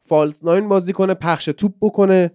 فالس 0.00 0.44
ناین 0.44 0.68
بازی 0.68 0.92
کنه 0.92 1.14
پخش 1.14 1.44
توپ 1.44 1.72
بکنه. 1.80 2.30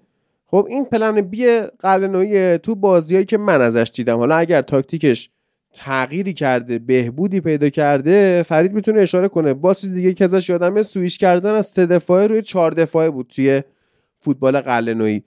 خب 0.47 0.67
این 0.69 0.85
پلن 0.85 1.21
بی 1.21 1.59
قلنوی 1.79 2.57
تو 2.57 2.75
بازیایی 2.75 3.25
که 3.25 3.37
من 3.37 3.61
ازش 3.61 3.91
دیدم. 3.93 4.17
حالا 4.17 4.35
اگر 4.35 4.61
تاکتیکش 4.61 5.29
تغییری 5.73 6.33
کرده 6.33 6.79
بهبودی 6.79 7.41
پیدا 7.41 7.69
کرده 7.69 8.43
فرید 8.43 8.73
می‌تونه 8.73 9.01
اشاره 9.01 9.27
کنه. 9.27 9.53
با 9.53 9.73
چیز 9.73 9.91
دیگه 9.91 10.13
که 10.13 10.23
ازش 10.23 10.49
یادمه 10.49 10.83
سویش 10.83 11.17
کردن 11.17 11.53
از 11.53 11.65
سه 11.67 11.85
دفاعه 11.85 12.27
روی 12.27 12.41
چهار 12.41 12.71
دفاعه 12.71 13.09
بود 13.09 13.27
توی 13.35 13.63
فوتبال 14.19 14.61
قلنوی. 14.61 15.21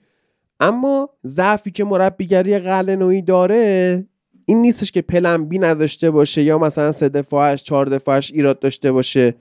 اما 0.59 1.09
ضعفی 1.25 1.71
که 1.71 1.83
مربیگری 1.83 2.59
قلنوی 2.59 3.21
داره 3.21 4.05
این 4.45 4.61
نیستش 4.61 4.91
که 4.91 5.01
پلن 5.01 5.45
بی 5.45 5.59
نداشته 5.59 6.11
باشه 6.11 6.43
یا 6.43 6.57
مثلا 6.57 6.91
سه 6.91 7.09
دفاعش 7.09 7.63
چهار 7.63 7.85
دفاعش 7.85 8.31
ایراد 8.31 8.59
داشته 8.59 8.91
باشه. 8.91 9.35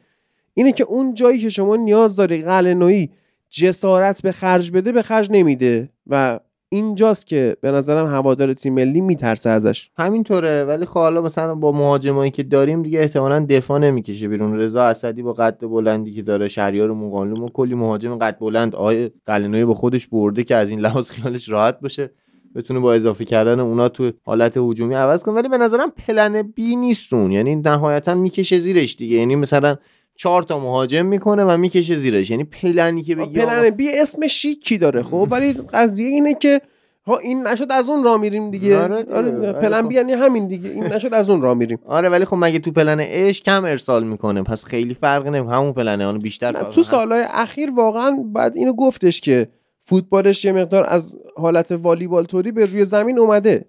اینه 0.55 0.73
که 0.73 0.85
اون 0.85 1.15
جایی 1.15 1.39
که 1.39 1.49
شما 1.49 1.77
نیاز 1.77 2.17
داری 2.17 2.43
قلنوی 2.43 3.09
جسارت 3.51 4.23
به 4.23 4.33
خرج 4.33 4.73
بده 4.73 4.93
به 4.93 5.03
خرج 5.03 5.29
نمیده. 5.31 5.91
و 6.07 6.41
اینجاست 6.71 7.27
که 7.27 7.57
به 7.61 7.71
نظرم 7.71 8.07
هوادار 8.07 8.53
تیم 8.53 8.75
ملی 8.75 9.01
میترسه 9.01 9.51
ازش. 9.51 9.91
همینطوره. 9.99 10.65
ولی 10.65 10.85
خب 10.87 10.95
حالا 10.95 11.23
مثلا 11.23 11.55
با 11.55 11.73
مهاجمایی 11.73 12.31
که 12.31 12.43
داریم 12.43 12.83
دیگه 12.83 13.01
احتمالا 13.01 13.47
دفاع 13.51 13.79
نمی‌کشه 13.79 14.29
بیرون. 14.29 14.57
رضا 14.57 14.83
اسدی 14.83 15.23
با 15.23 15.33
قد 15.33 15.61
بلندی 15.61 16.15
که 16.15 16.23
داره 16.23 16.49
شهریار 16.49 16.93
مقالم 16.93 17.43
و 17.43 17.49
کلی 17.49 17.75
مهاجم 17.75 18.17
قد 18.17 18.39
بلند. 18.39 18.75
آی 18.75 19.11
قلنوی 19.27 19.65
با 19.65 19.75
خودش 19.75 20.07
برده 20.07 20.45
که 20.45 20.57
از 20.57 20.71
این 20.71 20.81
لحاظ 20.81 21.11
خیالش 21.11 21.49
راحت 21.49 21.81
باشه. 21.81 22.11
بتونه 22.55 22.81
با 22.81 22.95
اضافه 22.95 23.25
کردن 23.25 23.61
اونا 23.61 23.89
تو 23.89 24.13
حالت 24.25 24.57
هجومی 24.57 24.95
عوض 24.95 25.23
کنه. 25.23 25.35
ولی 25.35 25.49
به 25.49 25.59
نظرم 25.59 25.91
پلن 25.91 26.43
بی 26.43 26.77
نیستون 26.77 27.33
یعنی 27.33 27.57
نهایتا 27.57 28.15
می‌کشه 28.15 28.59
زیرش 28.59 28.97
دیگه. 28.97 29.17
یعنی 29.17 29.37
مثلا 29.37 29.77
چهار 30.19 30.43
تا 30.43 30.59
مهاجم 30.59 31.07
می‌کنه 31.07 31.45
و 31.45 31.57
می‌کشه 31.57 31.97
زیرش. 31.97 32.31
یعنی 32.31 32.45
پلنی 32.45 33.03
که 33.03 33.15
بگی 33.15 33.39
پلن 33.39 33.71
بی 33.71 33.99
اسم 33.99 34.27
شیکی 34.27 34.79
داره 34.79 35.03
خب؟ 35.03 35.29
ولی 35.31 35.53
قضیه 35.73 36.07
اینه 36.07 36.35
که 36.35 36.61
ها 37.07 37.19
این 37.19 37.47
نشد 37.47 37.67
از 37.71 37.89
اون 37.89 38.05
را 38.05 38.17
میریم 38.17 38.51
دیگه. 38.51 38.79
آره, 38.79 39.07
آره 39.13 39.53
پلن 39.53 39.89
بی 39.89 39.95
یعنی 39.95 40.13
همین 40.13 40.47
دیگه. 40.47 40.71
این 40.71 40.85
نشد 40.85 41.15
از 41.15 41.31
اون 41.31 41.43
را 41.43 41.55
میریم. 41.55 41.79
آره 41.97 42.09
ولی 42.09 42.25
خب 42.25 42.37
مگه 42.41 42.59
تو 42.59 42.71
پلن 42.71 43.01
اش 43.01 43.43
کم 43.43 43.65
ارسال 43.65 44.05
می‌کنه؟ 44.05 44.43
پس 44.43 44.65
خیلی 44.65 44.95
فرق 44.95 45.27
نمی‌کنه 45.27 45.57
همون 45.57 45.73
پلنه 45.73 46.05
اون 46.05 46.19
بیشتر 46.19 46.71
تو 46.71 46.83
سالهای 46.83 47.25
اخیر 47.29 47.71
واقعا 47.71 48.25
بعد 48.33 48.57
اینو 48.57 48.73
گفتش 48.73 49.21
که 49.21 49.49
فوتبالش 49.85 50.45
یه 50.45 50.53
مقدار 50.53 50.85
از 50.89 51.17
حالت 51.37 51.73
والیبال 51.73 52.25
توری 52.25 52.53
به 52.53 52.65
روی 52.65 52.85
زمین 52.85 53.19
اومده. 53.19 53.65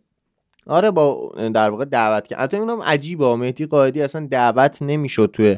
آره 0.67 0.91
با 0.91 1.31
در 1.53 1.69
واقع 1.69 1.85
دعوت 1.85 2.27
که 2.27 2.35
حتی 2.35 2.57
اونم 2.57 2.81
عجیبه 2.81 3.35
مهدی 3.35 3.65
قائدی 3.65 4.01
اصلا 4.01 4.27
دعوت 4.31 4.81
نمی‌شد 4.81 5.29
توی 5.33 5.57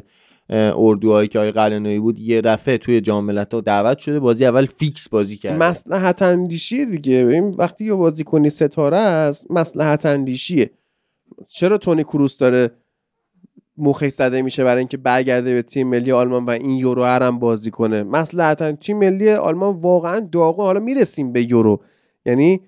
اردوهایی 0.52 1.28
که 1.28 1.38
آقای 1.38 1.52
قلنویی 1.52 1.98
بود 1.98 2.18
یه 2.18 2.40
دفعه 2.40 2.78
توی 2.78 3.00
جام 3.00 3.24
ملت‌ها 3.24 3.60
دعوت 3.60 3.98
شده 3.98 4.20
بازی 4.20 4.46
اول 4.46 4.66
فیکس 4.66 5.08
بازی 5.08 5.36
کرد 5.36 5.62
مصلحت 5.62 6.22
اندیشی 6.22 6.86
دیگه. 6.86 7.14
این 7.14 7.50
وقتی 7.50 7.84
یه 7.84 7.94
بازی 7.94 8.24
کنی 8.24 8.50
ستاره 8.50 8.96
است 8.96 9.50
مصلحت 9.50 10.06
اندیشیه. 10.06 10.70
چرا 11.48 11.78
تونی 11.78 12.04
کروس 12.04 12.38
داره 12.38 12.70
موخی 13.76 14.10
زده 14.10 14.42
میشه 14.42 14.64
برای 14.64 14.78
اینکه 14.78 14.96
برگرده 14.96 15.54
به 15.54 15.62
تیم 15.62 15.86
ملی 15.86 16.12
آلمان 16.12 16.44
و 16.44 16.50
این 16.50 16.70
یورو 16.70 17.04
هم 17.04 17.38
بازی 17.38 17.70
کنه؟ 17.70 18.02
مثلا 18.02 18.54
تیم 18.80 18.98
ملی 18.98 19.30
آلمان 19.30 19.80
واقعا 19.80 20.28
داغون 20.32 20.66
حالا 20.66 20.80
می‌رسیم 20.80 21.32
به 21.32 21.50
یورو. 21.50 21.80
یعنی 22.26 22.60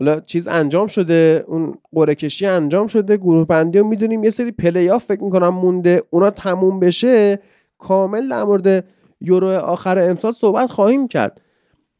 حالا 0.00 0.20
چیز 0.20 0.48
انجام 0.48 0.86
شده 0.86 1.44
اون 1.48 1.74
قرعه 1.92 2.14
کشی 2.14 2.46
انجام 2.46 2.86
شده 2.86 3.16
گروه 3.16 3.46
بندی 3.46 3.78
رو 3.78 3.86
می‌دونیم 3.86 4.24
یه 4.24 4.30
سری 4.30 4.52
پلی 4.52 4.90
آف 4.90 5.04
فکر 5.04 5.24
می‌کنم 5.24 5.48
مونده 5.48 6.02
اونا 6.10 6.30
تموم 6.30 6.80
بشه 6.80 7.40
کامل 7.78 8.28
در 8.28 8.44
مورد 8.44 8.84
یورو 9.20 9.48
آخر 9.48 9.98
امسال 9.98 10.32
صحبت 10.32 10.70
خواهیم 10.70 11.08
کرد. 11.08 11.40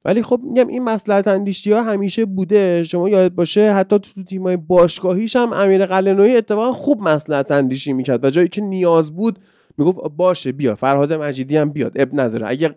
ولی 0.05 0.23
خب 0.23 0.41
میگم 0.43 0.69
این 0.69 0.85
مصلحت 0.85 1.29
اندیشی 1.29 1.73
ها 1.73 1.83
همیشه 1.83 2.25
بوده 2.25 2.83
شما 2.83 3.09
یاد 3.09 3.35
باشه 3.35 3.73
حتی 3.73 3.99
تو 3.99 4.25
تیمای 4.25 4.57
باشگاهیش 4.57 5.37
هم 5.37 5.53
امیر 5.53 5.87
قلعه‌نویی 5.87 6.37
اتفاقا 6.37 6.73
خوب 6.73 7.01
مصلحت 7.03 7.45
اندیشی 7.51 7.93
می‌کرد 7.93 8.25
و 8.25 8.31
جایی 8.31 8.49
که 8.49 8.61
نیاز 8.61 9.17
بود 9.17 9.39
می‌گفت 9.79 9.99
باشه 10.17 10.53
بیا 10.53 10.75
فرهاد 10.75 11.13
مجیدی 11.13 11.57
هم 11.57 11.71
بیاد 11.71 11.93
اب 12.01 12.09
نداره. 12.13 12.49
اگه 12.49 12.75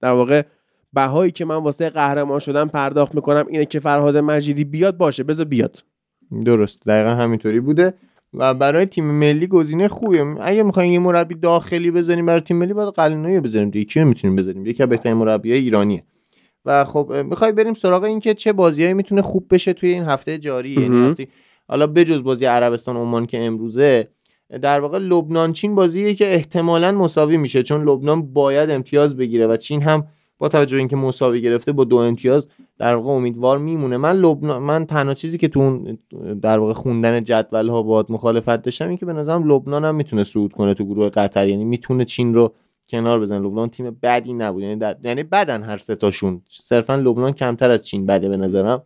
در 0.00 0.10
واقع 0.10 0.42
بهایی 0.96 1.30
که 1.30 1.44
من 1.44 1.56
واسه 1.56 1.90
قهرمان 1.90 2.38
شدم 2.38 2.68
پرداخت 2.68 3.14
می‌کنم 3.14 3.44
اینه 3.48 3.64
که 3.64 3.80
فرهاد 3.80 4.16
مجیدی 4.16 4.64
بیاد 4.64 4.96
باشه. 4.96 5.22
بذار 5.22 5.46
بیاد. 5.46 5.84
درست. 6.44 6.86
دقیقا 6.86 7.10
همینطوری 7.10 7.60
بوده. 7.60 7.94
و 8.34 8.54
برای 8.54 8.86
تیم 8.86 9.04
ملی 9.04 9.46
گزینه 9.46 9.88
خوبیه 9.88 10.24
اگه 10.40 10.62
می‌خوایم 10.62 10.92
یه 10.92 10.98
مربی 10.98 11.34
داخلی 11.34 11.90
بزنیم 11.90 12.26
برای 12.26 12.40
تیم 12.40 12.56
ملی 12.56 12.72
باید 12.72 12.88
قلنوی 12.88 13.40
بزنیم 13.40 13.70
دیگه. 13.70 13.84
کی 13.84 14.04
می‌تونیم 14.04 14.36
بزنیم؟ 14.36 14.66
یکی 14.66 14.82
از 14.82 14.88
بهترین 14.88 15.16
مربیای 15.16 15.58
ایرانیه. 15.58 16.02
و 16.64 16.84
خب 16.84 17.12
می‌خوای 17.24 17.52
بریم 17.52 17.74
سراغ 17.74 18.02
این 18.02 18.20
که 18.20 18.34
چه 18.34 18.52
بازیایی 18.52 18.94
می‌تونه 18.94 19.22
خوب 19.22 19.46
بشه 19.50 19.72
توی 19.72 19.88
این 19.88 20.04
هفته 20.04 20.38
جاری. 20.38 20.70
یعنی 20.70 21.08
هفته 21.08 21.28
حالا 21.68 21.86
بجز 21.86 22.22
بازی 22.22 22.44
عربستان 22.44 22.96
عمان 22.96 23.26
که 23.26 23.40
امروزه 23.40 24.08
در 24.62 24.80
واقع 24.80 24.98
لبنان 24.98 25.52
چین 25.52 25.74
بازیه 25.74 26.14
که 26.14 26.34
احتمالا 26.34 26.92
مساوی 26.92 27.36
میشه. 27.36 27.62
چون 27.62 27.88
لبنان 27.88 28.32
باید 28.32 28.70
امتیاز 28.70 29.16
بگیره 29.16 29.46
و 29.46 29.56
چین 29.56 29.82
هم 29.82 30.06
با 30.38 30.48
توجه 30.48 30.78
اینکه 30.78 30.96
مساوی 30.96 31.40
گرفته 31.40 31.72
با 31.72 31.84
دو 31.84 31.96
امتیاز 31.96 32.48
در 32.78 32.94
واقع 32.94 33.10
امیدوار 33.10 33.58
میمونه. 33.58 33.96
من 33.96 34.16
لبنان 34.16 34.62
من 34.62 34.86
تنها 34.86 35.14
چیزی 35.14 35.38
که 35.38 35.48
تو 35.48 35.92
در 36.42 36.58
واقع 36.58 36.72
خوندن 36.72 37.24
جدول 37.24 37.68
ها 37.68 37.82
باید 37.82 38.06
مخالفت 38.08 38.62
داشتم 38.62 38.88
این 38.88 38.98
که 38.98 39.06
به 39.06 39.12
نظرم 39.12 39.52
لبنان 39.52 39.84
هم 39.84 39.94
می‌تونه 39.94 40.24
صعود 40.24 40.52
کنه 40.52 40.74
تو 40.74 40.84
گروه 40.84 41.08
قطر. 41.08 41.48
یعنی 41.48 41.64
می‌تونه 41.64 42.04
چین 42.04 42.34
رو 42.34 42.54
کنار 42.88 43.20
بزن 43.20 43.42
لبنان 43.44 43.68
تیم 43.68 43.98
بدی 44.02 44.32
نبود. 44.32 44.62
یعنی 44.62 44.84
یعنی 45.04 45.22
بدن 45.22 45.62
هر 45.62 45.78
سه 45.78 45.94
تاشون. 45.94 46.42
صرفا 46.48 46.94
لبنان 46.94 47.32
کمتر 47.32 47.70
از 47.70 47.86
چین 47.86 48.06
بده 48.06 48.28
به 48.28 48.36
نظرم. 48.36 48.82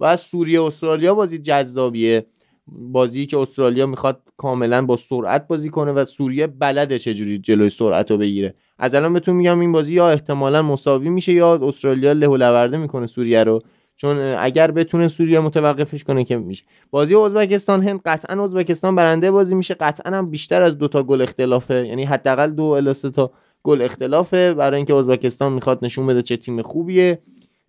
و 0.00 0.16
سوریه 0.16 0.62
استرالیا 0.62 1.14
بازی 1.14 1.38
جذابیه. 1.38 2.26
بازی 2.66 3.26
که 3.26 3.38
استرالیا 3.38 3.86
می‌خواد 3.86 4.22
کاملا 4.36 4.86
با 4.86 4.96
سرعت 4.96 5.48
بازی 5.48 5.70
کنه 5.70 5.92
و 5.92 6.04
سوریه 6.04 6.46
بلده 6.46 6.98
چجوری 6.98 7.38
جلوی 7.38 7.70
سرعت 7.70 8.10
رو 8.10 8.16
بگیره. 8.16 8.54
از 8.82 8.94
الان 8.94 9.12
بهتون 9.12 9.36
میگم 9.36 9.60
این 9.60 9.72
بازی 9.72 9.94
یا 9.94 10.10
احتمالا 10.10 10.62
مساوی 10.62 11.08
میشه 11.08 11.32
یا 11.32 11.54
استرالیا 11.62 12.12
له 12.12 12.26
لورده 12.26 12.76
می‌کنه 12.76 13.06
سوریه 13.06 13.44
رو. 13.44 13.62
چون 13.96 14.16
اگر 14.18 14.70
بتونه 14.70 15.08
سوریه 15.08 15.40
متوقفش 15.40 16.04
کنه 16.04 16.24
که 16.24 16.36
میشه. 16.36 16.64
بازی 16.90 17.14
ازبکستان 17.14 17.82
هند 17.82 18.00
قطعا 18.04 18.44
ازبکستان 18.44 18.94
برنده 18.94 19.30
بازی 19.30 19.54
میشه. 19.54 19.74
قطعا 19.74 20.16
هم 20.16 20.30
بیشتر 20.30 20.62
از 20.62 20.78
دو 20.78 20.88
تا 20.88 21.02
گل 21.02 21.22
اختلافه. 21.22 21.86
یعنی 21.86 22.04
حداقل 22.04 22.50
دو 22.50 22.62
الی 22.62 22.92
تا 22.92 23.30
گل 23.62 23.82
اختلافه. 23.82 24.54
برای 24.54 24.76
اینکه 24.76 24.94
ازبکستان 24.94 25.52
می‌خواد 25.52 25.78
نشون 25.84 26.06
بده 26.06 26.22
چه 26.22 26.36
تیم 26.36 26.62
خوبیه. 26.62 27.18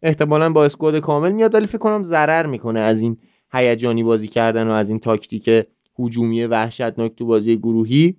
احتمالا 0.03 0.49
با 0.49 0.65
اسکواد 0.65 0.97
کامل 0.97 1.31
میاد. 1.31 1.55
ولی 1.55 1.67
فکر 1.67 1.77
کنم 1.77 2.03
ضرر 2.03 2.45
می‌کنه 2.45 2.79
از 2.79 3.01
این 3.01 3.17
هیجانی 3.53 4.03
بازی 4.03 4.27
کردن 4.27 4.67
و 4.67 4.71
از 4.71 4.89
این 4.89 4.99
تاکتیک 4.99 5.49
هجومی 5.99 6.45
وحشتناک 6.45 7.15
تو 7.15 7.25
بازی 7.25 7.57
گروهی. 7.57 8.15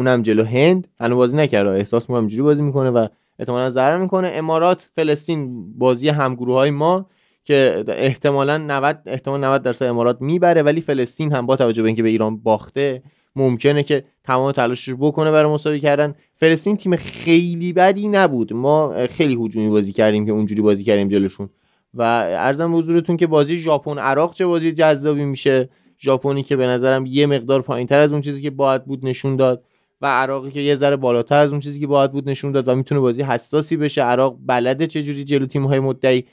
اونم 0.00 0.22
جلو 0.22 0.44
هند 0.44 0.88
هنوز 1.00 1.16
بازی 1.16 1.36
نکرده 1.36 1.70
احساس 1.70 2.10
می‌کنم 2.10 2.26
جوری 2.26 2.42
بازی 2.42 2.62
می‌کنه 2.62 2.90
و 2.90 3.06
احتمالا 3.38 3.70
ضرر 3.70 3.98
می‌کنه. 3.98 4.30
امارات 4.34 4.88
فلسطین 4.94 5.64
بازی 5.78 6.08
همگروه 6.08 6.54
های 6.54 6.70
ما 6.70 7.06
که 7.44 7.84
احتمالا 7.88 8.58
90 8.58 9.02
احتمال 9.06 9.44
90 9.44 9.62
درصد 9.62 9.86
امارات 9.86 10.22
می‌بره 10.22 10.62
ولی 10.62 10.80
فلسطین 10.80 11.32
هم 11.32 11.46
با 11.46 11.56
توجه 11.56 11.82
به 11.82 11.86
اینکه 11.86 12.02
به 12.02 12.08
ایران 12.08 12.36
باخته 12.36 13.02
ممکنه 13.36 13.82
که 13.82 14.04
تمام 14.24 14.52
تلاشش 14.52 14.88
رو 14.88 14.96
بکنه 14.96 15.30
برای 15.30 15.52
مساوی 15.52 15.80
کردن. 15.80 16.14
فلسطین 16.36 16.76
تیم 16.76 16.96
خیلی 16.96 17.72
بدی 17.72 18.08
نبود. 18.08 18.52
ما 18.52 18.94
خیلی 19.06 19.34
هجومی 19.44 19.68
بازی 19.68 19.92
کردیم 19.92 20.26
که 20.26 20.32
اونجوری 20.32 20.62
بازی 20.62 20.84
کردیم 20.84 21.08
جلوشون. 21.08 21.48
و 21.94 22.02
ارزم 22.02 22.76
حضورتون 22.76 23.16
که 23.16 23.26
بازی 23.26 23.56
ژاپن 23.56 23.98
عراق 23.98 24.34
چه 24.34 24.46
بازی 24.46 24.72
جذابی 24.72 25.24
میشه. 25.24 25.68
ژاپنی 26.00 26.42
که 26.42 26.56
به 26.56 26.66
نظرم 26.66 27.06
یه 27.06 27.26
مقدار 27.26 27.62
پایینتر 27.62 27.98
از 27.98 28.12
اون 28.12 28.20
چیزی 28.20 28.42
که 28.42 28.50
باید 28.50 28.84
بود 28.84 29.06
نشون 29.06 29.36
داد. 29.36 29.64
و 30.02 30.06
عراقی 30.06 30.50
که 30.50 30.60
یه 30.60 30.74
ذره 30.74 30.96
بالاتر 30.96 31.38
از 31.38 31.50
اون 31.50 31.60
چیزی 31.60 31.80
که 31.80 31.86
باید 31.86 32.12
بود 32.12 32.28
نشون 32.28 32.52
داد 32.52 32.68
و 32.68 32.74
می‌تونه 32.74 33.00
بازی 33.00 33.22
حساسی 33.22 33.76
بشه. 33.76 34.02
عراق 34.02 34.36
بلده 34.46 34.86
چجوری 34.86 35.24
جلو 35.24 35.46
تیم‌های 35.46 35.80
مدعی 35.80 36.24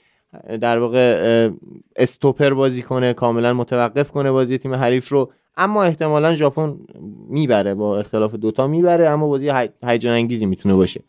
در 0.62 0.78
واقع 0.80 1.50
استوپر 1.96 2.54
بازی 2.54 2.82
کنه 2.82 3.14
کاملا 3.14 3.54
متوقف 3.54 4.12
کنه 4.12 4.32
بازی 4.32 4.58
تیم 4.58 4.74
حریف 4.74 5.10
رو. 5.10 5.32
اما 5.58 5.84
احتمالا 5.84 6.36
ژاپن 6.36 6.78
می‌بره 7.30 7.74
با 7.74 8.00
اختلاف 8.00 8.36
دوتا 8.36 8.68
می‌بره 8.68 9.10
اما 9.10 9.28
بازی 9.28 9.52
هیجان 9.84 10.14
انگیزی 10.14 10.46
می‌تونه 10.46 10.76
باشه. 10.76 11.04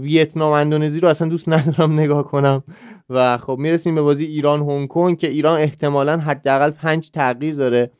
ویتنام 0.00 0.52
اندونزی 0.52 1.00
رو 1.00 1.08
اصلا 1.08 1.28
دوست 1.28 1.48
ندارم 1.48 1.92
نگاه 2.00 2.24
کنم. 2.24 2.62
و 3.10 3.38
خب 3.38 3.56
می‌رسیم 3.58 3.94
به 3.94 4.02
بازی 4.02 4.24
ایران 4.24 4.60
هنگ 4.60 4.88
کنگ 4.88 5.18
که 5.18 5.28
ایران 5.28 5.58
احتمالا 5.58 6.18
حداقل 6.18 6.70
پنج 6.70 7.10
تغییر 7.10 7.54
داره. 7.54 7.90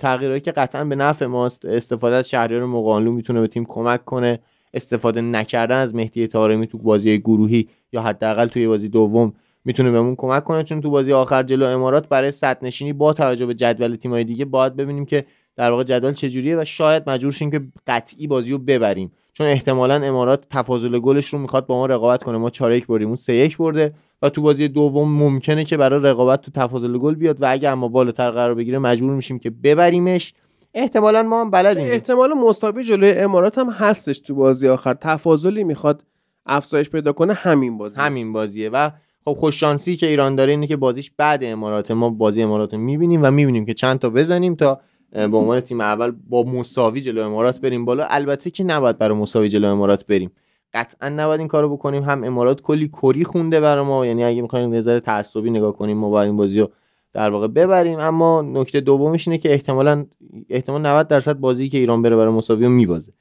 تغییرهایی 0.00 0.40
که 0.40 0.52
قطعا 0.52 0.84
به 0.84 0.96
نفع 0.96 1.26
ماست. 1.26 1.64
استفاده 1.64 2.16
از 2.16 2.30
شهریار 2.30 2.66
مقانلو 2.66 3.12
می‌تونه 3.12 3.40
به 3.40 3.46
تیم 3.46 3.64
کمک 3.64 4.04
کنه. 4.04 4.38
استفاده 4.74 5.20
نکردن 5.20 5.76
از 5.76 5.94
مهدی 5.94 6.26
طارمی 6.26 6.66
تو 6.66 6.78
بازی 6.78 7.18
گروهی 7.18 7.68
یا 7.92 8.02
حداقل 8.02 8.46
توی 8.46 8.66
بازی 8.66 8.88
دوم 8.88 9.32
می‌تونه 9.64 9.90
بهمون 9.90 10.16
کمک 10.16 10.44
کنه. 10.44 10.62
چون 10.62 10.80
تو 10.80 10.90
بازی 10.90 11.12
آخر 11.12 11.42
جلو 11.42 11.66
امارات 11.66 12.08
برای 12.08 12.30
صد 12.30 12.58
نشینی 12.62 12.92
با 12.92 13.12
توجه 13.12 13.46
به 13.46 13.54
جدول 13.54 13.96
تیم‌های 13.96 14.24
دیگه 14.24 14.44
باید 14.44 14.76
ببینیم 14.76 15.04
که 15.04 15.24
در 15.56 15.70
واقع 15.70 15.84
جدول 15.84 16.12
چجوریه 16.12 16.56
و 16.56 16.64
شاید 16.64 17.10
مجبور 17.10 17.32
شیم 17.32 17.50
که 17.50 17.60
قطعی 17.86 18.26
بازی 18.26 18.52
رو 18.52 18.58
ببریم. 18.58 19.12
چون 19.32 19.46
احتمالا 19.46 19.94
امارات 19.94 20.44
تفاضل 20.50 20.98
گلش 20.98 21.26
رو 21.26 21.38
می‌خواد 21.38 21.66
با 21.66 21.74
ما 21.74 21.86
رقابت 21.86 22.22
کنه. 22.22 22.38
ما 22.38 22.50
4 22.50 22.72
1 22.72 22.86
بردیم 22.86 23.08
اون 23.08 23.16
3 23.16 23.32
1 23.32 23.56
برده. 23.56 23.94
و 24.22 24.28
تو 24.28 24.42
بازی 24.42 24.68
دوم 24.68 25.08
ممکنه 25.08 25.64
که 25.64 25.76
برای 25.76 26.00
رقابت 26.02 26.42
تو 26.42 26.50
تفاضل 26.50 26.98
گل 26.98 27.14
بیاد 27.14 27.42
و 27.42 27.52
اگه 27.52 27.68
اما 27.68 27.88
بالاتر 27.88 28.30
قرار 28.30 28.54
بگیره 28.54 28.78
مجبور 28.78 29.12
میشیم 29.12 29.38
که 29.38 29.50
ببریمش. 29.50 30.34
احتمالا 30.74 31.22
ما 31.22 31.40
هم 31.40 31.50
بلدیم. 31.50 31.86
احتمال 31.86 32.32
مساوی 32.32 32.84
جلوی 32.84 33.12
امارات 33.12 33.58
هم 33.58 33.70
هستش 33.70 34.18
تو 34.18 34.34
بازی 34.34 34.68
آخر. 34.68 34.94
تفاضلی 34.94 35.64
می‌خواد 35.64 36.04
افزایش 36.46 36.90
پیدا 36.90 37.12
کنه 37.12 37.32
همین 37.32 37.78
بازی 37.78 38.00
همین 38.00 38.32
بازیه 38.32 38.70
و 38.70 38.90
خب 39.24 39.32
خوش 39.32 39.60
شانسی 39.60 39.96
که 39.96 40.06
ایران 40.06 40.34
داره 40.34 40.50
اینه 40.50 40.66
که 40.66 40.76
بازیش 40.76 41.10
بعد 41.16 41.44
امارات. 41.44 41.90
ما 41.90 42.10
بازی 42.10 42.42
امارات 42.42 42.74
رو 42.74 42.80
می‌بینیم 42.80 43.20
و 43.22 43.30
می‌بینیم 43.30 43.66
که 43.66 43.74
چند 43.74 43.98
تا 43.98 44.10
بزنیم 44.10 44.54
تا 44.54 44.80
به 45.12 45.36
عنوان 45.36 45.60
تیم 45.60 45.80
اول 45.80 46.12
با 46.28 46.42
مساوی 46.42 47.00
جلو 47.00 47.26
امارات 47.26 47.60
بریم 47.60 47.84
بالا. 47.84 48.06
البته 48.10 48.50
که 48.50 48.64
نباید 48.64 48.98
برای 48.98 49.18
مساوی 49.18 49.48
جلو 49.48 49.68
امارات 49.68 50.06
بریم. 50.06 50.30
قطعا 50.74 51.08
نباید 51.08 51.40
این 51.40 51.48
کارو 51.48 51.76
بکنیم. 51.76 52.02
هم 52.02 52.24
امارات 52.24 52.62
کلی 52.62 52.90
کری 53.02 53.24
خونده 53.24 53.60
برای 53.60 53.84
ما. 53.84 54.06
یعنی 54.06 54.24
اگه 54.24 54.42
می‌خوایم 54.42 54.74
نظر 54.74 54.98
تعصبی 54.98 55.50
نگاه 55.50 55.76
کنیم 55.76 55.98
ما 55.98 56.10
باید 56.10 56.26
این 56.26 56.36
بازی 56.36 56.60
رو 56.60 56.70
در 57.12 57.30
واقع 57.30 57.46
ببریم. 57.46 58.00
اما 58.00 58.42
نکته 58.42 58.80
دومش 58.80 59.28
اینه 59.28 59.38
که 59.38 59.52
احتمالا 59.52 60.06
احتمال 60.48 60.86
90 60.86 61.08
درصد 61.08 61.32
بازی 61.38 61.68
که 61.68 61.78
ایران 61.78 62.02
بره 62.02 62.16
برای 62.16 62.32
مساوی 62.32 62.68
میبازه. 62.68 63.12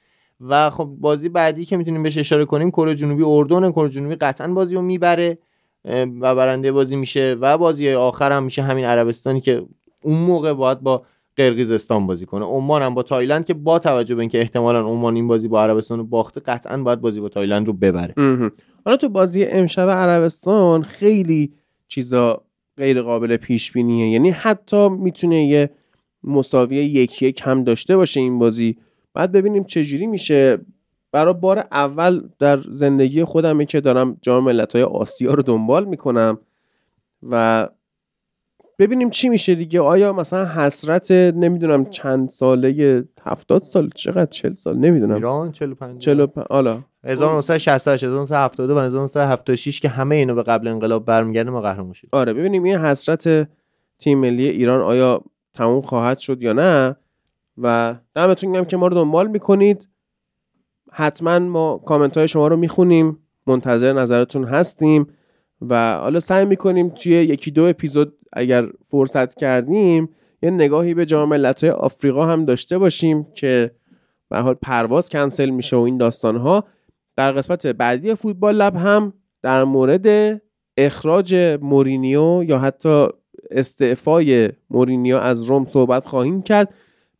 و 0.41 0.70
خب 0.70 0.89
بازی 0.99 1.30
بعدی 1.30 1.66
که 1.66 1.78
می‌تونیم 1.78 2.04
بهش 2.04 2.18
اشاره 2.18 2.45
کنیم 2.45 2.72
کره 2.72 2.95
جنوبی 2.95 3.24
اردن. 3.24 3.72
کره 3.72 3.89
جنوبی 3.89 4.16
قطعا 4.16 4.47
بازی 4.47 4.76
رو 4.76 4.82
می‌بره 4.82 5.38
و 6.22 6.36
برنده 6.36 6.72
بازی 6.72 6.95
میشه. 6.95 7.38
و 7.41 7.58
بازی 7.58 7.93
آخر 7.93 8.32
هم 8.32 8.43
میشه 8.43 8.62
همین 8.62 8.86
عربستانی 8.86 9.41
که 9.41 9.66
اون 10.04 10.18
موقع 10.18 10.54
باید 10.54 10.80
با 10.80 11.04
قرقیزستان 11.38 12.08
بازی 12.08 12.26
کنه. 12.26 12.46
عمان 12.46 12.82
هم 12.82 12.94
با 12.94 13.04
تایلند 13.04 13.46
که 13.46 13.54
با 13.54 13.80
توجه 13.80 14.16
به 14.16 14.22
اینکه 14.22 14.40
احتمالا 14.40 14.88
عمان 14.88 15.16
این 15.16 15.28
بازی 15.28 15.48
با 15.48 15.64
عربستان 15.64 15.98
رو 15.98 16.04
باخته 16.04 16.42
قطعا 16.42 16.78
باید 16.78 17.02
بازی 17.02 17.20
با 17.20 17.30
تایلند 17.30 17.68
رو 17.68 17.74
ببره. 17.74 18.14
حالا 18.86 18.98
تو 18.98 19.10
بازی 19.10 19.46
امشب 19.46 19.90
عربستان 19.90 20.84
خیلی 20.84 21.54
چیزا 21.88 22.42
غیر 22.78 23.02
قابل 23.02 23.38
پیش 23.38 23.72
بینیه 23.72 24.10
یعنی 24.10 24.30
حتی 24.30 24.90
می‌تونه 24.90 25.46
یه 25.46 25.70
مساوی 26.24 26.76
یک 26.76 27.22
یک 27.22 27.42
هم 27.44 27.64
داشته 27.64 27.98
باشه 27.98 28.20
این 28.20 28.40
بازی. 28.40 28.78
بعد 29.14 29.32
ببینیم 29.32 29.64
چجوری 29.64 30.08
میشه. 30.08 30.58
برای 31.12 31.34
بار 31.34 31.60
اول 31.72 32.22
در 32.40 32.60
زندگی 32.60 33.24
خودمه 33.24 33.66
که 33.66 33.82
دارم 33.82 34.18
جام 34.22 34.44
ملت‌های 34.44 34.84
آسیا 34.84 35.34
رو 35.34 35.44
دنبال 35.44 35.86
می‌کنم 35.86 36.38
و 37.30 37.68
ببینیم 38.82 39.10
چی 39.10 39.30
میشه 39.30 39.56
دیگه. 39.56 39.82
آیا 39.82 40.14
مثلا 40.14 40.46
حسرت 40.46 41.12
نمی‌دونم 41.12 41.86
چند 41.86 42.30
ساله 42.30 43.04
70 43.24 43.64
سال 43.64 43.90
چقدر 43.96 44.26
40 44.26 44.54
سال؟ 44.54 44.78
نمی‌دونم. 44.78 45.16
ایران 45.16 45.52
45 45.52 46.02
45 46.02 46.46
حالا. 46.50 46.84
1968 47.04 48.04
1970 48.04 48.70
و 48.70 48.80
1976 48.80 49.80
که 49.80 49.90
همه 49.90 50.16
اینو 50.16 50.36
به 50.36 50.44
قبل 50.44 50.68
انقلاب 50.68 51.06
برمیگرده 51.06 51.50
ما 51.50 51.62
قهرمان 51.62 51.94
شدیم. 51.94 52.10
آره 52.14 52.34
ببینیم 52.34 52.64
این 52.64 52.76
حسرت 52.76 53.50
تیم 54.00 54.20
ملی 54.20 54.48
ایران 54.48 54.82
آیا 54.82 55.22
تموم 55.54 55.82
خواهد 55.82 56.18
شد 56.18 56.44
یا 56.44 56.54
نه. 56.54 56.96
و 57.58 57.96
دمتون 58.16 58.52
گرم 58.52 58.66
که 58.66 58.78
ما 58.78 58.88
رو 58.88 58.96
دنبال 58.96 59.28
می‌کنید. 59.28 59.90
حتما 60.92 61.40
ما 61.40 61.78
کامنت 61.78 62.18
های 62.18 62.28
شما 62.28 62.48
رو 62.48 62.58
می‌خونیم. 62.58 63.18
منتظر 63.48 63.94
نظرتون 63.94 64.44
هستیم. 64.44 65.08
و 65.70 65.98
حالا 65.98 66.20
سعی 66.20 66.46
می‌کنیم 66.46 66.90
توی 66.90 67.12
یکی 67.12 67.52
دو 67.52 67.64
اپیزود 67.64 68.14
اگر 68.34 68.68
فرصت 68.88 69.34
کردیم 69.34 70.10
یه 70.44 70.50
نگاهی 70.50 70.94
به 70.94 71.06
جام 71.06 71.30
ملت‌های 71.30 71.70
آفریقا 71.70 72.26
هم 72.26 72.46
داشته 72.46 72.78
باشیم 72.78 73.28
که 73.34 73.72
به 74.30 74.38
حال 74.38 74.54
پرواز 74.54 75.10
کنسل 75.10 75.50
میشه 75.50 75.78
و 75.78 75.80
این 75.80 75.98
داستان 75.98 76.38
ها 76.38 76.64
در 77.16 77.32
قسمت 77.32 77.68
بعدی 77.68 78.16
فوتبال 78.16 78.56
لب 78.56 78.76
هم 78.76 79.14
در 79.42 79.64
مورد 79.64 80.42
اخراج 80.78 81.36
مورینیو 81.62 82.44
یا 82.48 82.60
حتی 82.60 83.08
استعفای 83.52 84.50
مورینیو 84.70 85.18
از 85.18 85.44
روم 85.44 85.66
صحبت 85.66 86.06
خواهیم 86.06 86.42
کرد. 86.42 86.74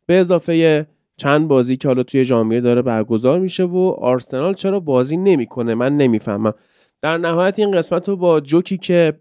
به 0.06 0.14
اضافه 0.14 0.86
چند 1.16 1.48
بازی 1.48 1.76
که 1.76 1.88
حالا 1.88 2.02
توی 2.02 2.24
ژانویه 2.24 2.60
داره 2.60 2.82
برگزار 2.82 3.40
میشه 3.40 3.64
و 3.64 3.94
آرسنال 3.98 4.54
چرا 4.54 4.80
بازی 4.80 5.16
نمی‌کنه؟ 5.16 5.74
من 5.74 5.96
نمی‌فهمم. 5.96 6.54
در 7.02 7.18
نهایت 7.18 7.58
این 7.58 7.72
قسمت 7.72 8.08
رو 8.08 8.16
با 8.16 8.40
جوکی 8.40 8.78
که 8.78 9.12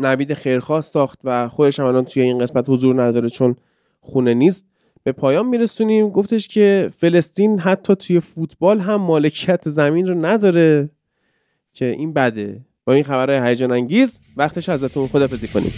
نوید 0.00 0.34
خیرخواه 0.34 0.80
ساخت 0.80 1.18
و 1.24 1.48
خودش 1.48 1.80
هم 1.80 1.86
الان 1.86 2.04
توی 2.04 2.22
این 2.22 2.38
قسمت 2.38 2.64
حضور 2.68 3.02
نداره 3.02 3.28
چون 3.28 3.56
خونه 4.00 4.34
نیست. 4.34 4.66
به 5.02 5.12
پایان 5.12 5.46
میرسونیم. 5.46 6.08
گفتش 6.08 6.48
که 6.48 6.90
فلسطین 6.96 7.58
حتی 7.58 7.94
توی 7.94 8.20
فوتبال 8.20 8.80
هم 8.80 8.96
مالکیت 8.96 9.68
زمین 9.68 10.06
رو 10.06 10.26
نداره. 10.26 10.90
که 11.72 11.84
این 11.84 12.12
بده. 12.12 12.60
با 12.84 12.92
این 12.92 13.04
خبرهای 13.04 13.48
هیجان 13.48 13.72
انگیز 13.72 14.20
وقتش 14.36 14.68
ازتون 14.68 15.06
خدافزی 15.06 15.48
کنیم. 15.48 15.72